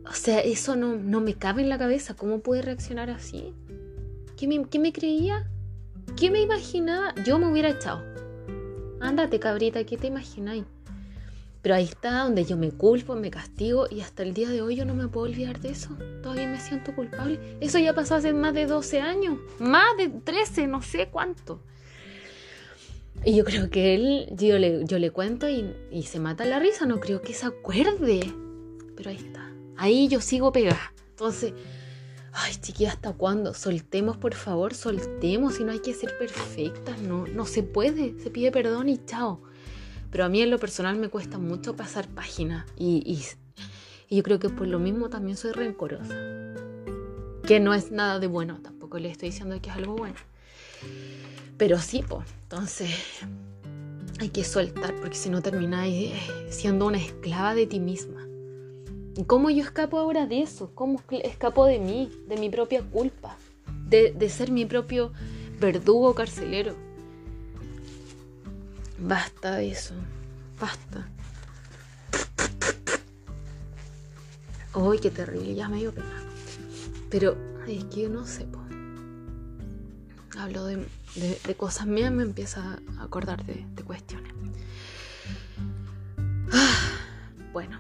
O 0.06 0.14
sea, 0.14 0.40
eso 0.40 0.76
no, 0.76 0.96
no, 0.98 1.22
me 1.22 1.36
cabe 1.36 1.62
en 1.62 1.70
la 1.70 1.78
cabeza. 1.78 2.16
¿Cómo 2.16 2.40
puede 2.40 2.62
reaccionar 2.62 3.10
así? 3.10 3.54
¿Qué 4.38 4.48
me, 4.48 4.66
¿Qué 4.66 4.80
me 4.80 4.92
creía? 4.92 5.50
¿Qué 6.18 6.30
me 6.32 6.42
imaginaba? 6.42 7.16
Yo 7.26 7.40
me 7.40 7.50
hubiera 7.50 7.70
echado. 7.70 8.04
Ándate, 9.04 9.38
cabrita, 9.38 9.84
¿qué 9.84 9.98
te 9.98 10.08
imagináis? 10.08 10.64
Pero 11.62 11.76
ahí 11.76 11.84
está 11.84 12.24
donde 12.24 12.46
yo 12.46 12.56
me 12.56 12.72
culpo, 12.72 13.16
me 13.16 13.30
castigo 13.30 13.86
y 13.92 14.00
hasta 14.00 14.24
el 14.24 14.34
día 14.34 14.50
de 14.50 14.62
hoy 14.62 14.78
yo 14.78 14.86
no 14.86 14.96
me 14.96 15.10
puedo 15.10 15.28
olvidar 15.28 15.60
de 15.60 15.72
eso. 15.72 15.90
Todavía 16.22 16.48
me 16.48 16.58
siento 16.58 16.96
culpable. 16.96 17.38
Eso 17.60 17.80
ya 17.80 17.94
pasó 17.94 18.16
hace 18.16 18.32
más 18.32 18.54
de 18.54 18.66
12 18.66 19.02
años, 19.02 19.40
más 19.60 19.98
de 19.98 20.08
13, 20.08 20.68
no 20.68 20.82
sé 20.82 21.10
cuánto. 21.10 21.60
Y 23.26 23.36
yo 23.36 23.44
creo 23.44 23.70
que 23.70 23.94
él, 23.94 24.28
yo 24.32 24.58
le, 24.58 24.86
yo 24.86 24.98
le 25.00 25.12
cuento 25.12 25.50
y, 25.50 25.70
y 25.92 26.04
se 26.04 26.22
mata 26.22 26.46
la 26.46 26.60
risa, 26.60 26.86
no 26.86 27.02
creo 27.02 27.22
que 27.22 27.34
se 27.34 27.46
acuerde. 27.46 28.34
Pero 28.96 29.10
ahí 29.10 29.18
está. 29.18 29.52
Ahí 29.76 30.08
yo 30.08 30.22
sigo 30.22 30.54
pegada. 30.54 30.94
Entonces, 31.10 31.52
ay, 32.34 32.56
chiquilla, 32.56 32.92
¿hasta 32.92 33.14
cuándo? 33.14 33.54
Soltemos, 33.54 34.18
por 34.18 34.34
favor, 34.34 34.74
soltemos. 34.74 35.60
Y 35.60 35.64
no 35.64 35.72
hay 35.72 35.80
que 35.80 35.94
ser 35.94 36.18
perfectas, 36.18 37.00
no, 37.02 37.28
no 37.28 37.46
se 37.46 37.64
puede. 37.64 38.20
Se 38.20 38.30
pide 38.30 38.52
perdón 38.52 38.90
y 38.90 39.04
chao. 39.06 39.42
Pero 40.12 40.26
a 40.26 40.30
mí 40.30 40.42
en 40.42 40.52
lo 40.52 40.60
personal 40.60 40.96
me 40.98 41.10
cuesta 41.10 41.38
mucho 41.38 41.76
pasar 41.76 42.08
página. 42.08 42.66
Y, 42.78 43.04
y, 43.06 43.24
y 44.10 44.18
yo 44.18 44.24
creo 44.24 44.40
que 44.40 44.50
por 44.50 44.68
lo 44.68 44.80
mismo 44.80 45.10
también 45.10 45.38
soy 45.38 45.52
rencorosa. 45.52 46.14
Que 47.48 47.60
no 47.60 47.74
es 47.74 47.92
nada 47.92 48.20
de 48.20 48.28
bueno, 48.28 48.60
tampoco 48.62 49.00
le 49.00 49.10
estoy 49.10 49.30
diciendo 49.30 49.60
que 49.62 49.70
es 49.70 49.76
algo 49.76 49.96
bueno. 49.96 50.16
Pero 51.58 51.80
sí, 51.80 52.04
pues, 52.08 52.28
entonces 52.44 52.92
hay 54.20 54.30
que 54.30 54.44
soltar, 54.44 54.96
porque 54.96 55.16
si 55.16 55.30
no 55.30 55.42
termináis 55.42 56.12
eh, 56.12 56.48
siendo 56.50 56.88
una 56.88 56.98
esclava 56.98 57.56
de 57.56 57.68
ti 57.68 57.80
misma. 57.80 58.23
¿Y 59.16 59.26
cómo 59.26 59.50
yo 59.50 59.64
escapo 59.64 60.00
ahora 60.00 60.26
de 60.26 60.42
eso? 60.42 60.72
¿Cómo 60.74 61.02
escapo 61.10 61.66
de 61.66 61.80
mí, 61.80 62.12
de 62.28 62.38
mi 62.38 62.50
propia 62.50 62.82
culpa? 62.82 63.38
De, 63.88 64.12
de 64.12 64.30
ser 64.30 64.52
mi 64.52 64.66
propio 64.66 65.12
verdugo 65.60 66.16
carcelero. 66.16 66.76
Basta 69.00 69.56
de 69.56 69.72
eso, 69.72 69.94
basta. 70.60 71.08
Uy, 74.76 75.00
qué 75.00 75.12
terrible, 75.12 75.54
ya 75.54 75.70
me 75.70 75.78
dio 75.78 75.94
pena. 75.94 76.24
Pero 77.12 77.38
es 77.68 77.84
que 77.86 78.10
no 78.10 78.26
sé, 78.26 78.48
hablo 80.38 80.66
de, 80.66 80.86
cosas 81.56 81.88
mías, 81.88 82.12
me 82.12 82.24
empieza 82.24 82.80
a 82.98 83.04
acordar 83.04 83.46
de, 83.46 83.84
cuestiones. 83.84 84.34
Ah, 86.52 86.92
bueno, 87.52 87.80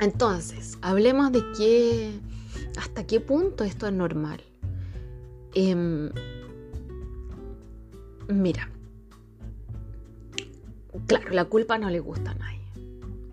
entonces, 0.00 0.78
hablemos 0.80 1.32
de 1.32 1.42
qué, 1.56 2.20
hasta 2.76 3.06
qué 3.06 3.20
punto 3.20 3.64
esto 3.64 3.86
es 3.86 3.92
normal. 3.92 4.40
Em, 5.54 6.10
mira, 8.28 8.70
claro, 11.06 11.30
la 11.30 11.44
culpa 11.46 11.78
no 11.78 11.90
le 11.90 12.00
gusta 12.00 12.30
a 12.30 12.34
nadie. 12.34 12.58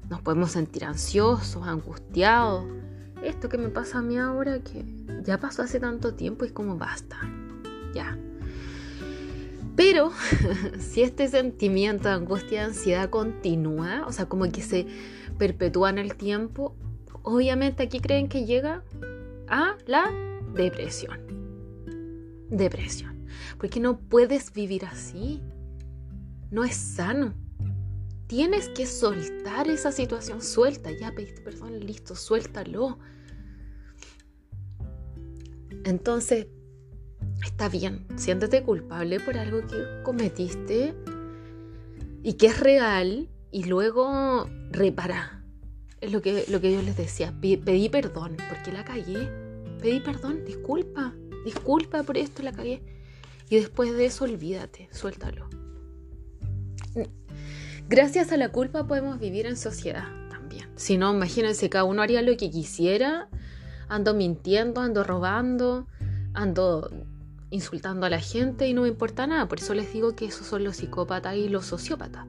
Nos 0.10 0.22
podemos 0.22 0.52
sentir 0.52 0.86
ansiosos, 0.86 1.68
angustiados, 1.68 2.66
esto 3.24 3.50
que 3.50 3.58
me 3.58 3.70
pasa 3.70 4.00
a 4.00 4.02
mí 4.02 4.18
ahora, 4.18 4.60
que 4.60 4.86
ya 5.24 5.40
pasó 5.40 5.64
hace 5.64 5.80
tanto 5.80 6.14
tiempo, 6.14 6.46
y 6.46 6.50
como 6.50 6.78
basta, 6.78 7.18
ya. 7.94 8.18
Pero 9.76 10.12
si 10.80 11.02
este 11.02 11.28
sentimiento 11.28 12.08
de 12.08 12.16
angustia 12.16 12.62
y 12.62 12.66
ansiedad 12.66 13.10
continúa, 13.10 14.06
o 14.08 14.12
sea, 14.12 14.28
como 14.28 14.50
que 14.52 14.62
se 14.62 14.88
perpetúa 15.38 15.90
el 15.92 16.16
tiempo, 16.16 16.76
obviamente 17.24 17.84
aquí 17.84 18.00
creen 18.00 18.28
que 18.28 18.46
llega 18.46 18.84
a 19.48 19.78
la 19.86 20.12
depresión. 20.54 21.20
Depresión. 22.50 23.26
Porque 23.58 23.80
no 23.80 24.00
puedes 24.00 24.54
vivir 24.54 24.86
así. 24.86 25.42
No 26.52 26.64
es 26.64 26.76
sano. 26.76 27.34
Tienes 28.28 28.70
que 28.70 28.86
soltar 28.86 29.68
esa 29.68 29.92
situación. 29.92 30.42
Suelta, 30.42 30.90
ya 30.92 31.12
pediste 31.12 31.42
perdón, 31.42 31.80
listo, 31.80 32.16
suéltalo. 32.16 32.98
Entonces, 35.84 36.48
está 37.44 37.70
bien, 37.70 38.08
siéntete 38.16 38.64
culpable 38.64 39.20
por 39.20 39.38
algo 39.38 39.62
que 39.68 40.02
cometiste 40.04 40.96
y 42.24 42.34
que 42.34 42.48
es 42.48 42.60
real 42.60 43.30
y 43.56 43.64
luego 43.64 44.50
repara. 44.70 45.42
Es 46.02 46.12
lo 46.12 46.22
que, 46.22 46.44
lo 46.50 46.60
que 46.60 46.74
yo 46.74 46.82
les 46.82 46.98
decía, 46.98 47.34
pedí 47.40 47.88
perdón 47.88 48.36
porque 48.50 48.74
la 48.74 48.84
cagué. 48.84 49.30
Pedí 49.82 50.02
perdón, 50.02 50.44
disculpa, 50.44 51.14
disculpa 51.46 52.04
por 52.04 52.18
esto, 52.18 52.44
la 52.44 52.52
cagué. 52.52 52.84
Y 53.50 53.56
después 53.56 53.94
de 53.94 54.08
eso, 54.08 54.26
olvídate, 54.26 54.90
suéltalo. 54.92 55.48
Gracias 57.88 58.34
a 58.34 58.38
la 58.38 58.52
culpa 58.52 58.88
podemos 58.88 59.20
vivir 59.20 59.46
en 59.46 59.56
sociedad 59.56 60.10
también. 60.30 60.68
Si 60.76 60.98
no, 60.98 61.14
imagínense, 61.14 61.70
cada 61.70 61.86
uno 61.86 62.02
haría 62.02 62.22
lo 62.22 62.36
que 62.36 62.52
quisiera 62.52 63.30
ando 63.88 64.14
mintiendo, 64.14 64.82
ando 64.82 65.06
robando, 65.06 65.88
ando 66.34 66.92
insultando 67.52 68.06
a 68.06 68.10
la 68.10 68.20
gente 68.20 68.68
y 68.68 68.74
no 68.74 68.82
me 68.82 68.90
importa 68.90 69.28
nada. 69.28 69.48
Por 69.48 69.60
eso 69.60 69.74
les 69.74 69.94
digo 69.94 70.14
que 70.14 70.26
esos 70.26 70.46
son 70.46 70.66
los 70.66 70.76
psicópatas 70.76 71.38
y 71.38 71.48
los 71.48 71.68
sociópatas. 71.68 72.26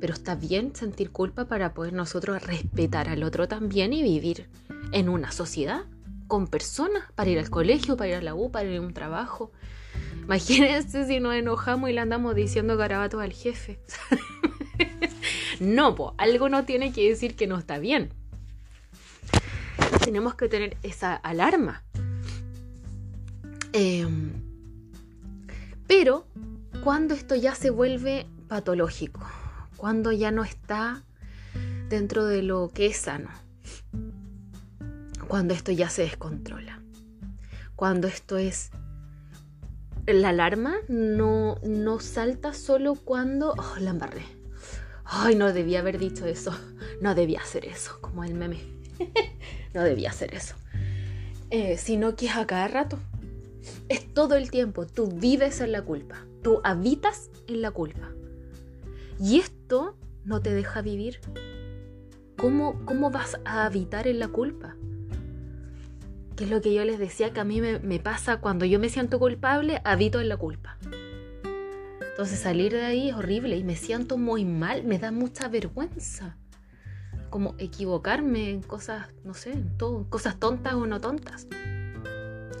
Pero 0.00 0.14
está 0.14 0.34
bien 0.34 0.74
sentir 0.74 1.10
culpa 1.10 1.46
para 1.46 1.74
poder 1.74 1.92
nosotros 1.92 2.42
respetar 2.42 3.08
al 3.08 3.22
otro 3.22 3.48
también 3.48 3.92
y 3.92 4.02
vivir 4.02 4.48
en 4.92 5.08
una 5.08 5.32
sociedad 5.32 5.84
con 6.26 6.46
personas 6.46 7.04
para 7.14 7.30
ir 7.30 7.38
al 7.38 7.50
colegio, 7.50 7.96
para 7.96 8.10
ir 8.10 8.14
a 8.16 8.22
la 8.22 8.34
U, 8.34 8.50
para 8.50 8.68
ir 8.68 8.78
a 8.78 8.80
un 8.80 8.94
trabajo. 8.94 9.50
Imagínense 10.22 11.06
si 11.06 11.20
nos 11.20 11.34
enojamos 11.34 11.90
y 11.90 11.94
le 11.94 12.00
andamos 12.00 12.34
diciendo 12.34 12.76
garabatos 12.76 13.22
al 13.22 13.32
jefe. 13.32 13.80
no, 15.60 15.94
pues 15.94 16.12
algo 16.18 16.48
no 16.48 16.64
tiene 16.64 16.92
que 16.92 17.08
decir 17.08 17.34
que 17.34 17.46
no 17.46 17.56
está 17.58 17.78
bien 17.78 18.10
tenemos 20.08 20.36
que 20.36 20.48
tener 20.48 20.78
esa 20.82 21.14
alarma. 21.14 21.82
Em, 23.74 24.32
pero 25.86 26.26
cuando 26.82 27.12
esto 27.12 27.34
ya 27.34 27.54
se 27.54 27.68
vuelve 27.68 28.26
patológico, 28.48 29.20
cuando 29.78 30.10
ya 30.10 30.32
no 30.32 30.44
está 30.44 31.02
dentro 31.88 32.26
de 32.26 32.42
lo 32.42 32.68
que 32.74 32.86
es 32.86 32.98
sano, 32.98 33.30
cuando 35.28 35.54
esto 35.54 35.72
ya 35.72 35.88
se 35.88 36.02
descontrola, 36.02 36.82
cuando 37.76 38.08
esto 38.08 38.36
es... 38.36 38.70
La 40.06 40.30
alarma 40.30 40.76
no, 40.88 41.56
no 41.62 42.00
salta 42.00 42.54
solo 42.54 42.94
cuando... 42.94 43.52
Oh, 43.52 43.76
la 43.78 43.90
embarré. 43.90 44.22
Ay, 45.04 45.34
no 45.34 45.52
debía 45.52 45.80
haber 45.80 45.98
dicho 45.98 46.24
eso. 46.24 46.50
No 47.02 47.14
debía 47.14 47.42
hacer 47.42 47.66
eso, 47.66 47.98
como 48.00 48.24
el 48.24 48.32
meme. 48.32 48.58
no 49.74 49.82
debía 49.82 50.08
hacer 50.08 50.34
eso. 50.34 50.54
Eh, 51.50 51.76
sino 51.76 52.16
que 52.16 52.26
es 52.26 52.36
a 52.36 52.46
cada 52.46 52.68
rato. 52.68 52.98
Es 53.90 54.12
todo 54.14 54.34
el 54.34 54.50
tiempo. 54.50 54.86
Tú 54.86 55.08
vives 55.08 55.60
en 55.60 55.72
la 55.72 55.82
culpa. 55.82 56.24
Tú 56.42 56.62
habitas 56.64 57.28
en 57.46 57.60
la 57.60 57.70
culpa. 57.70 58.10
Y 59.20 59.38
esto 59.38 59.96
no 60.24 60.40
te 60.40 60.52
deja 60.52 60.82
vivir. 60.82 61.20
¿Cómo, 62.36 62.84
cómo 62.84 63.10
vas 63.10 63.38
a 63.44 63.64
habitar 63.64 64.06
en 64.06 64.18
la 64.18 64.28
culpa? 64.28 64.76
Que 66.36 66.44
es 66.44 66.50
lo 66.50 66.60
que 66.60 66.72
yo 66.72 66.84
les 66.84 66.98
decía 66.98 67.32
que 67.32 67.40
a 67.40 67.44
mí 67.44 67.60
me, 67.60 67.80
me 67.80 67.98
pasa 67.98 68.40
cuando 68.40 68.64
yo 68.64 68.78
me 68.78 68.88
siento 68.88 69.18
culpable, 69.18 69.80
habito 69.84 70.20
en 70.20 70.28
la 70.28 70.36
culpa. 70.36 70.78
Entonces 72.00 72.38
salir 72.38 72.72
de 72.72 72.84
ahí 72.84 73.10
es 73.10 73.14
horrible 73.14 73.56
y 73.56 73.64
me 73.64 73.76
siento 73.76 74.18
muy 74.18 74.44
mal, 74.44 74.84
me 74.84 74.98
da 74.98 75.10
mucha 75.10 75.48
vergüenza 75.48 76.36
como 77.30 77.54
equivocarme 77.58 78.50
en 78.50 78.62
cosas, 78.62 79.08
no 79.24 79.34
sé, 79.34 79.52
en 79.52 79.76
todo, 79.76 80.08
cosas 80.08 80.38
tontas 80.38 80.74
o 80.74 80.86
no 80.86 81.00
tontas. 81.00 81.46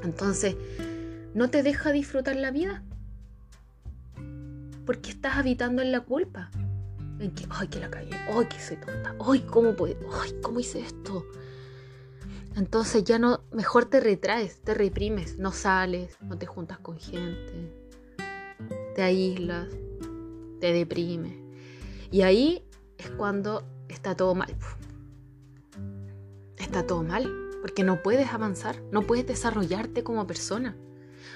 Entonces, 0.02 0.56
no 1.34 1.50
te 1.50 1.62
deja 1.62 1.92
disfrutar 1.92 2.36
la 2.36 2.50
vida. 2.50 2.82
Porque 4.88 5.10
estás 5.10 5.36
habitando 5.36 5.82
en 5.82 5.92
la 5.92 6.00
culpa. 6.00 6.50
En 7.20 7.32
que, 7.32 7.44
ay, 7.50 7.68
que 7.68 7.78
la 7.78 7.90
cagué, 7.90 8.08
ay, 8.34 8.46
que 8.46 8.58
soy 8.58 8.78
tonta, 8.78 9.14
ay, 9.20 9.40
¿cómo 9.40 9.76
puedo? 9.76 9.98
Ay, 10.18 10.34
¿cómo 10.40 10.60
hice 10.60 10.80
esto? 10.80 11.26
Entonces 12.56 13.04
ya 13.04 13.18
no, 13.18 13.42
mejor 13.52 13.84
te 13.84 14.00
retraes, 14.00 14.62
te 14.62 14.72
reprimes, 14.72 15.36
no 15.36 15.52
sales, 15.52 16.16
no 16.22 16.38
te 16.38 16.46
juntas 16.46 16.78
con 16.78 16.98
gente, 16.98 17.70
te 18.94 19.02
aíslas, 19.02 19.68
te 20.58 20.72
deprimes. 20.72 21.36
Y 22.10 22.22
ahí 22.22 22.64
es 22.96 23.10
cuando 23.10 23.68
está 23.90 24.16
todo 24.16 24.34
mal. 24.34 24.56
Está 26.56 26.86
todo 26.86 27.02
mal, 27.02 27.30
porque 27.60 27.84
no 27.84 28.02
puedes 28.02 28.32
avanzar, 28.32 28.80
no 28.90 29.02
puedes 29.02 29.26
desarrollarte 29.26 30.02
como 30.02 30.26
persona, 30.26 30.74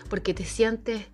porque 0.09 0.33
te 0.33 0.47
sientes 0.47 1.05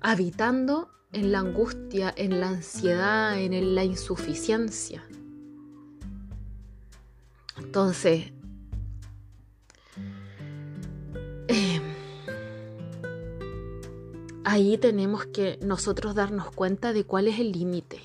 habitando 0.00 0.90
en 1.12 1.32
la 1.32 1.40
angustia, 1.40 2.12
en 2.16 2.40
la 2.40 2.48
ansiedad, 2.48 3.38
en 3.38 3.74
la 3.74 3.84
insuficiencia. 3.84 5.02
Entonces, 7.56 8.32
em, 11.48 11.82
ahí 14.44 14.78
tenemos 14.78 15.26
que 15.26 15.58
nosotros 15.62 16.14
darnos 16.14 16.50
cuenta 16.50 16.92
de 16.92 17.04
cuál 17.04 17.28
es 17.28 17.40
el 17.40 17.52
límite. 17.52 18.00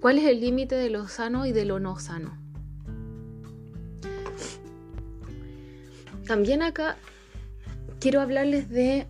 ¿Cuál 0.00 0.18
es 0.18 0.24
el 0.24 0.40
límite 0.40 0.76
de 0.76 0.90
lo 0.90 1.08
sano 1.08 1.46
y 1.46 1.52
de 1.52 1.66
lo 1.66 1.78
no 1.78 1.98
sano? 1.98 2.36
También 6.26 6.62
acá 6.62 6.96
quiero 7.98 8.20
hablarles 8.20 8.70
de 8.70 9.06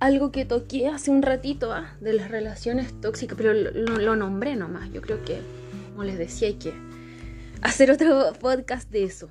algo 0.00 0.30
que 0.30 0.44
toqué 0.44 0.88
hace 0.88 1.10
un 1.10 1.22
ratito, 1.22 1.72
¿ah? 1.72 1.96
de 2.00 2.12
las 2.12 2.30
relaciones 2.30 2.92
tóxicas, 3.00 3.36
pero 3.36 3.52
lo, 3.54 4.16
nombré 4.16 4.56
nomás. 4.56 4.92
Yo 4.92 5.00
creo 5.00 5.24
que, 5.24 5.40
como 5.90 6.04
les 6.04 6.18
decía, 6.18 6.48
hay 6.48 6.54
que 6.54 6.72
hacer 7.62 7.90
otro 7.90 8.32
podcast 8.40 8.90
de 8.90 9.04
eso. 9.04 9.28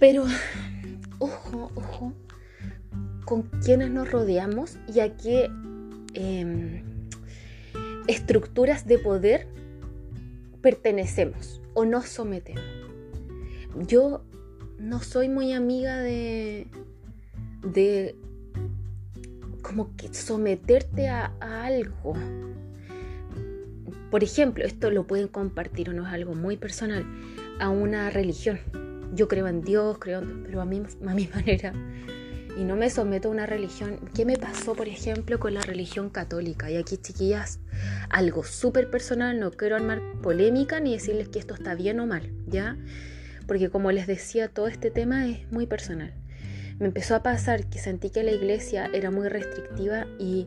Pero, 0.00 0.24
ojo, 1.18 1.70
ojo, 1.74 2.12
con 3.24 3.42
quienes 3.64 3.90
nos 3.90 4.10
rodeamos 4.10 4.78
y 4.92 5.00
a 5.00 5.16
qué 5.16 5.50
em, 6.14 6.82
estructuras 8.06 8.86
de 8.86 8.98
poder 8.98 9.46
pertenecemos 10.62 11.60
o 11.74 11.84
nos 11.84 12.08
sometemos. 12.08 12.64
Yo 13.86 14.24
no 14.78 15.00
soy 15.00 15.28
muy 15.28 15.52
amiga 15.52 15.98
de, 15.98 16.66
de 17.62 18.16
como 19.68 19.94
que 19.96 20.12
someterte 20.14 21.08
a, 21.08 21.30
algo. 21.40 22.14
Por 24.10 24.24
ejemplo, 24.24 24.64
esto 24.64 24.90
lo 24.90 25.06
pueden 25.06 25.28
compartir 25.28 25.90
o 25.90 25.92
no 25.92 26.06
es 26.06 26.12
algo 26.12 26.34
muy 26.34 26.56
personal, 26.56 27.04
a 27.60 27.68
una 27.68 28.08
religión. 28.08 28.58
Yo 29.14 29.28
creo 29.28 29.46
en 29.46 29.60
Dios, 29.60 29.98
creo 29.98 30.20
en 30.20 30.44
pero 30.44 30.62
a 30.62 30.64
mí, 30.64 30.82
a 31.06 31.14
mi 31.14 31.26
manera. 31.34 31.74
Y 32.56 32.64
no 32.64 32.76
me 32.76 32.88
someto 32.88 33.28
a 33.28 33.30
una 33.30 33.44
religión. 33.44 34.00
¿Qué 34.14 34.24
me 34.24 34.38
pasó, 34.38 34.74
por 34.74 34.88
ejemplo, 34.88 35.38
con 35.38 35.52
la 35.52 35.60
religión 35.60 36.08
católica? 36.08 36.70
Y 36.70 36.76
aquí, 36.76 36.96
chiquillas, 36.96 37.60
algo 38.08 38.44
súper 38.44 38.90
personal, 38.90 39.38
no 39.38 39.50
quiero 39.50 39.76
armar 39.76 40.00
polémica 40.22 40.80
ni 40.80 40.94
decirles 40.94 41.28
que 41.28 41.38
esto 41.38 41.52
está 41.52 41.74
bien 41.74 42.00
o 42.00 42.06
mal, 42.06 42.32
¿ya? 42.46 42.78
Porque 43.46 43.68
como 43.68 43.92
les 43.92 44.06
decía, 44.06 44.48
todo 44.48 44.66
este 44.66 44.90
tema 44.90 45.28
es 45.28 45.52
muy 45.52 45.66
personal 45.66 46.14
me 46.78 46.86
empezó 46.86 47.14
a 47.14 47.22
pasar 47.22 47.68
que 47.68 47.78
sentí 47.78 48.10
que 48.10 48.22
la 48.22 48.32
iglesia 48.32 48.88
era 48.92 49.10
muy 49.10 49.28
restrictiva 49.28 50.06
y 50.18 50.46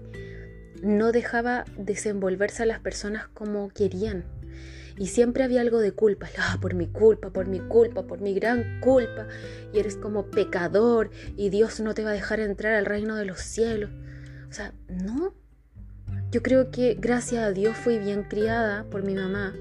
no 0.81 1.11
dejaba 1.11 1.65
desenvolverse 1.77 2.63
a 2.63 2.65
las 2.65 2.79
personas 2.79 3.27
como 3.27 3.69
querían. 3.69 4.23
Y 4.97 5.07
siempre 5.07 5.43
había 5.43 5.61
algo 5.61 5.79
de 5.79 5.93
culpa, 5.93 6.29
ah, 6.37 6.57
por 6.61 6.73
mi 6.73 6.87
culpa, 6.87 7.31
por 7.31 7.47
mi 7.47 7.59
culpa, 7.59 8.03
por 8.03 8.21
mi 8.21 8.33
gran 8.33 8.79
culpa. 8.81 9.27
Y 9.73 9.79
eres 9.79 9.95
como 9.95 10.29
pecador 10.29 11.09
y 11.37 11.49
Dios 11.49 11.79
no 11.79 11.93
te 11.93 12.03
va 12.03 12.11
a 12.11 12.13
dejar 12.13 12.39
entrar 12.39 12.73
al 12.73 12.85
reino 12.85 13.15
de 13.15 13.25
los 13.25 13.39
cielos. 13.39 13.89
O 14.49 14.53
sea, 14.53 14.73
no. 14.87 15.33
Yo 16.31 16.41
creo 16.41 16.71
que 16.71 16.95
gracias 16.99 17.43
a 17.43 17.51
Dios 17.51 17.75
fui 17.75 17.97
bien 17.97 18.23
criada 18.23 18.85
por 18.89 19.03
mi 19.03 19.15
mamá 19.15 19.53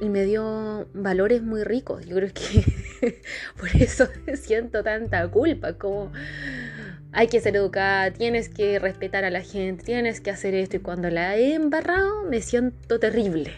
y 0.00 0.08
me 0.08 0.24
dio 0.24 0.88
valores 0.94 1.42
muy 1.42 1.64
ricos. 1.64 2.06
Yo 2.06 2.16
creo 2.16 2.32
que 2.32 2.64
por 3.58 3.68
eso 3.76 4.08
siento 4.34 4.82
tanta 4.82 5.28
culpa, 5.28 5.74
como 5.74 6.12
hay 7.12 7.28
que 7.28 7.40
ser 7.40 7.56
educada, 7.56 8.12
tienes 8.12 8.48
que 8.48 8.78
respetar 8.78 9.24
a 9.24 9.30
la 9.30 9.40
gente, 9.40 9.84
tienes 9.84 10.20
que 10.20 10.30
hacer 10.30 10.54
esto 10.54 10.76
y 10.76 10.80
cuando 10.80 11.10
la 11.10 11.36
he 11.36 11.54
embarrado 11.54 12.24
me 12.24 12.40
siento 12.40 12.98
terrible. 12.98 13.52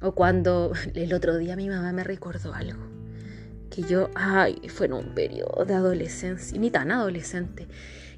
O 0.00 0.12
cuando 0.12 0.72
el 0.94 1.14
otro 1.14 1.36
día 1.38 1.56
mi 1.56 1.68
mamá 1.68 1.92
me 1.92 2.04
recordó 2.04 2.54
algo, 2.54 2.82
que 3.70 3.82
yo, 3.82 4.10
ay, 4.14 4.60
fue 4.68 4.86
en 4.86 4.94
un 4.94 5.14
periodo 5.14 5.64
de 5.64 5.74
adolescencia, 5.74 6.58
ni 6.58 6.70
tan 6.70 6.90
adolescente, 6.90 7.66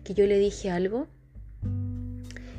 que 0.04 0.14
yo 0.14 0.26
le 0.26 0.38
dije 0.38 0.70
algo 0.70 1.08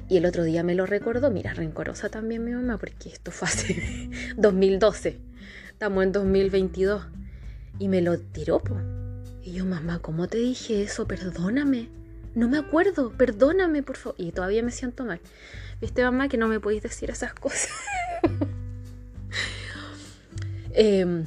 y 0.10 0.18
el 0.18 0.26
otro 0.26 0.44
día 0.44 0.64
me 0.64 0.74
lo 0.74 0.88
recordó, 0.88 1.30
mira, 1.30 1.54
rencorosa 1.54 2.10
también 2.10 2.44
mi 2.44 2.52
mamá, 2.52 2.78
porque 2.78 3.10
esto 3.10 3.32
fue 3.32 3.48
hace 3.48 4.10
2012, 4.38 5.20
estamos 5.70 6.04
en 6.04 6.12
2022. 6.12 7.04
Y 7.80 7.88
me 7.88 8.02
lo 8.02 8.20
tiró, 8.20 8.60
po. 8.60 8.78
Y 9.42 9.54
yo, 9.54 9.66
mamá, 9.66 10.00
¿cómo 10.00 10.28
te 10.28 10.38
dije 10.38 10.84
eso? 10.84 11.08
Perdóname. 11.08 11.90
No 12.36 12.48
me 12.48 12.60
acuerdo, 12.60 13.12
perdóname, 13.12 13.82
por 13.82 13.98
favor. 13.98 14.16
Y 14.20 14.32
todavía 14.32 14.62
me 14.62 14.72
siento 14.72 15.06
mal. 15.06 15.20
¿Viste, 15.82 16.04
mamá, 16.04 16.28
que 16.28 16.38
no 16.38 16.48
me 16.48 16.60
podéis 16.60 16.84
decir 16.84 17.10
esas 17.10 17.34
cosas? 17.34 17.72
Em, 20.72 21.26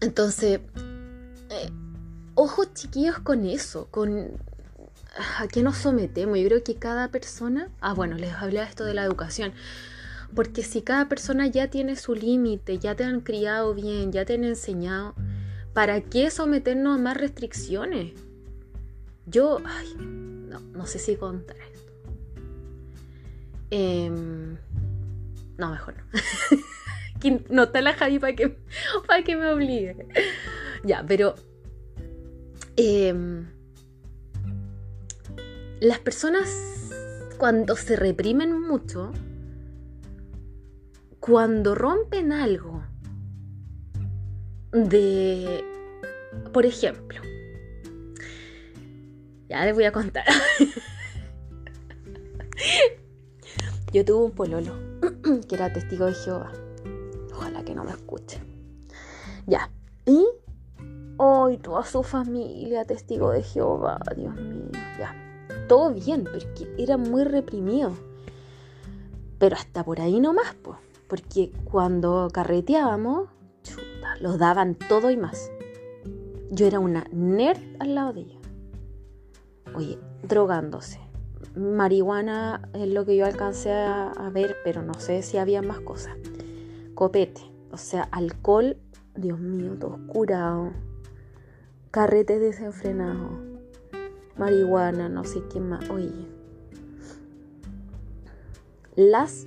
entonces, 0.00 0.60
eh, 1.50 1.70
ojos 2.34 2.72
chiquillos 2.72 3.18
con 3.18 3.44
eso, 3.44 3.86
con 3.90 4.38
¿a 5.38 5.48
qué 5.48 5.62
nos 5.62 5.76
sometemos? 5.76 6.38
Yo 6.38 6.46
creo 6.46 6.64
que 6.64 6.76
cada 6.76 7.08
persona, 7.08 7.68
ah 7.80 7.92
bueno, 7.92 8.16
les 8.16 8.32
hablaba 8.32 8.66
esto 8.66 8.84
de 8.84 8.94
la 8.94 9.04
educación, 9.04 9.52
porque 10.34 10.62
si 10.62 10.82
cada 10.82 11.08
persona 11.08 11.46
ya 11.48 11.68
tiene 11.68 11.96
su 11.96 12.14
límite, 12.14 12.78
ya 12.78 12.94
te 12.94 13.04
han 13.04 13.20
criado 13.20 13.74
bien, 13.74 14.12
ya 14.12 14.24
te 14.24 14.34
han 14.34 14.44
enseñado, 14.44 15.14
¿para 15.72 16.00
qué 16.00 16.30
someternos 16.30 16.98
a 16.98 17.02
más 17.02 17.16
restricciones? 17.16 18.12
Yo, 19.26 19.58
no, 20.72 20.86
sé 20.86 20.98
si 20.98 21.16
contar 21.16 21.56
esto. 21.56 21.92
Em, 23.70 24.56
no, 25.58 25.70
mejor 25.70 25.94
no. 25.96 27.40
no 27.50 27.62
está 27.64 27.80
la 27.82 27.94
Javi 27.94 28.18
para 28.18 28.34
que, 28.34 28.56
que 29.24 29.36
me 29.36 29.46
obligue. 29.46 30.06
Ya, 30.84 31.04
pero... 31.06 31.34
Eh, 32.76 33.14
las 35.80 35.98
personas 35.98 36.48
cuando 37.38 37.74
se 37.74 37.96
reprimen 37.96 38.60
mucho, 38.60 39.12
cuando 41.20 41.74
rompen 41.74 42.32
algo 42.32 42.84
de, 44.72 45.64
por 46.52 46.66
ejemplo, 46.66 47.20
ya 49.48 49.64
les 49.64 49.74
voy 49.74 49.84
a 49.84 49.92
contar. 49.92 50.24
Yo 53.92 54.04
tuve 54.04 54.24
un 54.24 54.30
pololo 54.30 54.72
que 55.48 55.54
era 55.54 55.72
testigo 55.72 56.06
de 56.06 56.14
Jehová. 56.14 56.52
Ojalá 57.32 57.64
que 57.64 57.74
no 57.74 57.82
me 57.84 57.90
escuche. 57.90 58.40
Ya. 59.46 59.70
Y 60.06 60.24
hoy 61.16 61.58
toda 61.58 61.84
su 61.84 62.02
familia 62.04 62.84
testigo 62.84 63.32
de 63.32 63.42
Jehová, 63.42 63.98
Dios 64.16 64.34
mío. 64.36 64.70
Ya 64.98 65.16
todo 65.70 65.94
bien, 65.94 66.24
porque 66.24 66.68
era 66.78 66.96
muy 66.96 67.22
reprimido. 67.22 67.92
Pero 69.38 69.54
hasta 69.54 69.84
por 69.84 70.00
ahí 70.00 70.18
nomás, 70.18 70.56
pues. 70.64 70.76
Porque 71.06 71.52
cuando 71.62 72.28
carreteábamos, 72.32 73.28
los 74.20 74.38
daban 74.38 74.74
todo 74.74 75.10
y 75.10 75.16
más. 75.16 75.50
Yo 76.50 76.66
era 76.66 76.80
una 76.80 77.06
nerd 77.12 77.60
al 77.78 77.94
lado 77.94 78.12
de 78.12 78.20
ella. 78.20 78.38
Oye, 79.74 79.98
drogándose. 80.22 80.98
Marihuana 81.56 82.68
es 82.74 82.88
lo 82.88 83.04
que 83.04 83.16
yo 83.16 83.26
alcancé 83.26 83.72
a, 83.72 84.30
ver, 84.32 84.56
pero 84.64 84.82
no 84.82 84.94
sé 84.94 85.22
si 85.22 85.36
había 85.36 85.62
más 85.62 85.80
cosas. 85.80 86.16
Copete, 86.94 87.42
o 87.70 87.76
sea, 87.76 88.02
alcohol, 88.10 88.76
Dios 89.16 89.38
mío, 89.40 89.76
todo 89.78 89.98
curado. 90.06 90.72
Carrete 91.90 92.38
desenfrenado 92.38 93.50
marihuana, 94.40 95.10
no 95.10 95.22
sé 95.24 95.42
qué 95.52 95.60
más. 95.60 95.88
Oye, 95.90 96.10
las 98.96 99.46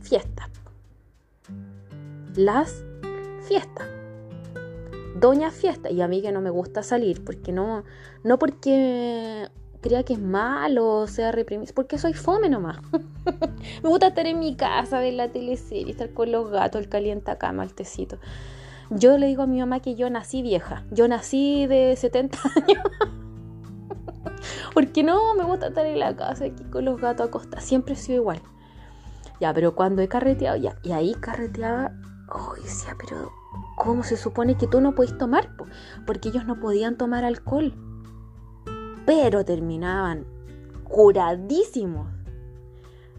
fiestas. 0.00 0.48
Las 2.36 2.84
fiestas. 3.50 3.88
Doña 5.16 5.50
fiesta. 5.50 5.90
Y 5.90 6.00
a 6.02 6.08
mí 6.08 6.22
que 6.22 6.30
no 6.30 6.40
me 6.40 6.50
gusta 6.50 6.84
salir, 6.84 7.24
porque 7.24 7.50
no, 7.50 7.82
no 8.22 8.38
porque 8.38 9.48
crea 9.80 10.04
que 10.04 10.12
es 10.12 10.20
malo 10.20 10.98
o 10.98 11.06
sea 11.06 11.32
reprimido, 11.32 11.72
porque 11.74 11.98
soy 11.98 12.14
fome 12.14 12.48
nomás. 12.48 12.78
me 13.82 13.88
gusta 13.88 14.08
estar 14.08 14.26
en 14.26 14.38
mi 14.38 14.54
casa, 14.54 15.00
ver 15.00 15.14
la 15.14 15.32
teleserie, 15.32 15.90
estar 15.90 16.12
con 16.12 16.30
los 16.30 16.48
gatos, 16.50 16.80
el 16.80 16.88
calienta 16.88 17.38
cama, 17.38 17.64
el 17.64 17.74
tecito. 17.74 18.18
Yo 18.90 19.18
le 19.18 19.26
digo 19.26 19.42
a 19.42 19.46
mi 19.46 19.58
mamá 19.58 19.80
que 19.80 19.96
yo 19.96 20.08
nací 20.10 20.42
vieja, 20.42 20.84
yo 20.92 21.08
nací 21.08 21.66
de 21.66 21.96
70 21.96 22.38
años. 22.56 22.84
Porque 24.74 25.02
no, 25.02 25.34
me 25.34 25.42
gusta 25.42 25.68
estar 25.68 25.86
en 25.86 25.98
la 25.98 26.14
casa 26.14 26.44
aquí 26.44 26.62
con 26.64 26.84
los 26.84 27.00
gatos 27.00 27.26
a 27.26 27.30
costa. 27.30 27.60
Siempre 27.60 27.94
he 27.94 27.96
sido 27.96 28.18
igual. 28.18 28.40
Ya, 29.40 29.52
pero 29.52 29.74
cuando 29.74 30.02
he 30.02 30.08
carreteado, 30.08 30.56
ya, 30.56 30.76
y 30.84 30.92
ahí 30.92 31.14
carreteaba, 31.14 31.92
oh, 32.28 32.54
decía, 32.62 32.94
pero 32.98 33.39
¿cómo 33.76 34.02
se 34.02 34.16
supone 34.16 34.56
que 34.56 34.66
tú 34.66 34.80
no 34.80 34.94
podés 34.94 35.16
tomar? 35.16 35.50
Porque 36.06 36.28
ellos 36.28 36.44
no 36.46 36.60
podían 36.60 36.96
tomar 36.96 37.24
alcohol. 37.24 37.74
Pero 39.06 39.44
terminaban 39.44 40.26
curadísimos. 40.84 42.08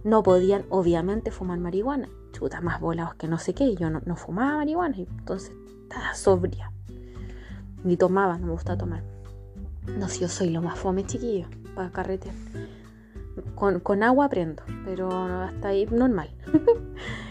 No 0.03 0.23
podían, 0.23 0.65
obviamente, 0.69 1.31
fumar 1.31 1.59
marihuana. 1.59 2.09
Chutas 2.31 2.61
más 2.61 2.79
volados 2.79 3.15
que 3.15 3.27
no 3.27 3.39
sé 3.39 3.53
qué. 3.53 3.75
Yo 3.75 3.89
no, 3.89 4.15
fumaba 4.15 4.57
marihuana, 4.57 4.95
entonces 4.97 5.51
estaba 5.83 6.13
sobria. 6.13 6.71
Ni 7.83 7.97
tomaba, 7.97 8.37
no 8.37 8.47
me 8.47 8.51
gusta 8.53 8.77
tomar. 8.77 9.03
No, 9.97 10.07
si 10.07 10.21
yo 10.21 10.27
soy 10.27 10.49
lo 10.49 10.61
más 10.61 10.77
fome, 10.77 11.05
chiquillo, 11.05 11.47
para 11.75 11.91
carretear. 11.91 12.35
Con, 13.55 14.03
agua 14.03 14.25
aprendo, 14.25 14.63
pero 14.85 15.09
hasta 15.11 15.69
ahí 15.69 15.85
normal. 15.85 16.29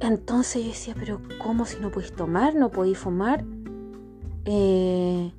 Entonces 0.00 0.62
yo 0.62 0.68
decía, 0.70 0.94
pero 0.98 1.20
¿cómo 1.42 1.66
si 1.66 1.78
no 1.78 1.90
podéis 1.90 2.14
tomar, 2.14 2.54
no 2.54 2.70
podéis 2.70 2.98
fumar? 2.98 3.44
Eh, 4.46 5.32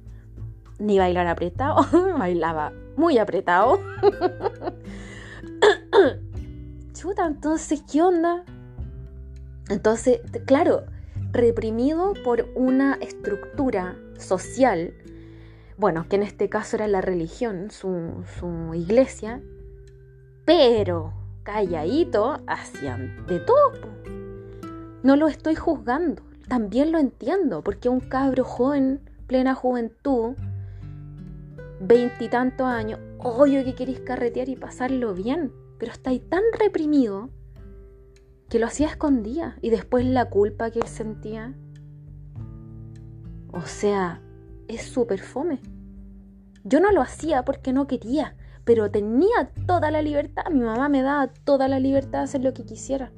ni 0.80 1.00
bailar 1.00 1.28
apretado. 1.28 1.86
Bailaba 2.18 2.72
muy 2.96 3.18
apretado. 3.18 3.80
Chuta, 6.94 7.26
entonces, 7.26 7.84
¿qué 7.92 8.04
onda? 8.04 8.44
Entonces, 9.70 10.22
claro, 10.46 10.84
reprimido 11.32 12.14
por 12.24 12.48
una 12.56 12.96
estructura 12.96 13.96
social, 14.20 14.94
bueno, 15.78 16.06
que 16.08 16.18
en 16.18 16.24
este 16.24 16.50
caso 16.50 16.76
era 16.76 16.88
la 16.88 17.02
religión, 17.02 17.72
su, 17.72 18.24
su 18.38 18.76
iglesia, 18.76 19.42
pero 20.46 21.14
calladito 21.44 22.42
hacían 22.46 23.26
de 23.26 23.40
todo. 23.40 24.21
No 25.04 25.16
lo 25.16 25.28
estoy 25.28 25.56
juzgando, 25.56 26.22
también 26.48 26.92
lo 26.92 27.00
entiendo, 27.00 27.64
porque 27.64 27.90
un 27.90 28.02
cabro 28.02 28.44
joven, 28.44 29.02
plena 29.26 29.56
juventud, 29.56 30.36
veintitantos 31.80 32.68
años, 32.68 33.00
obvio 33.18 33.64
que 33.64 33.74
queréis 33.74 34.02
carretear 34.02 34.50
y 34.50 34.56
pasarlo 34.56 35.14
bien, 35.14 35.52
pero 35.80 35.92
estáis 35.92 36.28
tan 36.30 36.44
reprimido 36.60 37.30
que 38.50 38.60
lo 38.60 38.68
hacía 38.68 38.88
escondida 38.88 39.58
y 39.62 39.70
después 39.70 40.06
la 40.06 40.26
culpa 40.26 40.70
que 40.70 40.80
él 40.80 40.88
sentía. 40.88 41.56
O 43.52 43.62
sea, 43.62 44.22
es 44.68 44.84
súper 44.84 45.20
fome. 45.20 45.60
Yo 46.64 46.80
no 46.80 46.92
lo 46.92 47.02
hacía 47.02 47.44
porque 47.44 47.74
no 47.74 47.88
quería, 47.88 48.36
pero 48.66 48.92
tenía 48.92 49.52
toda 49.66 49.90
la 49.90 50.02
libertad. 50.02 50.44
Mi 50.52 50.60
mamá 50.60 50.90
me 50.90 51.02
daba 51.02 51.28
toda 51.28 51.68
la 51.68 51.80
libertad 51.80 52.20
de 52.20 52.26
hacer 52.26 52.44
lo 52.44 52.54
que 52.54 52.66
quisiera. 52.66 53.12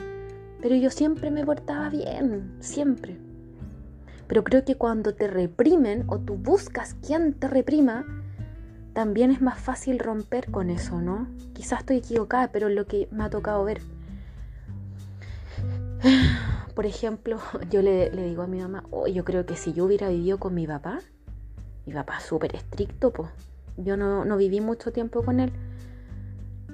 Pero 0.63 0.75
yo 0.77 0.89
siempre 0.89 1.29
me 1.29 1.45
portaba 1.45 1.89
bien, 1.89 2.55
siempre. 2.61 3.17
Pero 4.27 4.45
creo 4.45 4.63
que 4.63 4.75
cuando 4.75 5.13
te 5.13 5.27
reprimen 5.27 6.05
o 6.07 6.19
tú 6.19 6.35
buscas 6.35 6.95
quien 7.05 7.33
te 7.33 7.49
reprima, 7.49 8.05
también 8.93 9.29
es 9.29 9.41
más 9.41 9.59
fácil 9.59 9.99
romper 9.99 10.49
con 10.51 10.69
eso, 10.69 11.01
¿no? 11.01 11.27
Quizás 11.51 11.81
estoy 11.81 11.97
equivocada, 11.97 12.53
pero 12.53 12.69
es 12.69 12.75
lo 12.75 12.87
que 12.87 13.09
me 13.11 13.25
ha 13.25 13.29
tocado 13.29 13.65
ver. 13.65 13.81
Por 16.73 16.85
ejemplo, 16.85 17.39
yo 17.69 17.81
le, 17.81 18.09
digo 18.09 18.43
a 18.43 18.47
mi 18.47 18.61
mamá, 18.61 18.85
oh, 18.89 19.07
yo 19.07 19.25
creo 19.25 19.45
que 19.45 19.57
si 19.57 19.73
yo 19.73 19.83
hubiera 19.83 20.07
vivido 20.07 20.37
con 20.37 20.53
mi 20.53 20.65
papá, 20.65 21.01
mi 21.85 21.91
papá 21.91 22.21
súper 22.21 22.55
estricto, 22.55 23.11
pues. 23.11 23.29
Yo 23.75 23.97
no, 23.97 24.23
no 24.23 24.37
viví 24.37 24.61
mucho 24.61 24.93
tiempo 24.93 25.23
con 25.23 25.41
él, 25.41 25.51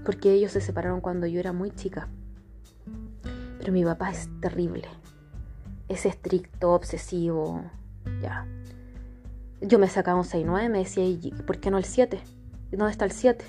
porque 0.05 0.31
ellos 0.31 0.51
se 0.51 0.61
separaron 0.61 1.01
cuando 1.01 1.25
yo 1.25 1.39
era 1.39 1.53
muy 1.53 1.71
chica. 1.71 2.07
Pero 3.60 3.74
mi 3.74 3.84
papá 3.84 4.10
es 4.10 4.30
terrible. 4.41 4.88
Es 5.88 6.05
estricto, 6.05 6.72
obsesivo, 6.72 7.64
ya. 8.22 8.47
Yo 9.62 9.78
me 9.78 9.88
sacaba 9.88 10.18
un 10.18 10.26
6-9, 10.26 10.70
me 10.70 10.80
decía, 10.80 11.03
¿por 11.45 11.60
qué 11.60 11.70
no 11.70 11.78
el 11.78 11.86
7? 11.86 12.20
¿Dónde 12.72 12.91
está 12.91 13.05
el 13.05 13.12
7? 13.12 13.43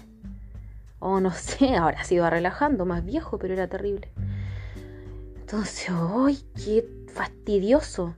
O 0.99 1.21
no 1.21 1.31
sé, 1.31 1.75
ahora 1.77 2.03
se 2.05 2.17
iba 2.17 2.29
relajando, 2.29 2.85
más 2.85 3.05
viejo, 3.05 3.39
pero 3.39 3.55
era 3.55 3.69
terrible. 3.69 4.11
Entonces, 5.41 5.89
¡ay, 5.91 6.39
qué 6.65 6.87
fastidioso! 7.13 8.15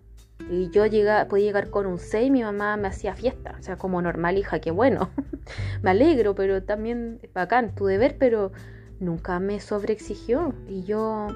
Y 0.50 0.70
yo 0.70 0.86
llega, 0.86 1.28
podía 1.28 1.46
llegar 1.46 1.70
con 1.70 1.86
un 1.86 1.98
6, 1.98 2.30
mi 2.30 2.42
mamá 2.42 2.76
me 2.76 2.88
hacía 2.88 3.14
fiesta, 3.14 3.56
o 3.58 3.62
sea, 3.62 3.76
como 3.76 4.02
normal, 4.02 4.38
hija, 4.38 4.60
qué 4.60 4.70
bueno. 4.70 5.10
me 5.82 5.90
alegro, 5.90 6.34
pero 6.34 6.62
también 6.62 7.20
bacán, 7.32 7.74
tu 7.74 7.86
deber, 7.86 8.16
pero 8.18 8.52
nunca 9.00 9.38
me 9.38 9.60
sobreexigió. 9.60 10.54
Y 10.68 10.82
yo 10.84 11.28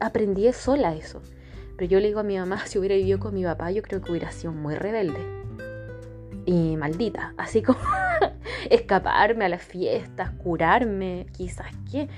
aprendí 0.00 0.52
sola 0.52 0.94
eso. 0.94 1.22
Pero 1.76 1.90
yo 1.90 2.00
le 2.00 2.08
digo 2.08 2.20
a 2.20 2.24
mi 2.24 2.38
mamá, 2.38 2.58
si 2.66 2.78
hubiera 2.78 2.96
vivido 2.96 3.18
con 3.18 3.34
mi 3.34 3.44
papá, 3.44 3.70
yo 3.70 3.82
creo 3.82 4.00
que 4.00 4.10
hubiera 4.10 4.30
sido 4.32 4.52
muy 4.52 4.74
rebelde 4.74 5.38
y 6.46 6.78
maldita, 6.78 7.34
así 7.36 7.60
como 7.60 7.78
escaparme 8.70 9.44
a 9.44 9.48
las 9.50 9.62
fiestas, 9.62 10.30
curarme, 10.30 11.26
quizás 11.36 11.66
qué, 11.90 12.08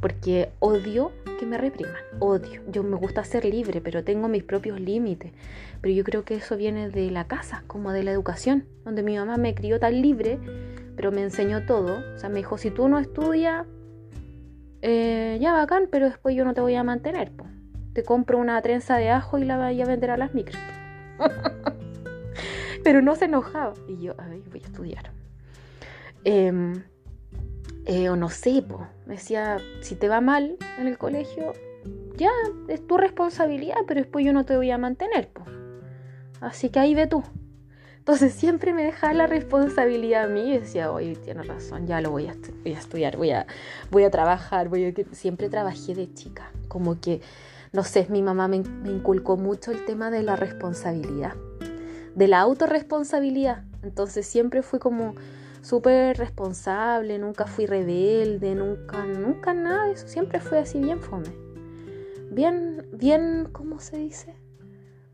porque 0.00 0.50
odio 0.60 1.12
que 1.38 1.44
me 1.44 1.58
repriman, 1.58 2.00
odio. 2.20 2.62
Yo 2.70 2.82
me 2.82 2.96
gusta 2.96 3.22
ser 3.22 3.44
libre, 3.44 3.82
pero 3.82 4.02
tengo 4.02 4.28
mis 4.28 4.44
propios 4.44 4.80
límites. 4.80 5.32
Pero 5.80 5.94
yo 5.94 6.04
creo 6.04 6.24
que 6.24 6.36
eso 6.36 6.56
viene 6.56 6.88
de 6.88 7.10
la 7.10 7.26
casa, 7.26 7.64
como 7.66 7.92
de 7.92 8.02
la 8.02 8.12
educación, 8.12 8.66
donde 8.84 9.02
mi 9.02 9.16
mamá 9.16 9.36
me 9.36 9.54
crió 9.54 9.78
tan 9.78 10.00
libre, 10.00 10.38
pero 10.96 11.12
me 11.12 11.22
enseñó 11.22 11.66
todo. 11.66 12.02
O 12.14 12.18
sea, 12.18 12.30
me 12.30 12.38
dijo, 12.38 12.56
si 12.56 12.70
tú 12.70 12.88
no 12.88 12.98
estudias, 12.98 13.66
eh, 14.82 15.38
ya 15.40 15.52
bacán, 15.52 15.88
pero 15.90 16.06
después 16.06 16.34
yo 16.34 16.44
no 16.44 16.54
te 16.54 16.60
voy 16.60 16.74
a 16.74 16.82
mantener. 16.82 17.32
Te 17.92 18.02
compro 18.02 18.38
una 18.38 18.60
trenza 18.62 18.96
de 18.96 19.10
ajo 19.10 19.38
y 19.38 19.44
la 19.44 19.58
voy 19.58 19.80
a 19.80 19.84
vender 19.84 20.10
a 20.10 20.16
las 20.16 20.34
micros. 20.34 20.60
pero 22.84 23.02
no 23.02 23.16
se 23.16 23.26
enojaba. 23.26 23.74
Y 23.88 24.02
yo, 24.02 24.14
ay, 24.18 24.42
voy 24.50 24.60
a 24.62 24.66
estudiar. 24.66 25.10
Em, 26.24 26.82
eh, 27.86 28.08
o 28.10 28.16
no 28.16 28.28
sé, 28.28 28.62
me 29.06 29.14
decía, 29.14 29.58
si 29.80 29.96
te 29.96 30.08
va 30.08 30.20
mal 30.20 30.56
en 30.78 30.86
el 30.86 30.98
colegio, 30.98 31.52
ya, 32.16 32.30
es 32.68 32.86
tu 32.86 32.98
responsabilidad, 32.98 33.78
pero 33.86 34.00
después 34.00 34.24
yo 34.24 34.32
no 34.32 34.44
te 34.44 34.56
voy 34.56 34.70
a 34.70 34.78
mantener. 34.78 35.30
Así 36.40 36.70
que 36.70 36.78
ahí 36.78 36.94
ve 36.94 37.06
tú. 37.06 37.22
Entonces 38.00 38.34
siempre 38.34 38.72
me 38.72 38.84
dejaba 38.84 39.14
la 39.14 39.26
responsabilidad 39.26 40.24
a 40.24 40.26
mí 40.26 40.50
y 40.50 40.58
decía, 40.58 40.90
oye, 40.90 41.16
tienes 41.16 41.46
razón, 41.46 41.86
ya 41.86 42.00
lo 42.00 42.10
voy 42.10 42.26
a, 42.26 42.34
estudiar, 42.64 43.16
voy 43.16 43.30
a, 43.30 44.10
trabajar, 44.10 44.68
voy 44.68 44.84
a... 44.86 45.14
siempre 45.14 45.48
trabajé 45.48 45.94
de 45.94 46.12
chica, 46.12 46.50
como 46.68 47.00
que, 47.00 47.20
no 47.72 47.84
sé, 47.84 48.06
mi 48.10 48.22
mamá 48.22 48.48
me 48.48 48.56
inculcó 48.56 49.36
mucho 49.36 49.70
el 49.70 49.84
tema 49.84 50.10
de 50.10 50.22
la 50.22 50.34
responsabilidad 50.34 51.34
de 52.14 52.28
la 52.28 52.40
autorresponsabilidad. 52.40 53.64
Entonces 53.82 54.26
siempre 54.26 54.62
fui 54.62 54.78
como 54.78 55.14
súper 55.62 56.16
responsable, 56.16 57.18
nunca 57.18 57.46
fui 57.46 57.66
rebelde, 57.66 58.54
nunca, 58.54 59.04
nunca 59.04 59.54
nada 59.54 59.86
de 59.86 59.92
eso. 59.92 60.08
Siempre 60.08 60.40
fui 60.40 60.58
así 60.58 60.78
bien 60.80 61.00
fome. 61.00 61.30
Bien, 62.30 62.86
bien, 62.92 63.48
¿cómo 63.50 63.80
se 63.80 63.98
dice? 63.98 64.34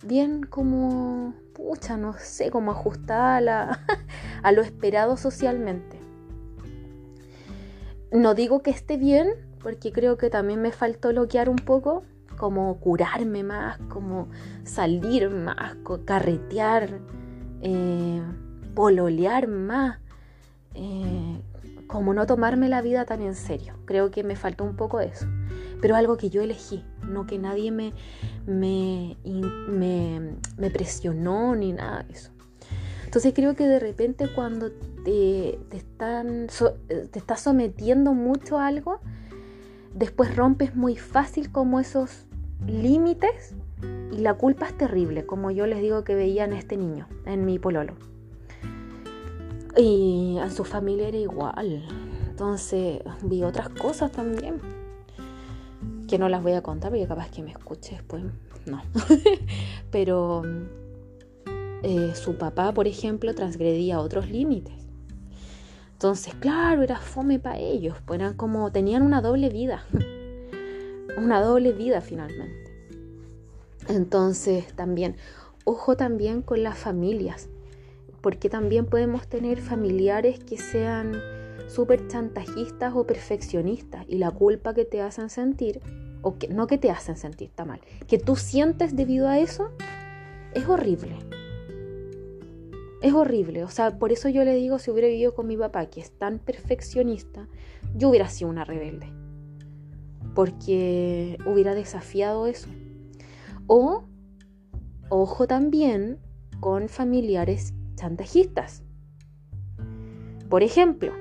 Bien 0.02 0.42
como, 0.42 1.34
pucha, 1.54 1.96
no 1.96 2.14
sé, 2.18 2.50
como 2.50 2.70
ajustada 2.70 3.36
a, 3.36 3.40
la, 3.40 3.80
a 4.42 4.52
lo 4.52 4.62
esperado 4.62 5.16
socialmente. 5.16 5.98
No 8.12 8.34
digo 8.34 8.62
que 8.62 8.70
esté 8.70 8.96
bien, 8.96 9.28
porque 9.62 9.92
creo 9.92 10.16
que 10.16 10.30
también 10.30 10.62
me 10.62 10.70
faltó 10.70 11.08
bloquear 11.08 11.48
un 11.48 11.56
poco, 11.56 12.04
como 12.36 12.78
curarme 12.78 13.42
más, 13.42 13.78
como 13.88 14.28
salir 14.64 15.30
más, 15.30 15.76
carretear, 16.04 17.00
eh, 17.62 18.22
pololear 18.74 19.48
más, 19.48 19.98
eh, 20.74 21.40
como 21.86 22.14
no 22.14 22.26
tomarme 22.26 22.68
la 22.68 22.82
vida 22.82 23.06
tan 23.06 23.22
en 23.22 23.34
serio. 23.34 23.74
Creo 23.86 24.10
que 24.10 24.22
me 24.22 24.36
faltó 24.36 24.64
un 24.64 24.76
poco 24.76 25.00
eso. 25.00 25.26
Pero 25.80 25.96
algo 25.96 26.16
que 26.16 26.30
yo 26.30 26.42
elegí, 26.42 26.84
no 27.08 27.26
que 27.26 27.38
nadie 27.38 27.70
me, 27.70 27.92
me, 28.46 29.16
me, 29.24 30.70
presionó 30.70 31.54
ni 31.54 31.72
nada 31.72 32.02
de 32.02 32.12
eso. 32.12 32.30
Entonces 33.04 33.32
creo 33.34 33.54
que 33.54 33.66
de 33.66 33.78
repente 33.78 34.28
cuando 34.34 34.70
te, 34.70 35.58
te, 35.70 35.76
están, 35.76 36.48
te 36.88 37.18
estás 37.18 37.40
sometiendo 37.40 38.12
mucho 38.14 38.58
a 38.58 38.66
algo, 38.66 39.00
después 39.94 40.36
rompes 40.36 40.74
muy 40.74 40.96
fácil 40.96 41.50
como 41.50 41.80
esos 41.80 42.26
límites 42.66 43.54
y 44.12 44.18
la 44.18 44.34
culpa 44.34 44.66
es 44.66 44.76
terrible, 44.76 45.26
como 45.26 45.50
yo 45.50 45.66
les 45.66 45.80
digo 45.80 46.04
que 46.04 46.14
veía 46.14 46.44
en 46.44 46.52
este 46.52 46.76
niño, 46.76 47.06
en 47.24 47.44
mi 47.44 47.58
pololo. 47.58 47.94
Y 49.76 50.38
a 50.40 50.50
su 50.50 50.64
familia 50.64 51.08
era 51.08 51.18
igual. 51.18 51.86
Entonces 52.30 53.00
vi 53.22 53.42
otras 53.42 53.68
cosas 53.68 54.12
también. 54.12 54.60
Que 56.08 56.18
no 56.18 56.28
las 56.28 56.42
voy 56.42 56.52
a 56.52 56.62
contar 56.62 56.90
porque 56.90 57.06
capaz 57.06 57.30
que 57.30 57.42
me 57.42 57.50
escuche 57.50 57.92
después. 57.92 58.24
No. 58.66 58.82
Pero 59.90 60.42
eh, 61.82 62.12
su 62.14 62.36
papá, 62.36 62.72
por 62.72 62.86
ejemplo, 62.86 63.34
transgredía 63.34 64.00
otros 64.00 64.28
límites. 64.28 64.74
Entonces, 65.92 66.34
claro, 66.34 66.82
era 66.82 66.98
fome 66.98 67.38
para 67.38 67.58
ellos. 67.58 67.96
Pues 68.04 68.20
eran 68.20 68.34
como, 68.34 68.70
tenían 68.70 69.02
una 69.02 69.20
doble 69.20 69.48
vida. 69.48 69.84
una 71.16 71.40
doble 71.40 71.72
vida 71.72 72.00
finalmente. 72.00 72.66
Entonces 73.88 74.74
también, 74.74 75.16
ojo 75.64 75.96
también 75.96 76.42
con 76.42 76.62
las 76.62 76.76
familias, 76.76 77.48
porque 78.20 78.48
también 78.48 78.86
podemos 78.86 79.28
tener 79.28 79.60
familiares 79.60 80.38
que 80.40 80.58
sean 80.58 81.12
súper 81.66 82.08
chantajistas 82.08 82.94
o 82.94 83.06
perfeccionistas 83.06 84.04
y 84.08 84.18
la 84.18 84.30
culpa 84.30 84.74
que 84.74 84.84
te 84.84 85.00
hacen 85.00 85.30
sentir, 85.30 85.80
o 86.22 86.38
que 86.38 86.48
no 86.48 86.66
que 86.66 86.78
te 86.78 86.90
hacen 86.90 87.16
sentir, 87.16 87.48
está 87.48 87.64
mal, 87.64 87.80
que 88.06 88.18
tú 88.18 88.36
sientes 88.36 88.96
debido 88.96 89.28
a 89.28 89.38
eso, 89.38 89.70
es 90.54 90.68
horrible. 90.68 91.16
Es 93.02 93.12
horrible, 93.12 93.62
o 93.62 93.68
sea, 93.68 93.98
por 93.98 94.10
eso 94.10 94.28
yo 94.28 94.44
le 94.44 94.54
digo, 94.54 94.78
si 94.78 94.90
hubiera 94.90 95.08
vivido 95.08 95.34
con 95.34 95.46
mi 95.46 95.56
papá, 95.56 95.86
que 95.86 96.00
es 96.00 96.10
tan 96.12 96.38
perfeccionista, 96.38 97.46
yo 97.94 98.08
hubiera 98.08 98.28
sido 98.28 98.50
una 98.50 98.64
rebelde 98.64 99.12
porque 100.36 101.38
hubiera 101.46 101.74
desafiado 101.74 102.46
eso. 102.46 102.68
O, 103.66 104.04
ojo 105.08 105.46
también 105.46 106.18
con 106.60 106.90
familiares 106.90 107.72
chantajistas. 107.94 108.84
Por 110.50 110.62
ejemplo, 110.62 111.12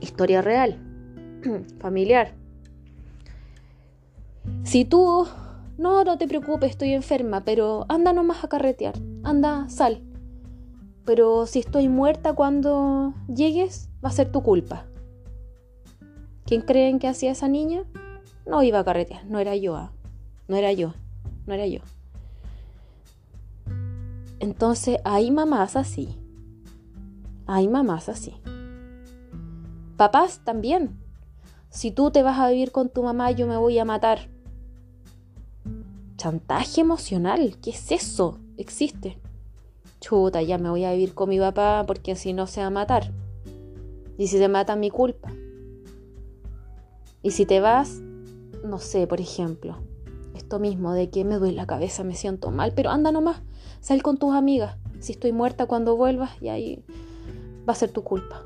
historia 0.00 0.42
real, 0.42 0.78
familiar. 1.80 2.34
Si 4.64 4.84
tú 4.84 5.26
no, 5.78 6.04
no 6.04 6.18
te 6.18 6.28
preocupes, 6.28 6.70
estoy 6.70 6.92
enferma, 6.92 7.44
pero 7.44 7.86
anda 7.88 8.12
nomás 8.12 8.44
a 8.44 8.48
carretear, 8.48 8.94
anda, 9.22 9.68
sal. 9.68 10.02
Pero 11.04 11.46
si 11.46 11.60
estoy 11.60 11.88
muerta 11.88 12.34
cuando 12.34 13.14
llegues, 13.34 13.88
va 14.04 14.10
a 14.10 14.12
ser 14.12 14.30
tu 14.30 14.42
culpa. 14.42 14.84
¿Quién 16.44 16.62
creen 16.62 16.98
que 16.98 17.08
hacía 17.08 17.32
esa 17.32 17.48
niña? 17.48 17.84
No 18.46 18.62
iba 18.62 18.80
a 18.80 18.84
carretear, 18.84 19.24
no 19.26 19.38
era 19.38 19.56
yo, 19.56 19.76
¿ah? 19.76 19.92
no 20.48 20.56
era 20.56 20.72
yo, 20.72 20.94
no 21.46 21.54
era 21.54 21.66
yo. 21.66 21.80
Entonces 24.40 24.98
hay 25.04 25.30
mamás 25.30 25.76
así, 25.76 26.16
hay 27.46 27.68
mamás 27.68 28.08
así. 28.08 28.34
Papás 30.00 30.40
también. 30.44 30.98
Si 31.68 31.90
tú 31.90 32.10
te 32.10 32.22
vas 32.22 32.38
a 32.38 32.48
vivir 32.48 32.72
con 32.72 32.88
tu 32.88 33.02
mamá, 33.02 33.32
yo 33.32 33.46
me 33.46 33.58
voy 33.58 33.78
a 33.78 33.84
matar. 33.84 34.30
Chantaje 36.16 36.80
emocional, 36.80 37.58
¿qué 37.60 37.68
es 37.68 37.92
eso? 37.92 38.38
Existe. 38.56 39.18
Chuta, 40.00 40.40
ya 40.40 40.56
me 40.56 40.70
voy 40.70 40.84
a 40.84 40.92
vivir 40.92 41.12
con 41.12 41.28
mi 41.28 41.38
papá 41.38 41.84
porque 41.86 42.16
si 42.16 42.32
no 42.32 42.46
se 42.46 42.62
va 42.62 42.68
a 42.68 42.70
matar. 42.70 43.12
Y 44.16 44.28
si 44.28 44.38
se 44.38 44.48
mata, 44.48 44.74
mi 44.74 44.88
culpa. 44.88 45.34
Y 47.22 47.32
si 47.32 47.44
te 47.44 47.60
vas, 47.60 48.00
no 48.64 48.78
sé, 48.78 49.06
por 49.06 49.20
ejemplo, 49.20 49.76
esto 50.34 50.58
mismo 50.58 50.94
de 50.94 51.10
que 51.10 51.26
me 51.26 51.36
duele 51.36 51.56
la 51.56 51.66
cabeza, 51.66 52.04
me 52.04 52.14
siento 52.14 52.50
mal, 52.50 52.72
pero 52.74 52.88
anda 52.88 53.12
nomás, 53.12 53.42
sal 53.82 54.02
con 54.02 54.16
tus 54.16 54.34
amigas. 54.34 54.78
Si 55.00 55.12
estoy 55.12 55.32
muerta 55.32 55.66
cuando 55.66 55.94
vuelvas, 55.94 56.30
y 56.40 56.48
ahí 56.48 56.82
va 57.68 57.74
a 57.74 57.76
ser 57.76 57.90
tu 57.90 58.02
culpa. 58.02 58.44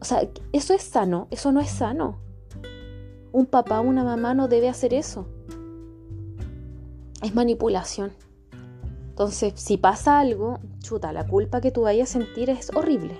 O 0.00 0.04
sea, 0.04 0.28
eso 0.52 0.74
es 0.74 0.82
sano, 0.82 1.28
eso 1.30 1.52
no 1.52 1.60
es 1.60 1.70
sano. 1.70 2.18
Un 3.32 3.46
papá 3.46 3.80
o 3.80 3.84
una 3.84 4.04
mamá 4.04 4.34
no 4.34 4.48
debe 4.48 4.68
hacer 4.68 4.94
eso. 4.94 5.26
Es 7.22 7.34
manipulación. 7.34 8.12
Entonces, 9.08 9.54
si 9.56 9.78
pasa 9.78 10.18
algo, 10.18 10.58
chuta, 10.80 11.12
la 11.12 11.26
culpa 11.26 11.60
que 11.60 11.70
tú 11.70 11.82
vayas 11.82 12.10
a 12.10 12.18
sentir 12.18 12.50
es 12.50 12.70
horrible. 12.74 13.18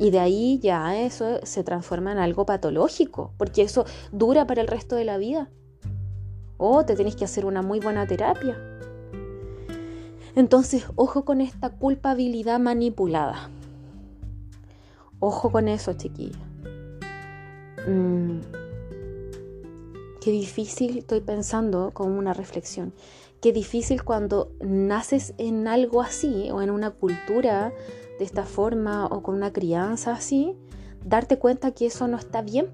Y 0.00 0.10
de 0.10 0.20
ahí 0.20 0.58
ya 0.60 1.00
eso 1.00 1.40
se 1.42 1.64
transforma 1.64 2.12
en 2.12 2.18
algo 2.18 2.46
patológico, 2.46 3.32
porque 3.36 3.62
eso 3.62 3.84
dura 4.12 4.46
para 4.46 4.60
el 4.60 4.68
resto 4.68 4.96
de 4.96 5.04
la 5.04 5.18
vida. 5.18 5.50
O 6.56 6.84
te 6.84 6.96
tienes 6.96 7.16
que 7.16 7.24
hacer 7.24 7.44
una 7.46 7.62
muy 7.62 7.80
buena 7.80 8.06
terapia. 8.06 8.56
Entonces, 10.34 10.84
ojo 10.94 11.24
con 11.24 11.40
esta 11.40 11.70
culpabilidad 11.70 12.60
manipulada. 12.60 13.50
Ojo 15.20 15.50
con 15.50 15.66
eso, 15.68 15.92
chiquilla. 15.94 16.38
Mm, 17.88 18.40
qué 20.20 20.30
difícil, 20.30 20.98
estoy 20.98 21.20
pensando 21.20 21.90
con 21.92 22.12
una 22.12 22.34
reflexión, 22.34 22.92
qué 23.40 23.52
difícil 23.52 24.04
cuando 24.04 24.52
naces 24.60 25.34
en 25.38 25.66
algo 25.66 26.02
así 26.02 26.50
o 26.52 26.62
en 26.62 26.70
una 26.70 26.90
cultura 26.90 27.72
de 28.18 28.24
esta 28.24 28.44
forma 28.44 29.06
o 29.06 29.22
con 29.22 29.34
una 29.34 29.52
crianza 29.52 30.12
así, 30.12 30.54
darte 31.04 31.38
cuenta 31.38 31.72
que 31.72 31.86
eso 31.86 32.06
no 32.08 32.16
está 32.16 32.42
bien. 32.42 32.68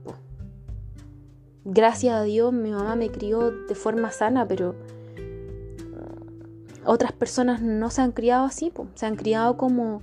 Gracias 1.64 2.14
a 2.14 2.22
Dios 2.24 2.53
mi 2.53 2.72
mamá 2.72 2.95
me 2.97 3.09
crió 3.11 3.51
de 3.51 3.74
forma 3.74 4.11
sana, 4.11 4.47
pero 4.47 4.70
uh, 4.70 4.74
otras 6.90 7.12
personas 7.12 7.62
no 7.62 7.88
se 7.90 8.03
han 8.03 8.12
criado 8.12 8.45
así, 8.45 8.70
se 8.95 9.07
han 9.07 9.16
criado 9.16 9.57
como 9.57 10.03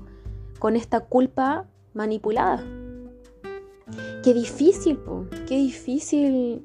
con 0.58 0.76
esta 0.76 1.02
culpa 1.02 1.68
manipulada. 1.94 2.64
Qué 4.24 4.34
difícil, 4.34 5.00
qué 5.48 5.56
difícil 5.56 6.64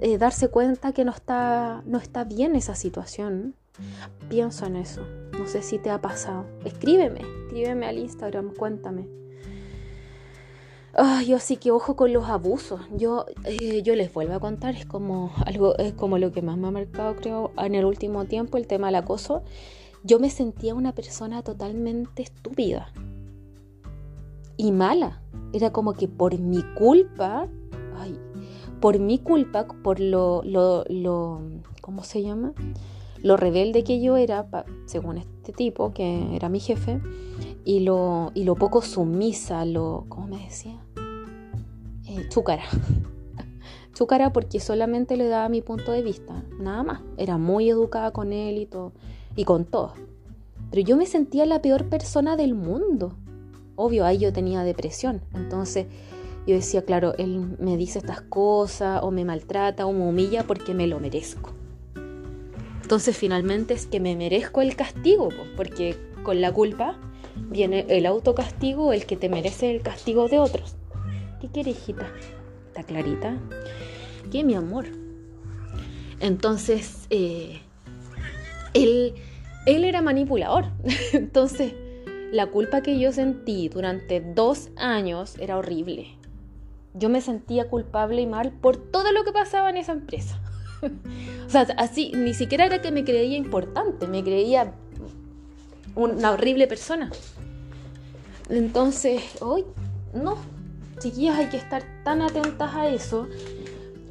eh, 0.00 0.18
darse 0.18 0.48
cuenta 0.48 0.92
que 0.92 1.04
no 1.04 1.12
está, 1.12 1.82
no 1.86 1.98
está 1.98 2.24
bien 2.24 2.56
esa 2.56 2.74
situación. 2.74 3.54
Pienso 4.28 4.66
en 4.66 4.76
eso. 4.76 5.02
No 5.38 5.46
sé 5.46 5.62
si 5.62 5.78
te 5.78 5.90
ha 5.90 6.00
pasado. 6.00 6.46
Escríbeme, 6.64 7.20
escríbeme 7.44 7.86
al 7.86 7.98
Instagram, 7.98 8.52
cuéntame. 8.54 9.08
yo 11.26 11.38
sí 11.38 11.56
que 11.56 11.70
ojo 11.70 11.96
con 11.96 12.12
los 12.12 12.28
abusos. 12.28 12.80
Yo, 12.96 13.26
eh, 13.44 13.82
yo 13.82 13.94
les 13.94 14.12
vuelvo 14.12 14.34
a 14.34 14.40
contar, 14.40 14.74
es 14.74 14.84
como 14.84 15.32
algo, 15.46 15.78
es 15.78 15.94
como 15.94 16.18
lo 16.18 16.32
que 16.32 16.42
más 16.42 16.58
me 16.58 16.68
ha 16.68 16.72
marcado, 16.72 17.16
creo, 17.16 17.52
en 17.56 17.74
el 17.74 17.84
último 17.84 18.24
tiempo, 18.24 18.58
el 18.58 18.66
tema 18.66 18.88
del 18.88 18.96
acoso. 18.96 19.42
Yo 20.02 20.18
me 20.18 20.30
sentía 20.30 20.74
una 20.74 20.94
persona 20.94 21.42
totalmente 21.42 22.22
estúpida 22.22 22.92
y 24.60 24.72
mala. 24.72 25.22
Era 25.54 25.72
como 25.72 25.94
que 25.94 26.06
por 26.06 26.38
mi 26.38 26.62
culpa, 26.74 27.48
ay, 27.96 28.18
por 28.80 28.98
mi 28.98 29.18
culpa, 29.18 29.66
por 29.66 30.00
lo, 30.00 30.42
lo, 30.44 30.84
lo 30.88 31.40
¿cómo 31.80 32.04
se 32.04 32.22
llama? 32.22 32.52
Lo 33.22 33.38
rebelde 33.38 33.84
que 33.84 34.02
yo 34.02 34.18
era, 34.18 34.46
según 34.84 35.16
este 35.16 35.52
tipo, 35.52 35.92
que 35.92 36.36
era 36.36 36.50
mi 36.50 36.60
jefe, 36.60 37.00
y 37.64 37.80
lo, 37.80 38.32
y 38.34 38.44
lo 38.44 38.54
poco 38.54 38.82
sumisa, 38.82 39.64
lo, 39.64 40.04
¿cómo 40.10 40.26
me 40.26 40.44
decía? 40.44 40.78
Eh, 42.06 42.28
chúcara. 42.28 42.64
chúcara 43.94 44.32
porque 44.32 44.60
solamente 44.60 45.16
le 45.16 45.26
daba 45.28 45.48
mi 45.48 45.62
punto 45.62 45.90
de 45.92 46.02
vista, 46.02 46.44
nada 46.58 46.82
más. 46.82 47.00
Era 47.16 47.38
muy 47.38 47.70
educada 47.70 48.10
con 48.10 48.34
él 48.34 48.58
y 48.58 48.66
todo, 48.66 48.92
y 49.36 49.44
con 49.44 49.64
todo. 49.64 49.94
Pero 50.70 50.86
yo 50.86 50.98
me 50.98 51.06
sentía 51.06 51.46
la 51.46 51.62
peor 51.62 51.88
persona 51.88 52.36
del 52.36 52.54
mundo. 52.54 53.16
Obvio, 53.76 54.04
ahí 54.04 54.18
yo 54.18 54.32
tenía 54.32 54.62
depresión. 54.62 55.22
Entonces 55.34 55.86
yo 56.46 56.54
decía, 56.54 56.84
claro, 56.84 57.14
él 57.18 57.56
me 57.58 57.76
dice 57.76 57.98
estas 57.98 58.22
cosas 58.22 59.00
o 59.02 59.10
me 59.10 59.24
maltrata 59.24 59.86
o 59.86 59.92
me 59.92 60.04
humilla 60.04 60.44
porque 60.44 60.74
me 60.74 60.86
lo 60.86 60.98
merezco. 61.00 61.52
Entonces 62.82 63.16
finalmente 63.16 63.74
es 63.74 63.86
que 63.86 64.00
me 64.00 64.16
merezco 64.16 64.62
el 64.62 64.74
castigo, 64.74 65.28
porque 65.56 65.96
con 66.24 66.40
la 66.40 66.52
culpa 66.52 66.98
viene 67.36 67.86
el 67.88 68.06
autocastigo, 68.06 68.92
el 68.92 69.06
que 69.06 69.16
te 69.16 69.28
merece 69.28 69.70
el 69.70 69.82
castigo 69.82 70.28
de 70.28 70.38
otros. 70.38 70.74
¿Qué 71.40 71.48
quiere, 71.48 71.70
hijita? 71.70 72.10
¿Está 72.66 72.82
clarita? 72.82 73.38
¿Qué, 74.32 74.42
mi 74.44 74.54
amor? 74.54 74.86
Entonces, 76.20 77.06
eh, 77.10 77.60
él, 78.74 79.14
él 79.66 79.84
era 79.84 80.02
manipulador. 80.02 80.66
Entonces, 81.12 81.74
la 82.32 82.46
culpa 82.46 82.82
que 82.82 82.98
yo 82.98 83.12
sentí 83.12 83.68
durante 83.68 84.20
dos 84.20 84.70
años 84.76 85.36
era 85.38 85.56
horrible. 85.58 86.16
Yo 86.94 87.08
me 87.08 87.20
sentía 87.20 87.68
culpable 87.68 88.22
y 88.22 88.26
mal 88.26 88.52
por 88.52 88.76
todo 88.76 89.12
lo 89.12 89.24
que 89.24 89.32
pasaba 89.32 89.70
en 89.70 89.76
esa 89.76 89.92
empresa. 89.92 90.40
o 91.46 91.50
sea, 91.50 91.66
así, 91.76 92.12
ni 92.14 92.34
siquiera 92.34 92.66
era 92.66 92.80
que 92.80 92.90
me 92.90 93.04
creía 93.04 93.36
importante, 93.36 94.06
me 94.06 94.22
creía 94.22 94.72
una 95.94 96.32
horrible 96.32 96.66
persona. 96.66 97.10
Entonces, 98.48 99.22
hoy, 99.40 99.64
no, 100.14 100.36
chiquillas, 100.98 101.38
hay 101.38 101.46
que 101.46 101.56
estar 101.56 101.84
tan 102.04 102.22
atentas 102.22 102.74
a 102.74 102.88
eso. 102.88 103.28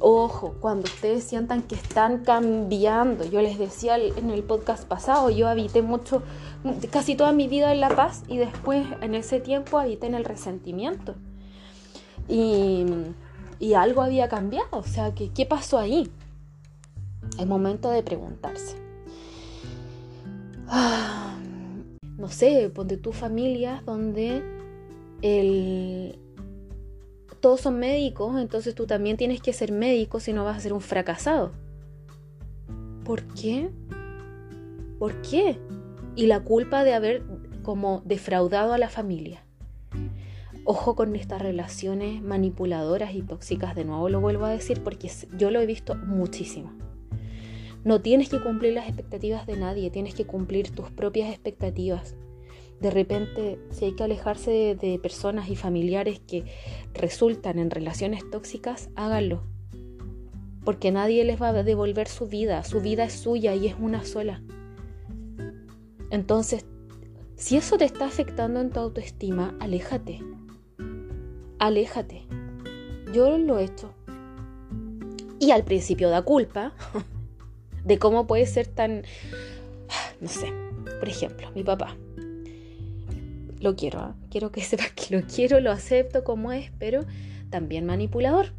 Ojo, 0.02 0.54
cuando 0.60 0.84
ustedes 0.84 1.24
sientan 1.24 1.62
que 1.62 1.74
están 1.74 2.24
cambiando, 2.24 3.24
yo 3.26 3.42
les 3.42 3.58
decía 3.58 3.98
en 3.98 4.30
el 4.30 4.42
podcast 4.42 4.88
pasado, 4.88 5.28
yo 5.28 5.46
habité 5.46 5.82
mucho, 5.82 6.22
casi 6.90 7.16
toda 7.16 7.32
mi 7.32 7.48
vida 7.48 7.70
en 7.70 7.80
la 7.80 7.90
paz 7.90 8.22
y 8.26 8.38
después 8.38 8.86
en 9.02 9.14
ese 9.14 9.40
tiempo 9.40 9.78
habité 9.78 10.06
en 10.06 10.14
el 10.14 10.24
resentimiento. 10.24 11.16
Y, 12.28 12.86
y 13.58 13.74
algo 13.74 14.00
había 14.00 14.30
cambiado, 14.30 14.68
o 14.72 14.84
sea, 14.84 15.12
¿qué 15.14 15.46
pasó 15.46 15.78
ahí? 15.78 16.10
Es 17.38 17.46
momento 17.46 17.90
de 17.90 18.02
preguntarse. 18.02 18.76
Ah, 20.66 21.36
no 22.16 22.28
sé, 22.28 22.70
ponte 22.74 22.96
tu 22.96 23.12
familia 23.12 23.82
donde 23.84 24.42
el, 25.20 26.18
todos 27.40 27.60
son 27.60 27.78
médicos, 27.78 28.40
entonces 28.40 28.74
tú 28.74 28.86
también 28.86 29.16
tienes 29.16 29.40
que 29.40 29.52
ser 29.52 29.72
médico 29.72 30.20
si 30.20 30.32
no 30.32 30.44
vas 30.44 30.56
a 30.56 30.60
ser 30.60 30.72
un 30.72 30.80
fracasado. 30.80 31.52
¿Por 33.04 33.24
qué? 33.34 33.70
¿Por 34.98 35.20
qué? 35.22 35.58
Y 36.14 36.26
la 36.26 36.40
culpa 36.40 36.84
de 36.84 36.94
haber 36.94 37.22
como 37.62 38.02
defraudado 38.04 38.72
a 38.72 38.78
la 38.78 38.88
familia. 38.88 39.44
Ojo 40.64 40.94
con 40.94 41.16
estas 41.16 41.40
relaciones 41.40 42.22
manipuladoras 42.22 43.14
y 43.14 43.22
tóxicas, 43.22 43.74
de 43.74 43.84
nuevo 43.84 44.08
lo 44.08 44.20
vuelvo 44.20 44.44
a 44.44 44.50
decir 44.50 44.82
porque 44.82 45.10
yo 45.36 45.50
lo 45.50 45.60
he 45.60 45.66
visto 45.66 45.94
muchísimo. 45.94 46.72
No 47.82 48.02
tienes 48.02 48.28
que 48.28 48.40
cumplir 48.40 48.74
las 48.74 48.86
expectativas 48.86 49.46
de 49.46 49.56
nadie, 49.56 49.90
tienes 49.90 50.14
que 50.14 50.26
cumplir 50.26 50.70
tus 50.70 50.90
propias 50.90 51.30
expectativas. 51.30 52.14
De 52.80 52.90
repente, 52.90 53.58
si 53.70 53.84
hay 53.84 53.92
que 53.92 54.04
alejarse 54.04 54.74
de, 54.74 54.98
personas 54.98 55.50
y 55.50 55.56
familiares 55.56 56.18
que 56.18 56.44
resultan 56.94 57.58
en 57.58 57.70
relaciones 57.70 58.28
tóxicas, 58.30 58.88
háganlo. 58.96 59.42
Porque 60.64 60.90
nadie 60.90 61.24
les 61.24 61.40
va 61.40 61.48
a 61.48 61.62
devolver 61.62 62.08
su 62.08 62.26
vida, 62.26 62.64
su 62.64 62.80
vida 62.80 63.04
es 63.04 63.12
suya 63.12 63.54
y 63.54 63.66
es 63.66 63.76
una 63.78 64.04
sola. 64.04 64.42
Entonces, 66.10 66.64
si 67.36 67.56
eso 67.56 67.76
te 67.76 67.84
está 67.84 68.06
afectando 68.06 68.60
en 68.60 68.70
tu 68.70 68.80
autoestima, 68.80 69.54
aléjate. 69.60 70.20
Aléjate. 71.58 72.26
Yo 73.12 73.36
lo 73.36 73.58
he 73.58 73.64
hecho. 73.64 73.92
Y 75.38 75.50
al 75.50 75.64
principio 75.64 76.08
da 76.08 76.22
culpa 76.22 76.72
de 77.84 77.98
cómo 77.98 78.26
puede 78.26 78.46
ser 78.46 78.66
tan, 78.66 79.02
no 80.20 80.28
sé, 80.28 80.50
por 80.98 81.08
ejemplo, 81.08 81.50
mi 81.54 81.62
papá. 81.62 81.96
Lo 83.60 83.76
quiero, 83.76 84.00
¿ah? 84.00 84.16
quiero 84.30 84.50
que 84.50 84.60
sepas 84.62 84.92
que 84.92 85.16
lo 85.16 85.26
quiero, 85.26 85.60
lo 85.60 85.70
acepto 85.70 86.24
como 86.24 86.52
es, 86.52 86.72
pero 86.78 87.04
también 87.50 87.86
manipulador. 87.86 88.52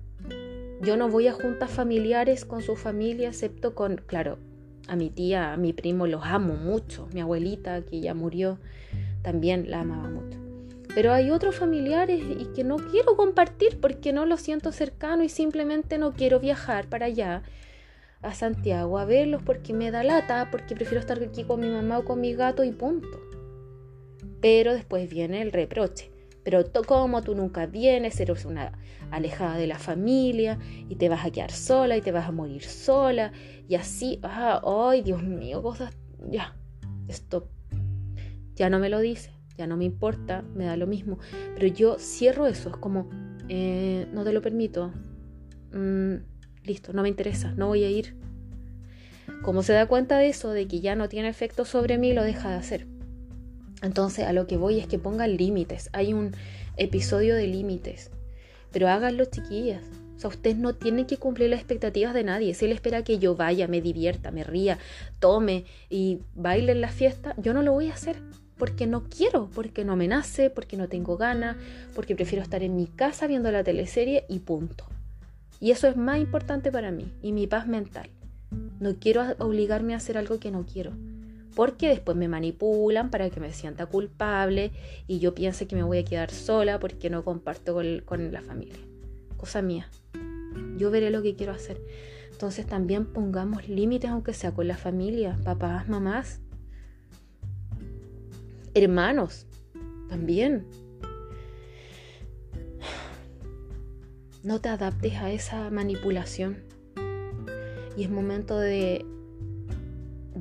Yo 0.81 0.97
no 0.97 1.09
voy 1.09 1.27
a 1.27 1.33
juntas 1.33 1.69
familiares 1.69 2.45
con 2.45 2.61
su 2.61 2.75
familia, 2.75 3.29
excepto 3.29 3.75
con, 3.75 3.97
claro, 3.97 4.39
a 4.87 4.95
mi 4.95 5.09
tía, 5.09 5.53
a 5.53 5.57
mi 5.57 5.73
primo 5.73 6.07
los 6.07 6.25
amo 6.25 6.55
mucho. 6.55 7.07
Mi 7.13 7.21
abuelita, 7.21 7.81
que 7.83 8.01
ya 8.01 8.13
murió, 8.13 8.57
también 9.21 9.69
la 9.69 9.81
amaba 9.81 10.09
mucho. 10.09 10.39
Pero 10.93 11.13
hay 11.13 11.29
otros 11.29 11.55
familiares 11.55 12.21
y 12.37 12.45
que 12.53 12.63
no 12.63 12.77
quiero 12.77 13.15
compartir 13.15 13.79
porque 13.79 14.11
no 14.11 14.25
lo 14.25 14.37
siento 14.37 14.71
cercano 14.71 15.23
y 15.23 15.29
simplemente 15.29 15.97
no 15.97 16.13
quiero 16.13 16.39
viajar 16.39 16.87
para 16.87 17.05
allá 17.05 17.43
a 18.21 18.33
Santiago 18.33 18.99
a 18.99 19.05
verlos 19.05 19.41
porque 19.43 19.73
me 19.73 19.91
da 19.91 20.03
lata, 20.03 20.49
porque 20.51 20.75
prefiero 20.75 20.99
estar 20.99 21.21
aquí 21.21 21.43
con 21.43 21.61
mi 21.61 21.69
mamá 21.69 21.99
o 21.99 22.05
con 22.05 22.19
mi 22.19 22.33
gato 22.33 22.63
y 22.63 22.71
punto. 22.71 23.30
Pero 24.41 24.73
después 24.73 25.09
viene 25.09 25.41
el 25.41 25.51
reproche. 25.51 26.11
Pero 26.43 26.63
como 26.87 27.21
tú 27.21 27.35
nunca 27.35 27.67
vienes, 27.67 28.19
eres 28.19 28.45
una 28.45 28.71
alejada 29.11 29.57
de 29.57 29.67
la 29.67 29.77
familia 29.77 30.57
y 30.89 30.95
te 30.95 31.07
vas 31.07 31.25
a 31.25 31.31
quedar 31.31 31.51
sola 31.51 31.97
y 31.97 32.01
te 32.01 32.11
vas 32.11 32.27
a 32.27 32.31
morir 32.31 32.63
sola 32.63 33.31
y 33.67 33.75
así, 33.75 34.19
ah, 34.23 34.61
ay 34.65 35.01
Dios 35.01 35.21
mío, 35.21 35.61
cosas, 35.61 35.93
ya, 36.29 36.55
esto 37.07 37.49
ya 38.55 38.69
no 38.69 38.79
me 38.79 38.89
lo 38.89 38.99
dice, 38.99 39.31
ya 39.57 39.67
no 39.67 39.77
me 39.77 39.85
importa, 39.85 40.43
me 40.55 40.65
da 40.65 40.75
lo 40.77 40.87
mismo, 40.87 41.19
pero 41.55 41.67
yo 41.67 41.97
cierro 41.99 42.47
eso, 42.47 42.69
es 42.69 42.77
como, 42.77 43.09
eh, 43.49 44.07
no 44.13 44.23
te 44.23 44.33
lo 44.33 44.41
permito, 44.41 44.91
mm, 45.73 46.15
listo, 46.63 46.93
no 46.93 47.01
me 47.01 47.09
interesa, 47.09 47.53
no 47.55 47.67
voy 47.67 47.83
a 47.83 47.89
ir. 47.89 48.17
Como 49.41 49.63
se 49.63 49.73
da 49.73 49.87
cuenta 49.87 50.19
de 50.19 50.29
eso, 50.29 50.51
de 50.51 50.67
que 50.67 50.81
ya 50.81 50.95
no 50.95 51.09
tiene 51.09 51.29
efecto 51.29 51.65
sobre 51.65 51.97
mí, 51.97 52.13
lo 52.13 52.23
deja 52.23 52.49
de 52.49 52.55
hacer. 52.55 52.87
Entonces 53.81 54.25
a 54.25 54.33
lo 54.33 54.47
que 54.47 54.57
voy 54.57 54.79
es 54.79 54.87
que 54.87 54.99
pongan 54.99 55.35
límites. 55.37 55.89
Hay 55.93 56.13
un 56.13 56.31
episodio 56.77 57.35
de 57.35 57.47
límites. 57.47 58.11
Pero 58.71 58.87
háganlo 58.87 59.25
chiquillas. 59.25 59.83
O 60.15 60.19
sea, 60.19 60.29
ustedes 60.29 60.57
no 60.57 60.75
tienen 60.75 61.07
que 61.07 61.17
cumplir 61.17 61.49
las 61.49 61.59
expectativas 61.59 62.13
de 62.13 62.23
nadie. 62.23 62.53
Si 62.53 62.65
él 62.65 62.71
espera 62.71 63.03
que 63.03 63.17
yo 63.17 63.35
vaya, 63.35 63.67
me 63.67 63.81
divierta, 63.81 64.29
me 64.29 64.43
ría, 64.43 64.77
tome 65.19 65.65
y 65.89 66.19
baile 66.35 66.73
en 66.73 66.81
la 66.81 66.89
fiesta, 66.89 67.33
yo 67.37 67.53
no 67.53 67.63
lo 67.63 67.73
voy 67.73 67.89
a 67.89 67.93
hacer. 67.93 68.17
Porque 68.57 68.85
no 68.85 69.05
quiero, 69.09 69.49
porque 69.55 69.83
no 69.83 69.95
me 69.95 70.07
nace, 70.07 70.51
porque 70.51 70.77
no 70.77 70.87
tengo 70.87 71.17
ganas, 71.17 71.57
porque 71.95 72.15
prefiero 72.15 72.43
estar 72.43 72.61
en 72.61 72.75
mi 72.75 72.85
casa 72.85 73.25
viendo 73.25 73.51
la 73.51 73.63
teleserie 73.63 74.25
y 74.29 74.39
punto. 74.39 74.85
Y 75.59 75.71
eso 75.71 75.87
es 75.87 75.97
más 75.97 76.19
importante 76.19 76.71
para 76.71 76.91
mí 76.91 77.11
y 77.23 77.31
mi 77.31 77.47
paz 77.47 77.65
mental. 77.67 78.11
No 78.79 78.95
quiero 78.99 79.23
obligarme 79.39 79.95
a 79.95 79.97
hacer 79.97 80.19
algo 80.19 80.39
que 80.39 80.51
no 80.51 80.65
quiero 80.71 80.91
porque 81.55 81.89
después 81.89 82.17
me 82.17 82.27
manipulan 82.27 83.09
para 83.09 83.29
que 83.29 83.39
me 83.39 83.51
sienta 83.51 83.85
culpable 83.85 84.71
y 85.07 85.19
yo 85.19 85.33
piense 85.33 85.67
que 85.67 85.75
me 85.75 85.83
voy 85.83 85.99
a 85.99 86.05
quedar 86.05 86.31
sola 86.31 86.79
porque 86.79 87.09
no 87.09 87.23
comparto 87.23 87.75
con, 88.05 88.31
la 88.31 88.41
familia. 88.41 88.79
Cosa 89.37 89.61
mía. 89.61 89.89
Yo 90.77 90.91
veré 90.91 91.09
lo 91.09 91.21
que 91.21 91.35
quiero 91.35 91.51
hacer. 91.51 91.81
Entonces 92.31 92.65
también 92.65 93.05
pongamos 93.05 93.67
límites 93.67 94.09
aunque 94.09 94.33
sea 94.33 94.53
con 94.53 94.67
la 94.67 94.77
familia, 94.77 95.37
papás, 95.43 95.87
mamás, 95.87 96.39
hermanos, 98.73 99.45
también. 100.09 100.65
No 104.43 104.59
te 104.59 104.69
adaptes 104.69 105.13
a 105.15 105.31
esa 105.31 105.69
manipulación. 105.69 106.63
Y 107.95 108.03
es 108.03 108.09
momento 108.09 108.57
de 108.57 109.05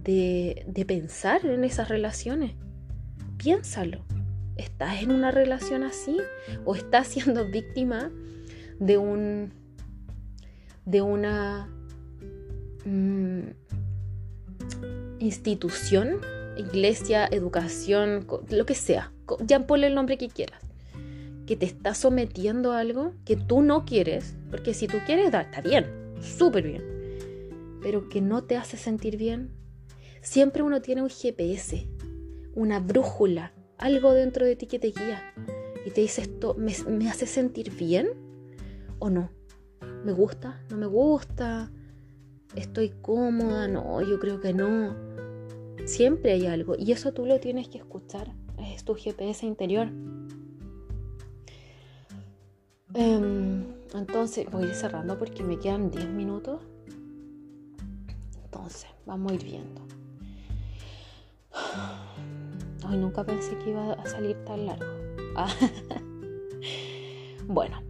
de, 0.03 0.85
pensar 0.87 1.45
en 1.45 1.65
esas 1.65 1.89
relaciones. 1.89 2.53
Piénsalo. 3.37 4.05
¿Estás 4.57 5.03
en 5.03 5.13
una 5.13 5.31
relación 5.31 5.83
así? 5.83 6.19
¿O 6.65 6.75
estás 6.75 7.09
siendo 7.09 7.51
víctima 7.51 8.11
de 8.79 8.99
un. 8.99 9.53
de 10.85 11.03
una. 11.03 11.69
Mm, 12.85 13.51
institución, 15.21 16.21
iglesia, 16.57 17.29
educación, 17.31 18.27
lo 18.49 18.67
que 18.67 18.75
sea, 18.75 19.13
ya 19.45 19.67
ponle 19.67 19.87
el 19.87 19.95
nombre 19.95 20.19
que 20.19 20.29
quieras, 20.29 20.61
que 21.47 21.57
te 21.57 21.67
está 21.67 21.95
sometiendo 21.95 22.73
a 22.73 22.81
algo 22.81 23.13
que 23.25 23.37
tú 23.37 23.63
no 23.63 23.85
quieres, 23.85 24.35
porque 24.51 24.75
si 24.75 24.89
tú 24.89 24.99
quieres, 25.07 25.27
está 25.27 25.61
bien, 25.61 25.87
súper 26.21 26.65
bien, 26.65 26.83
pero 27.83 28.09
que 28.09 28.21
no 28.21 28.43
te 28.45 28.57
hace 28.57 28.77
sentir 28.77 29.17
bien, 29.17 29.51
Siempre 30.23 30.63
uno 30.63 30.83
tiene 30.83 31.03
un 31.03 31.09
GPS, 31.09 31.89
una 32.55 32.79
brújula, 32.79 33.53
algo 33.79 34.13
dentro 34.13 34.45
de 34.45 34.55
ti 34.55 34.67
que 34.67 34.79
te 34.79 34.89
guía 34.89 35.35
y 35.87 35.91
te 35.91 36.03
dice 36.03 36.23
esto, 36.23 36.55
¿me, 36.55 37.09
hace 37.09 37.27
sentir 37.27 37.75
bien 37.75 38.11
o 38.99 39.09
no? 39.09 39.31
¿Me 40.05 40.13
gusta? 40.13 40.63
¿No 40.71 40.77
me 40.77 40.87
gusta? 40.87 41.71
¿Estoy 42.55 42.91
cómoda? 42.91 43.67
No, 43.67 44.03
yo 44.03 44.19
creo 44.21 44.41
que 44.41 44.53
no. 44.53 44.95
Siempre 45.87 46.33
hay 46.33 46.47
algo 46.47 46.75
y 46.79 46.93
eso 46.93 47.13
tú 47.13 47.25
lo 47.25 47.41
tienes 47.41 47.69
que 47.69 47.79
escuchar. 47.79 48.35
Es 48.59 48.85
tu 48.85 48.95
GPS 48.95 49.47
interior. 49.47 49.89
Em, 52.93 53.65
entonces 53.95 54.51
voy 54.51 54.65
a 54.65 54.67
ir 54.67 54.75
cerrando 54.75 55.19
porque 55.19 55.43
me 55.43 55.59
quedan 55.59 55.91
10 55.91 56.09
minutos. 56.09 56.61
Entonces, 58.45 58.91
vamos 59.07 59.33
a 59.33 59.35
ir 59.37 59.45
viendo. 59.45 60.00
Ay, 61.53 62.99
nunca 62.99 63.25
pensé 63.25 63.57
que 63.59 63.71
iba 63.71 63.93
a 63.93 64.07
salir 64.07 64.37
tan 64.45 64.67
largo. 64.67 64.87
Ah. 65.37 65.49
bueno, 67.47 67.83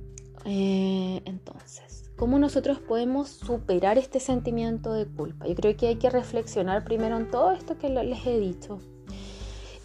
eh, 0.44 1.22
entonces, 1.24 2.10
¿cómo 2.16 2.38
nosotros 2.38 2.78
podemos 2.80 3.28
superar 3.28 3.98
este 3.98 4.20
sentimiento 4.20 4.92
de 4.92 5.06
culpa? 5.06 5.46
Yo 5.46 5.54
creo 5.54 5.76
que 5.76 5.88
hay 5.88 5.96
que 5.96 6.10
reflexionar 6.10 6.84
primero 6.84 7.16
en 7.16 7.30
todo 7.30 7.52
esto 7.52 7.78
que 7.78 7.88
les 7.88 8.26
he 8.26 8.38
dicho. 8.38 8.78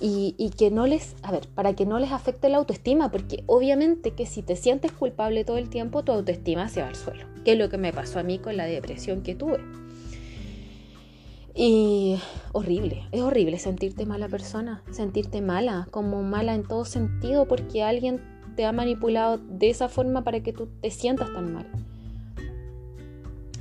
Y, 0.01 0.36
y, 0.38 0.49
que 0.49 0.71
no 0.71 0.88
les, 0.88 1.15
a 1.23 1.32
ver, 1.32 1.47
para 1.55 1.73
que 1.73 1.86
no 1.86 1.99
les 1.99 2.11
afecte 2.11 2.49
la 2.49 2.57
autoestima, 2.57 3.11
porque 3.11 3.45
obviamente 3.47 4.11
que 4.11 4.26
si 4.26 4.43
te 4.43 4.57
sientes 4.57 4.91
culpable 4.91 5.45
todo 5.45 5.57
el 5.57 5.69
tiempo, 5.69 6.03
tu 6.03 6.11
autoestima 6.11 6.67
se 6.67 6.82
va 6.82 6.89
al 6.89 6.97
suelo, 6.97 7.26
que 7.45 7.53
es 7.53 7.57
lo 7.57 7.69
que 7.69 7.78
me 7.78 7.93
pasó 7.93 8.19
a 8.19 8.23
mí 8.23 8.38
con 8.38 8.57
la 8.57 8.65
depresión 8.65 9.23
que 9.23 9.36
tuve. 9.36 9.59
Y 11.58 12.20
horrible, 12.51 13.08
es 13.14 13.22
horrible 13.22 13.58
sentirte 13.60 14.06
mala 14.06 14.28
persona, 14.28 14.84
sentirte 14.91 15.41
mala, 15.41 15.88
como 15.89 16.22
mala 16.22 16.53
en 16.53 16.64
todo 16.64 16.84
sentido, 16.84 17.47
porque 17.47 17.82
alguien 17.82 18.22
te 18.58 18.66
ha 18.66 18.74
manipulado 18.74 19.38
de 19.38 19.70
esa 19.70 19.88
forma 19.88 20.26
para 20.26 20.43
que 20.43 20.51
tú 20.51 20.68
te 20.82 20.91
sientas 20.91 21.32
tan 21.34 21.53
mal. 21.53 21.66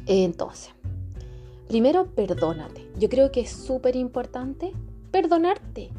Entonces, 0.07 0.75
primero 1.69 2.07
perdónate. 2.07 2.91
Yo 2.99 3.09
creo 3.09 3.31
que 3.31 3.41
es 3.41 3.51
súper 3.51 3.95
importante 3.95 4.73
perdonarte. 5.13 5.91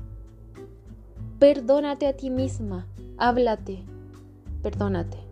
Perdónate 1.39 2.07
a 2.07 2.13
ti 2.17 2.29
misma, 2.29 2.87
háblate, 3.17 3.83
perdónate 4.61 5.24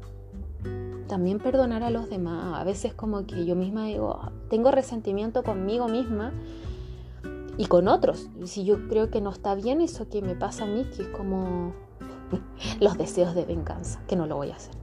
también 1.13 1.37
perdonar 1.37 1.83
a 1.83 1.91
los 1.91 2.09
demás. 2.09 2.59
A 2.59 2.63
veces 2.63 2.95
como 2.95 3.27
que 3.27 3.45
yo 3.45 3.55
misma 3.55 3.85
digo, 3.85 4.19
tengo 4.49 4.71
resentimiento 4.71 5.43
conmigo 5.43 5.87
misma 5.87 6.33
y 7.55 7.67
con 7.67 7.87
otros. 7.87 8.31
Si 8.45 8.65
yo 8.65 8.87
creo 8.87 9.11
que 9.11 9.21
no 9.21 9.29
está 9.29 9.53
bien 9.53 9.79
eso 9.79 10.09
que 10.09 10.23
me 10.23 10.33
pasa 10.33 10.63
a 10.63 10.65
mí, 10.65 10.85
que 10.85 11.03
es 11.03 11.07
como 11.09 11.75
los 12.79 12.97
deseos 12.97 13.35
de 13.35 13.45
venganza, 13.45 14.01
que 14.07 14.15
no 14.15 14.25
lo 14.25 14.37
voy 14.37 14.49
a 14.49 14.55
hacer. 14.55 14.73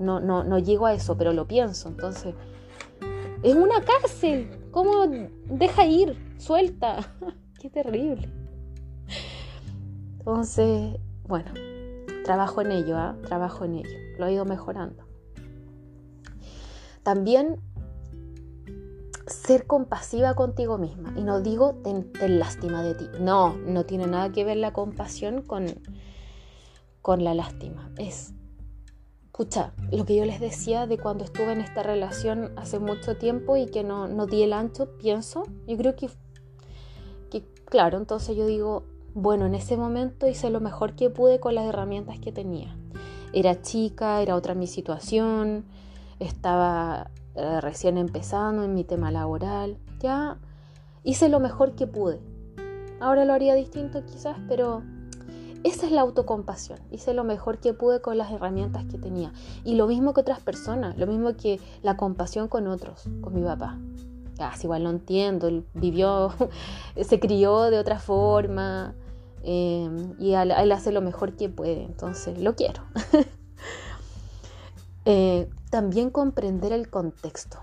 No, 0.00 0.18
no, 0.18 0.42
no 0.42 0.58
llego 0.58 0.86
a 0.86 0.92
eso, 0.92 1.16
pero 1.16 1.32
lo 1.32 1.46
pienso. 1.46 1.88
Entonces, 1.88 2.34
es 3.44 3.54
una 3.54 3.80
cárcel. 3.82 4.50
¿Cómo 4.72 5.06
deja 5.44 5.86
ir? 5.86 6.18
Suelta. 6.36 7.14
Qué 7.60 7.70
terrible. 7.70 8.28
Entonces, 10.18 10.98
bueno, 11.28 11.52
trabajo 12.24 12.60
en 12.62 12.72
ello, 12.72 12.96
¿ah? 12.96 13.14
trabajo 13.28 13.64
en 13.64 13.74
ello. 13.76 13.98
Lo 14.18 14.26
he 14.26 14.32
ido 14.32 14.44
mejorando. 14.44 15.05
También 17.06 17.60
ser 19.28 19.68
compasiva 19.68 20.34
contigo 20.34 20.76
misma. 20.76 21.14
Y 21.16 21.22
no 21.22 21.40
digo 21.40 21.76
ten, 21.84 22.10
lástima 22.36 22.82
de 22.82 22.96
ti. 22.96 23.06
No, 23.20 23.56
no 23.58 23.86
tiene 23.86 24.08
nada 24.08 24.32
que 24.32 24.42
ver 24.42 24.56
la 24.56 24.72
compasión 24.72 25.42
con, 25.42 25.66
con 27.02 27.22
la 27.22 27.32
lástima. 27.32 27.92
Es, 27.96 28.34
escucha, 29.26 29.72
lo 29.92 30.04
que 30.04 30.16
yo 30.16 30.24
les 30.24 30.40
decía 30.40 30.88
de 30.88 30.98
cuando 30.98 31.22
estuve 31.22 31.52
en 31.52 31.60
esta 31.60 31.84
relación 31.84 32.50
hace 32.56 32.80
mucho 32.80 33.16
tiempo 33.16 33.56
y 33.56 33.66
que 33.66 33.84
no, 33.84 34.08
no 34.08 34.26
di 34.26 34.42
el 34.42 34.52
ancho, 34.52 34.98
pienso, 34.98 35.44
yo 35.68 35.76
creo 35.76 35.94
que, 35.94 36.10
que, 37.30 37.44
claro, 37.66 37.98
entonces 37.98 38.36
yo 38.36 38.46
digo, 38.46 38.82
bueno, 39.14 39.46
en 39.46 39.54
ese 39.54 39.76
momento 39.76 40.26
hice 40.26 40.50
lo 40.50 40.58
mejor 40.60 40.96
que 40.96 41.08
pude 41.08 41.38
con 41.38 41.54
las 41.54 41.66
herramientas 41.66 42.18
que 42.18 42.32
tenía. 42.32 42.76
Era 43.32 43.62
chica, 43.62 44.22
era 44.22 44.34
otra 44.34 44.54
mi 44.54 44.66
situación 44.66 45.66
estaba 46.18 47.10
eh, 47.34 47.60
recién 47.60 47.98
empezando 47.98 48.64
en 48.64 48.74
mi 48.74 48.84
tema 48.84 49.10
laboral. 49.10 49.78
Ya 50.00 50.38
hice 51.02 51.28
lo 51.28 51.40
mejor 51.40 51.74
que 51.74 51.86
pude. 51.86 52.20
Ahora 53.00 53.24
lo 53.24 53.32
haría 53.32 53.54
distinto 53.54 54.04
quizás, 54.06 54.38
pero 54.48 54.82
esa 55.64 55.86
es 55.86 55.92
la 55.92 56.02
autocompasión. 56.02 56.78
Hice 56.90 57.12
lo 57.12 57.24
mejor 57.24 57.58
que 57.58 57.72
pude 57.72 58.00
con 58.00 58.16
las 58.16 58.30
herramientas 58.30 58.84
que 58.84 58.98
tenía. 58.98 59.32
Y 59.64 59.74
lo 59.74 59.86
mismo 59.86 60.14
que 60.14 60.20
otras 60.20 60.40
personas, 60.40 60.96
lo 60.96 61.06
mismo 61.06 61.36
que 61.36 61.60
la 61.82 61.96
compasión 61.96 62.48
con 62.48 62.66
otros, 62.68 63.04
con 63.20 63.34
mi 63.34 63.42
papá. 63.42 63.78
Ah, 64.38 64.52
igual 64.62 64.84
no 64.84 64.90
entiendo, 64.90 65.64
vivió, 65.74 66.32
se 67.02 67.18
crió 67.18 67.62
de 67.64 67.78
otra 67.78 67.98
forma 67.98 68.94
em, 69.42 70.14
y 70.18 70.34
él, 70.34 70.52
hace 70.72 70.92
lo 70.92 71.00
mejor 71.00 71.36
que 71.36 71.48
puede, 71.48 71.84
entonces 71.84 72.38
lo 72.38 72.54
quiero. 72.54 72.82
Eh, 75.06 75.48
también 75.70 76.10
comprender 76.10 76.72
el 76.72 76.90
contexto. 76.90 77.58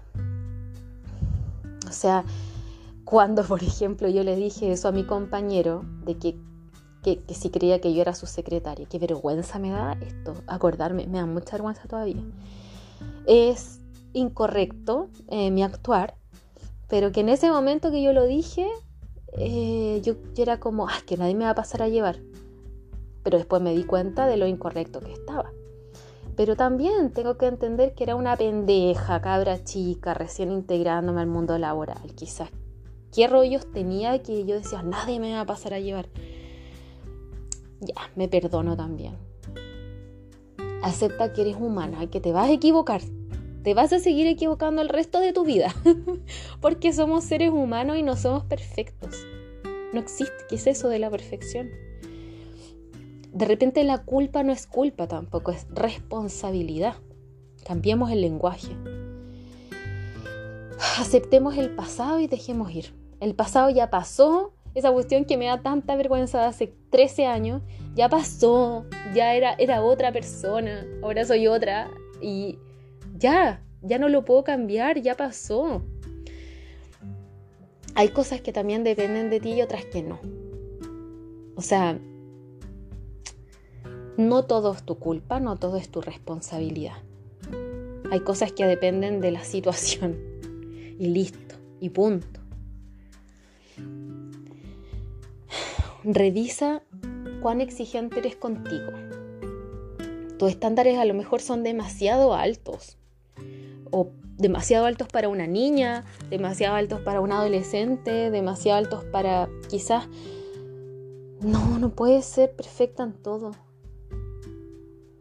O 1.87 1.91
sea, 1.91 2.23
cuando, 3.05 3.43
por 3.47 3.61
ejemplo, 3.61 4.09
yo 4.09 4.23
le 4.23 4.35
dije 4.35 4.71
eso 4.71 4.87
a 4.87 4.91
mi 4.91 5.05
compañero, 5.05 5.83
de 6.05 6.17
que 6.17 6.35
que, 7.03 7.21
si 7.33 7.49
creía 7.49 7.79
que 7.81 7.93
yo 7.93 8.01
era 8.01 8.15
su 8.15 8.25
secretaria. 8.25 8.87
Qué 8.87 8.97
vergüenza 8.97 9.59
me 9.59 9.69
da 9.69 9.97
esto, 10.01 10.33
acordarme, 10.47 11.05
me 11.05 11.19
da 11.19 11.25
mucha 11.25 11.51
vergüenza 11.51 11.87
todavía. 11.87 12.23
Es 13.27 13.81
incorrecto 14.13 15.09
eh, 15.27 15.51
mi 15.51 15.63
actuar, 15.63 16.15
pero 16.87 17.11
que 17.11 17.19
en 17.19 17.29
ese 17.29 17.51
momento 17.51 17.91
que 17.91 18.01
yo 18.01 18.13
lo 18.13 18.23
dije, 18.23 18.67
eh, 19.33 20.01
yo, 20.03 20.15
era 20.37 20.59
como, 20.59 20.87
ah, 20.87 21.01
que 21.05 21.17
nadie 21.17 21.35
me 21.35 21.43
va 21.43 21.51
a 21.51 21.55
pasar 21.55 21.83
a 21.83 21.89
llevar. 21.89 22.19
Pero 23.23 23.37
después 23.37 23.61
me 23.61 23.75
di 23.75 23.83
cuenta 23.83 24.25
de 24.25 24.37
lo 24.37 24.47
incorrecto 24.47 24.99
que 24.99 25.11
estaba. 25.11 25.51
Pero 26.35 26.55
también 26.55 27.11
tengo 27.11 27.37
que 27.37 27.45
entender 27.47 27.93
que 27.93 28.03
era 28.03 28.15
una 28.15 28.35
pendeja, 28.35 29.21
cabra 29.21 29.63
chica, 29.63 30.13
recién 30.13 30.51
integrándome 30.51 31.21
al 31.21 31.27
mundo 31.27 31.57
laboral. 31.57 32.13
Quizás 32.15 32.49
qué 33.13 33.27
rollos 33.27 33.71
tenía 33.71 34.21
que 34.23 34.45
yo 34.45 34.55
decía, 34.55 34.81
nadie 34.81 35.19
me 35.19 35.33
va 35.33 35.41
a 35.41 35.45
pasar 35.45 35.73
a 35.73 35.79
llevar 35.79 36.07
ya, 37.85 38.09
me 38.15 38.27
perdono 38.27 38.75
también. 38.75 39.17
Acepta 40.81 41.33
que 41.33 41.41
eres 41.41 41.55
humana 41.55 42.09
que 42.09 42.19
te 42.19 42.31
vas 42.31 42.49
a 42.49 42.53
equivocar. 42.53 43.01
Te 43.63 43.73
vas 43.73 43.93
a 43.93 43.99
seguir 43.99 44.27
equivocando 44.27 44.81
el 44.81 44.89
resto 44.89 45.19
de 45.19 45.31
tu 45.31 45.45
vida. 45.45 45.73
Porque 46.61 46.91
somos 46.91 47.23
seres 47.23 47.51
humanos 47.51 47.97
y 47.97 48.03
no 48.03 48.17
somos 48.17 48.43
perfectos. 48.43 49.25
No 49.93 49.99
existe. 49.99 50.33
¿Qué 50.49 50.55
es 50.55 50.67
eso 50.67 50.89
de 50.89 50.99
la 50.99 51.09
perfección? 51.09 51.69
De 53.33 53.45
repente 53.45 53.83
la 53.83 53.97
culpa 53.97 54.43
no 54.43 54.51
es 54.51 54.67
culpa 54.67 55.07
tampoco, 55.07 55.51
es 55.51 55.65
responsabilidad. 55.71 56.95
Cambiemos 57.65 58.11
el 58.11 58.21
lenguaje. 58.21 58.77
Aceptemos 60.99 61.57
el 61.57 61.71
pasado 61.71 62.19
y 62.19 62.27
dejemos 62.27 62.71
ir. 62.71 62.93
El 63.19 63.33
pasado 63.33 63.71
ya 63.71 63.89
pasó, 63.89 64.53
esa 64.75 64.91
cuestión 64.91 65.25
que 65.25 65.37
me 65.37 65.45
da 65.45 65.63
tanta 65.63 65.95
vergüenza 65.95 66.47
hace 66.47 66.75
13 66.91 67.25
años, 67.25 67.63
ya 67.95 68.07
pasó, 68.07 68.85
ya 69.15 69.33
era, 69.33 69.53
era 69.53 69.81
otra 69.81 70.11
persona, 70.11 70.85
ahora 71.01 71.25
soy 71.25 71.47
otra 71.47 71.89
y 72.21 72.59
ya, 73.17 73.63
ya 73.81 73.97
no 73.97 74.09
lo 74.09 74.25
puedo 74.25 74.43
cambiar, 74.43 75.01
ya 75.01 75.15
pasó. 75.15 75.81
Hay 77.95 78.09
cosas 78.09 78.41
que 78.41 78.53
también 78.53 78.83
dependen 78.83 79.31
de 79.31 79.39
ti 79.39 79.53
y 79.53 79.61
otras 79.61 79.85
que 79.85 80.03
no. 80.03 80.19
O 81.55 81.61
sea, 81.61 81.99
no 84.17 84.45
todo 84.45 84.73
es 84.73 84.83
tu 84.83 84.99
culpa, 84.99 85.39
no 85.39 85.55
todo 85.57 85.77
es 85.77 85.89
tu 85.89 86.01
responsabilidad. 86.01 86.97
Hay 88.11 88.19
cosas 88.19 88.51
que 88.51 88.65
dependen 88.65 89.21
de 89.21 89.31
la 89.31 89.43
situación. 89.43 90.17
Y 90.99 91.07
listo, 91.07 91.55
y 91.79 91.89
punto. 91.89 92.43
revisa 96.03 96.83
cuán 97.41 97.61
exigente 97.61 98.19
eres 98.19 98.35
contigo. 98.35 98.91
Tus 100.37 100.49
estándares 100.49 100.97
a 100.97 101.05
lo 101.05 101.13
mejor 101.13 101.41
son 101.41 101.63
demasiado 101.63 102.33
altos 102.33 102.97
o 103.91 104.09
demasiado 104.37 104.85
altos 104.85 105.07
para 105.07 105.29
una 105.29 105.47
niña, 105.47 106.03
demasiado 106.29 106.75
altos 106.75 106.99
para 107.01 107.21
un 107.21 107.31
adolescente, 107.31 108.31
demasiado 108.31 108.79
altos 108.79 109.03
para 109.05 109.49
quizás... 109.69 110.07
No, 111.41 111.77
no 111.77 111.89
puedes 111.89 112.25
ser 112.25 112.55
perfecta 112.55 113.03
en 113.03 113.13
todo. 113.13 113.51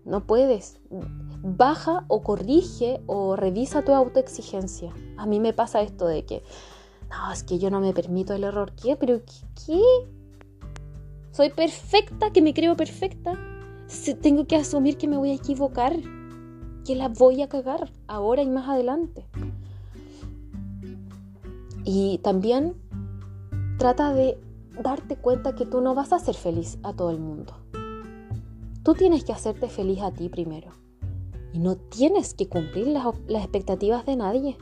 No 0.04 0.26
puedes. 0.26 0.80
Baja 1.42 2.04
o 2.08 2.22
corrige 2.22 3.00
o 3.06 3.36
revisa 3.36 3.82
tu 3.82 3.92
autoexigencia. 3.92 4.92
A 5.16 5.26
mí 5.26 5.40
me 5.40 5.52
pasa 5.52 5.82
esto 5.82 6.06
de 6.06 6.24
que, 6.24 6.42
no, 7.10 7.32
es 7.32 7.42
que 7.42 7.58
yo 7.58 7.70
no 7.70 7.80
me 7.80 7.92
permito 7.92 8.34
el 8.34 8.44
error. 8.44 8.72
¿Qué? 8.72 8.96
¿Pero 8.96 9.20
qué? 9.66 9.80
Soy 11.30 11.50
perfecta, 11.50 12.30
que 12.30 12.42
me 12.42 12.52
creo 12.52 12.76
perfecta. 12.76 13.38
Tengo 14.20 14.46
que 14.46 14.56
asumir 14.56 14.96
que 14.96 15.08
me 15.08 15.16
voy 15.16 15.30
a 15.30 15.34
equivocar, 15.34 15.96
que 16.84 16.96
la 16.96 17.08
voy 17.08 17.42
a 17.42 17.48
cagar 17.48 17.92
ahora 18.06 18.42
y 18.42 18.48
más 18.48 18.68
adelante. 18.68 19.26
Y 21.84 22.18
también 22.18 22.74
trata 23.78 24.12
de 24.12 24.38
darte 24.80 25.16
cuenta 25.16 25.54
que 25.54 25.66
tú 25.66 25.80
no 25.80 25.94
vas 25.94 26.12
a 26.12 26.18
ser 26.18 26.34
feliz 26.34 26.78
a 26.82 26.92
todo 26.92 27.10
el 27.10 27.18
mundo. 27.18 27.61
Tú 28.82 28.94
tienes 28.94 29.22
que 29.22 29.32
hacerte 29.32 29.68
feliz 29.68 30.00
a 30.02 30.10
ti 30.10 30.28
primero. 30.28 30.72
Y 31.52 31.60
no 31.60 31.76
tienes 31.76 32.34
que 32.34 32.48
cumplir 32.48 32.88
las, 32.88 33.06
expectativas 33.28 34.04
de 34.06 34.16
nadie. 34.16 34.56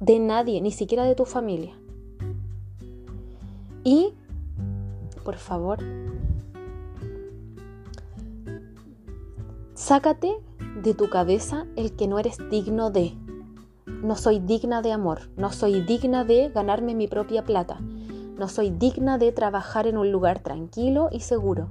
De 0.00 0.18
nadie, 0.18 0.60
ni 0.62 0.70
siquiera 0.70 1.04
de 1.04 1.14
tu 1.14 1.26
familia. 1.26 1.74
Y 3.84 4.14
por 5.24 5.36
favor, 5.36 5.78
sácate 9.74 10.38
de 10.82 10.94
tu 10.94 11.10
cabeza 11.10 11.66
el 11.76 11.96
que 11.96 12.08
no 12.08 12.18
eres 12.18 12.38
digno 12.50 12.90
de. 12.90 13.12
No 13.86 14.16
soy 14.16 14.38
digna 14.38 14.80
de 14.80 14.92
amor, 14.92 15.28
no 15.36 15.52
soy 15.52 15.82
digna 15.82 16.24
de 16.24 16.48
ganarme 16.48 16.94
mi 16.94 17.08
propia 17.08 17.44
plata, 17.44 17.80
no 18.38 18.48
soy 18.48 18.70
digna 18.70 19.18
de 19.18 19.32
trabajar 19.32 19.86
en 19.86 19.98
un 19.98 20.12
lugar 20.12 20.38
tranquilo 20.38 21.08
y 21.10 21.20
seguro, 21.20 21.68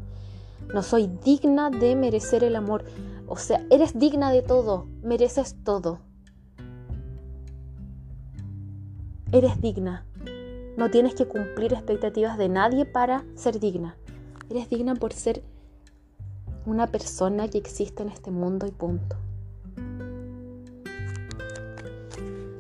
no 0.74 0.84
soy 0.84 1.07
digna 1.24 1.70
de 1.70 1.95
merecer 1.95 2.43
el 2.43 2.55
amor. 2.55 2.84
O 3.28 3.38
sea, 3.38 3.65
eres 3.70 3.97
digna 3.97 4.32
de 4.32 4.41
todo, 4.41 4.88
mereces 5.01 5.55
todo. 5.63 5.99
Eres 9.32 9.61
digna. 9.61 10.05
No 10.78 10.89
tienes 10.89 11.15
que 11.15 11.26
cumplir 11.26 11.74
expectativas 11.74 12.38
de 12.38 12.49
nadie 12.49 12.86
para 12.86 13.26
ser 13.36 13.59
digna. 13.59 13.97
Eres 14.49 14.70
digna 14.70 14.95
por 14.95 15.11
ser 15.11 15.43
una 16.65 16.88
persona 16.88 17.47
que 17.47 17.57
existe 17.57 18.03
en 18.03 18.09
este 18.09 18.32
mundo 18.32 18.68
y 18.68 18.72
punto. 18.72 19.18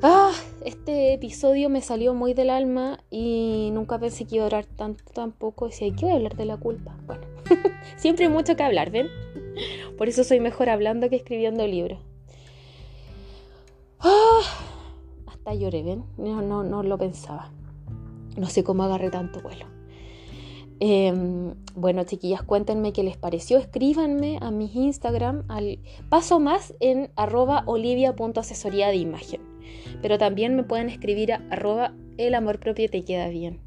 Ah, 0.01 0.31
este 0.63 1.13
episodio 1.13 1.69
me 1.69 1.81
salió 1.81 2.13
muy 2.13 2.33
del 2.33 2.49
alma 2.49 2.99
y 3.09 3.69
nunca 3.73 3.99
pensé 3.99 4.25
que 4.25 4.35
iba 4.35 4.45
a 4.45 4.49
durar 4.49 4.65
tanto 4.65 5.03
tampoco. 5.13 5.71
Si 5.71 5.85
hay 5.85 5.91
que 5.91 6.11
hablar 6.11 6.35
de 6.35 6.45
la 6.45 6.57
culpa. 6.57 6.95
Bueno, 7.05 7.25
siempre 7.95 8.25
hay 8.25 8.31
mucho 8.31 8.55
que 8.55 8.63
hablar, 8.63 8.91
¿ven? 8.91 9.09
Por 9.97 10.07
eso 10.07 10.23
soy 10.23 10.39
mejor 10.39 10.69
hablando 10.69 11.09
que 11.09 11.15
escribiendo 11.15 11.65
libros. 11.65 11.99
Ah, 13.99 14.41
hasta 15.27 15.53
lloré, 15.53 15.83
¿ven? 15.83 16.03
No, 16.17 16.41
no, 16.41 16.63
no 16.63 16.83
lo 16.83 16.97
pensaba. 16.97 17.51
No 18.37 18.47
sé 18.47 18.63
cómo 18.63 18.83
agarré 18.83 19.09
tanto 19.09 19.41
vuelo. 19.41 19.65
Em, 20.79 21.55
bueno, 21.75 22.03
chiquillas, 22.03 22.43
cuéntenme 22.43 22.93
qué 22.93 23.01
les 23.03 23.17
pareció. 23.17 23.57
Escríbanme 23.57 24.37
a 24.41 24.51
mi 24.51 24.69
Instagram 24.71 25.43
al 25.47 25.79
paso 26.09 26.39
más 26.39 26.75
en 26.79 27.09
arroba 27.15 27.63
olivia.asesoría 27.65 28.89
de 28.89 28.97
imagen. 28.97 29.41
Pero 30.01 30.19
también 30.19 30.55
me 30.55 30.63
pueden 30.63 30.89
escribir 30.89 31.33
a 31.33 31.41
arroba 31.49 31.93
el 32.17 32.35
amor 32.35 32.59
propio 32.59 32.89
te 32.89 33.03
queda 33.03 33.27
bien. 33.29 33.66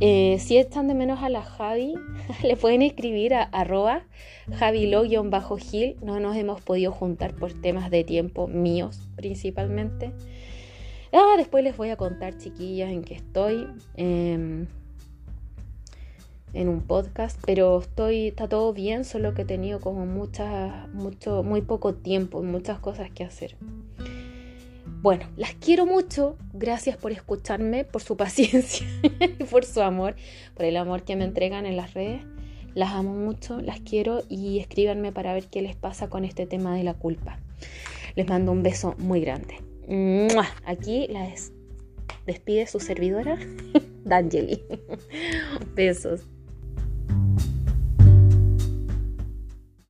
Eh, 0.00 0.38
si 0.38 0.58
están 0.58 0.86
de 0.86 0.94
menos 0.94 1.22
a 1.22 1.28
la 1.28 1.42
Javi, 1.42 1.94
le 2.42 2.56
pueden 2.56 2.82
escribir 2.82 3.34
a 3.34 3.42
arroba 3.42 4.04
javilo-gil. 4.58 5.96
No 6.02 6.20
nos 6.20 6.36
hemos 6.36 6.60
podido 6.60 6.92
juntar 6.92 7.34
por 7.34 7.52
temas 7.52 7.90
de 7.90 8.04
tiempo 8.04 8.46
míos 8.46 9.08
principalmente. 9.16 10.12
Ah, 11.12 11.34
después 11.36 11.64
les 11.64 11.76
voy 11.76 11.90
a 11.90 11.96
contar, 11.96 12.36
chiquillas, 12.38 12.90
en 12.90 13.02
qué 13.02 13.14
estoy. 13.14 13.66
Em, 13.96 14.66
en 16.52 16.68
un 16.68 16.80
podcast, 16.82 17.38
pero 17.44 17.78
estoy, 17.80 18.28
está 18.28 18.48
todo 18.48 18.72
bien, 18.72 19.04
solo 19.04 19.34
que 19.34 19.42
he 19.42 19.44
tenido 19.44 19.80
como 19.80 20.06
muchas, 20.06 20.88
mucho, 20.94 21.42
muy 21.42 21.60
poco 21.60 21.94
tiempo, 21.94 22.42
muchas 22.42 22.78
cosas 22.78 23.10
que 23.10 23.24
hacer. 23.24 23.56
Bueno, 25.00 25.26
las 25.36 25.54
quiero 25.54 25.86
mucho, 25.86 26.36
gracias 26.52 26.96
por 26.96 27.12
escucharme, 27.12 27.84
por 27.84 28.02
su 28.02 28.16
paciencia 28.18 28.86
y 29.20 29.44
por 29.44 29.64
su 29.64 29.80
amor, 29.80 30.16
por 30.54 30.64
el 30.64 30.76
amor 30.76 31.04
que 31.04 31.14
me 31.14 31.24
entregan 31.24 31.66
en 31.66 31.76
las 31.76 31.94
redes. 31.94 32.22
Las 32.74 32.92
amo 32.92 33.14
mucho, 33.14 33.60
las 33.60 33.80
quiero 33.80 34.22
y 34.28 34.58
escríbanme 34.58 35.12
para 35.12 35.32
ver 35.34 35.46
qué 35.46 35.62
les 35.62 35.76
pasa 35.76 36.08
con 36.08 36.24
este 36.24 36.46
tema 36.46 36.76
de 36.76 36.84
la 36.84 36.94
culpa. 36.94 37.38
Les 38.16 38.28
mando 38.28 38.52
un 38.52 38.62
beso 38.62 38.94
muy 38.98 39.20
grande. 39.20 39.56
Aquí 40.64 41.06
las 41.08 41.52
despide 42.26 42.66
su 42.66 42.80
servidora, 42.80 43.38
D'Angeli. 44.04 44.62
Besos. 45.74 46.22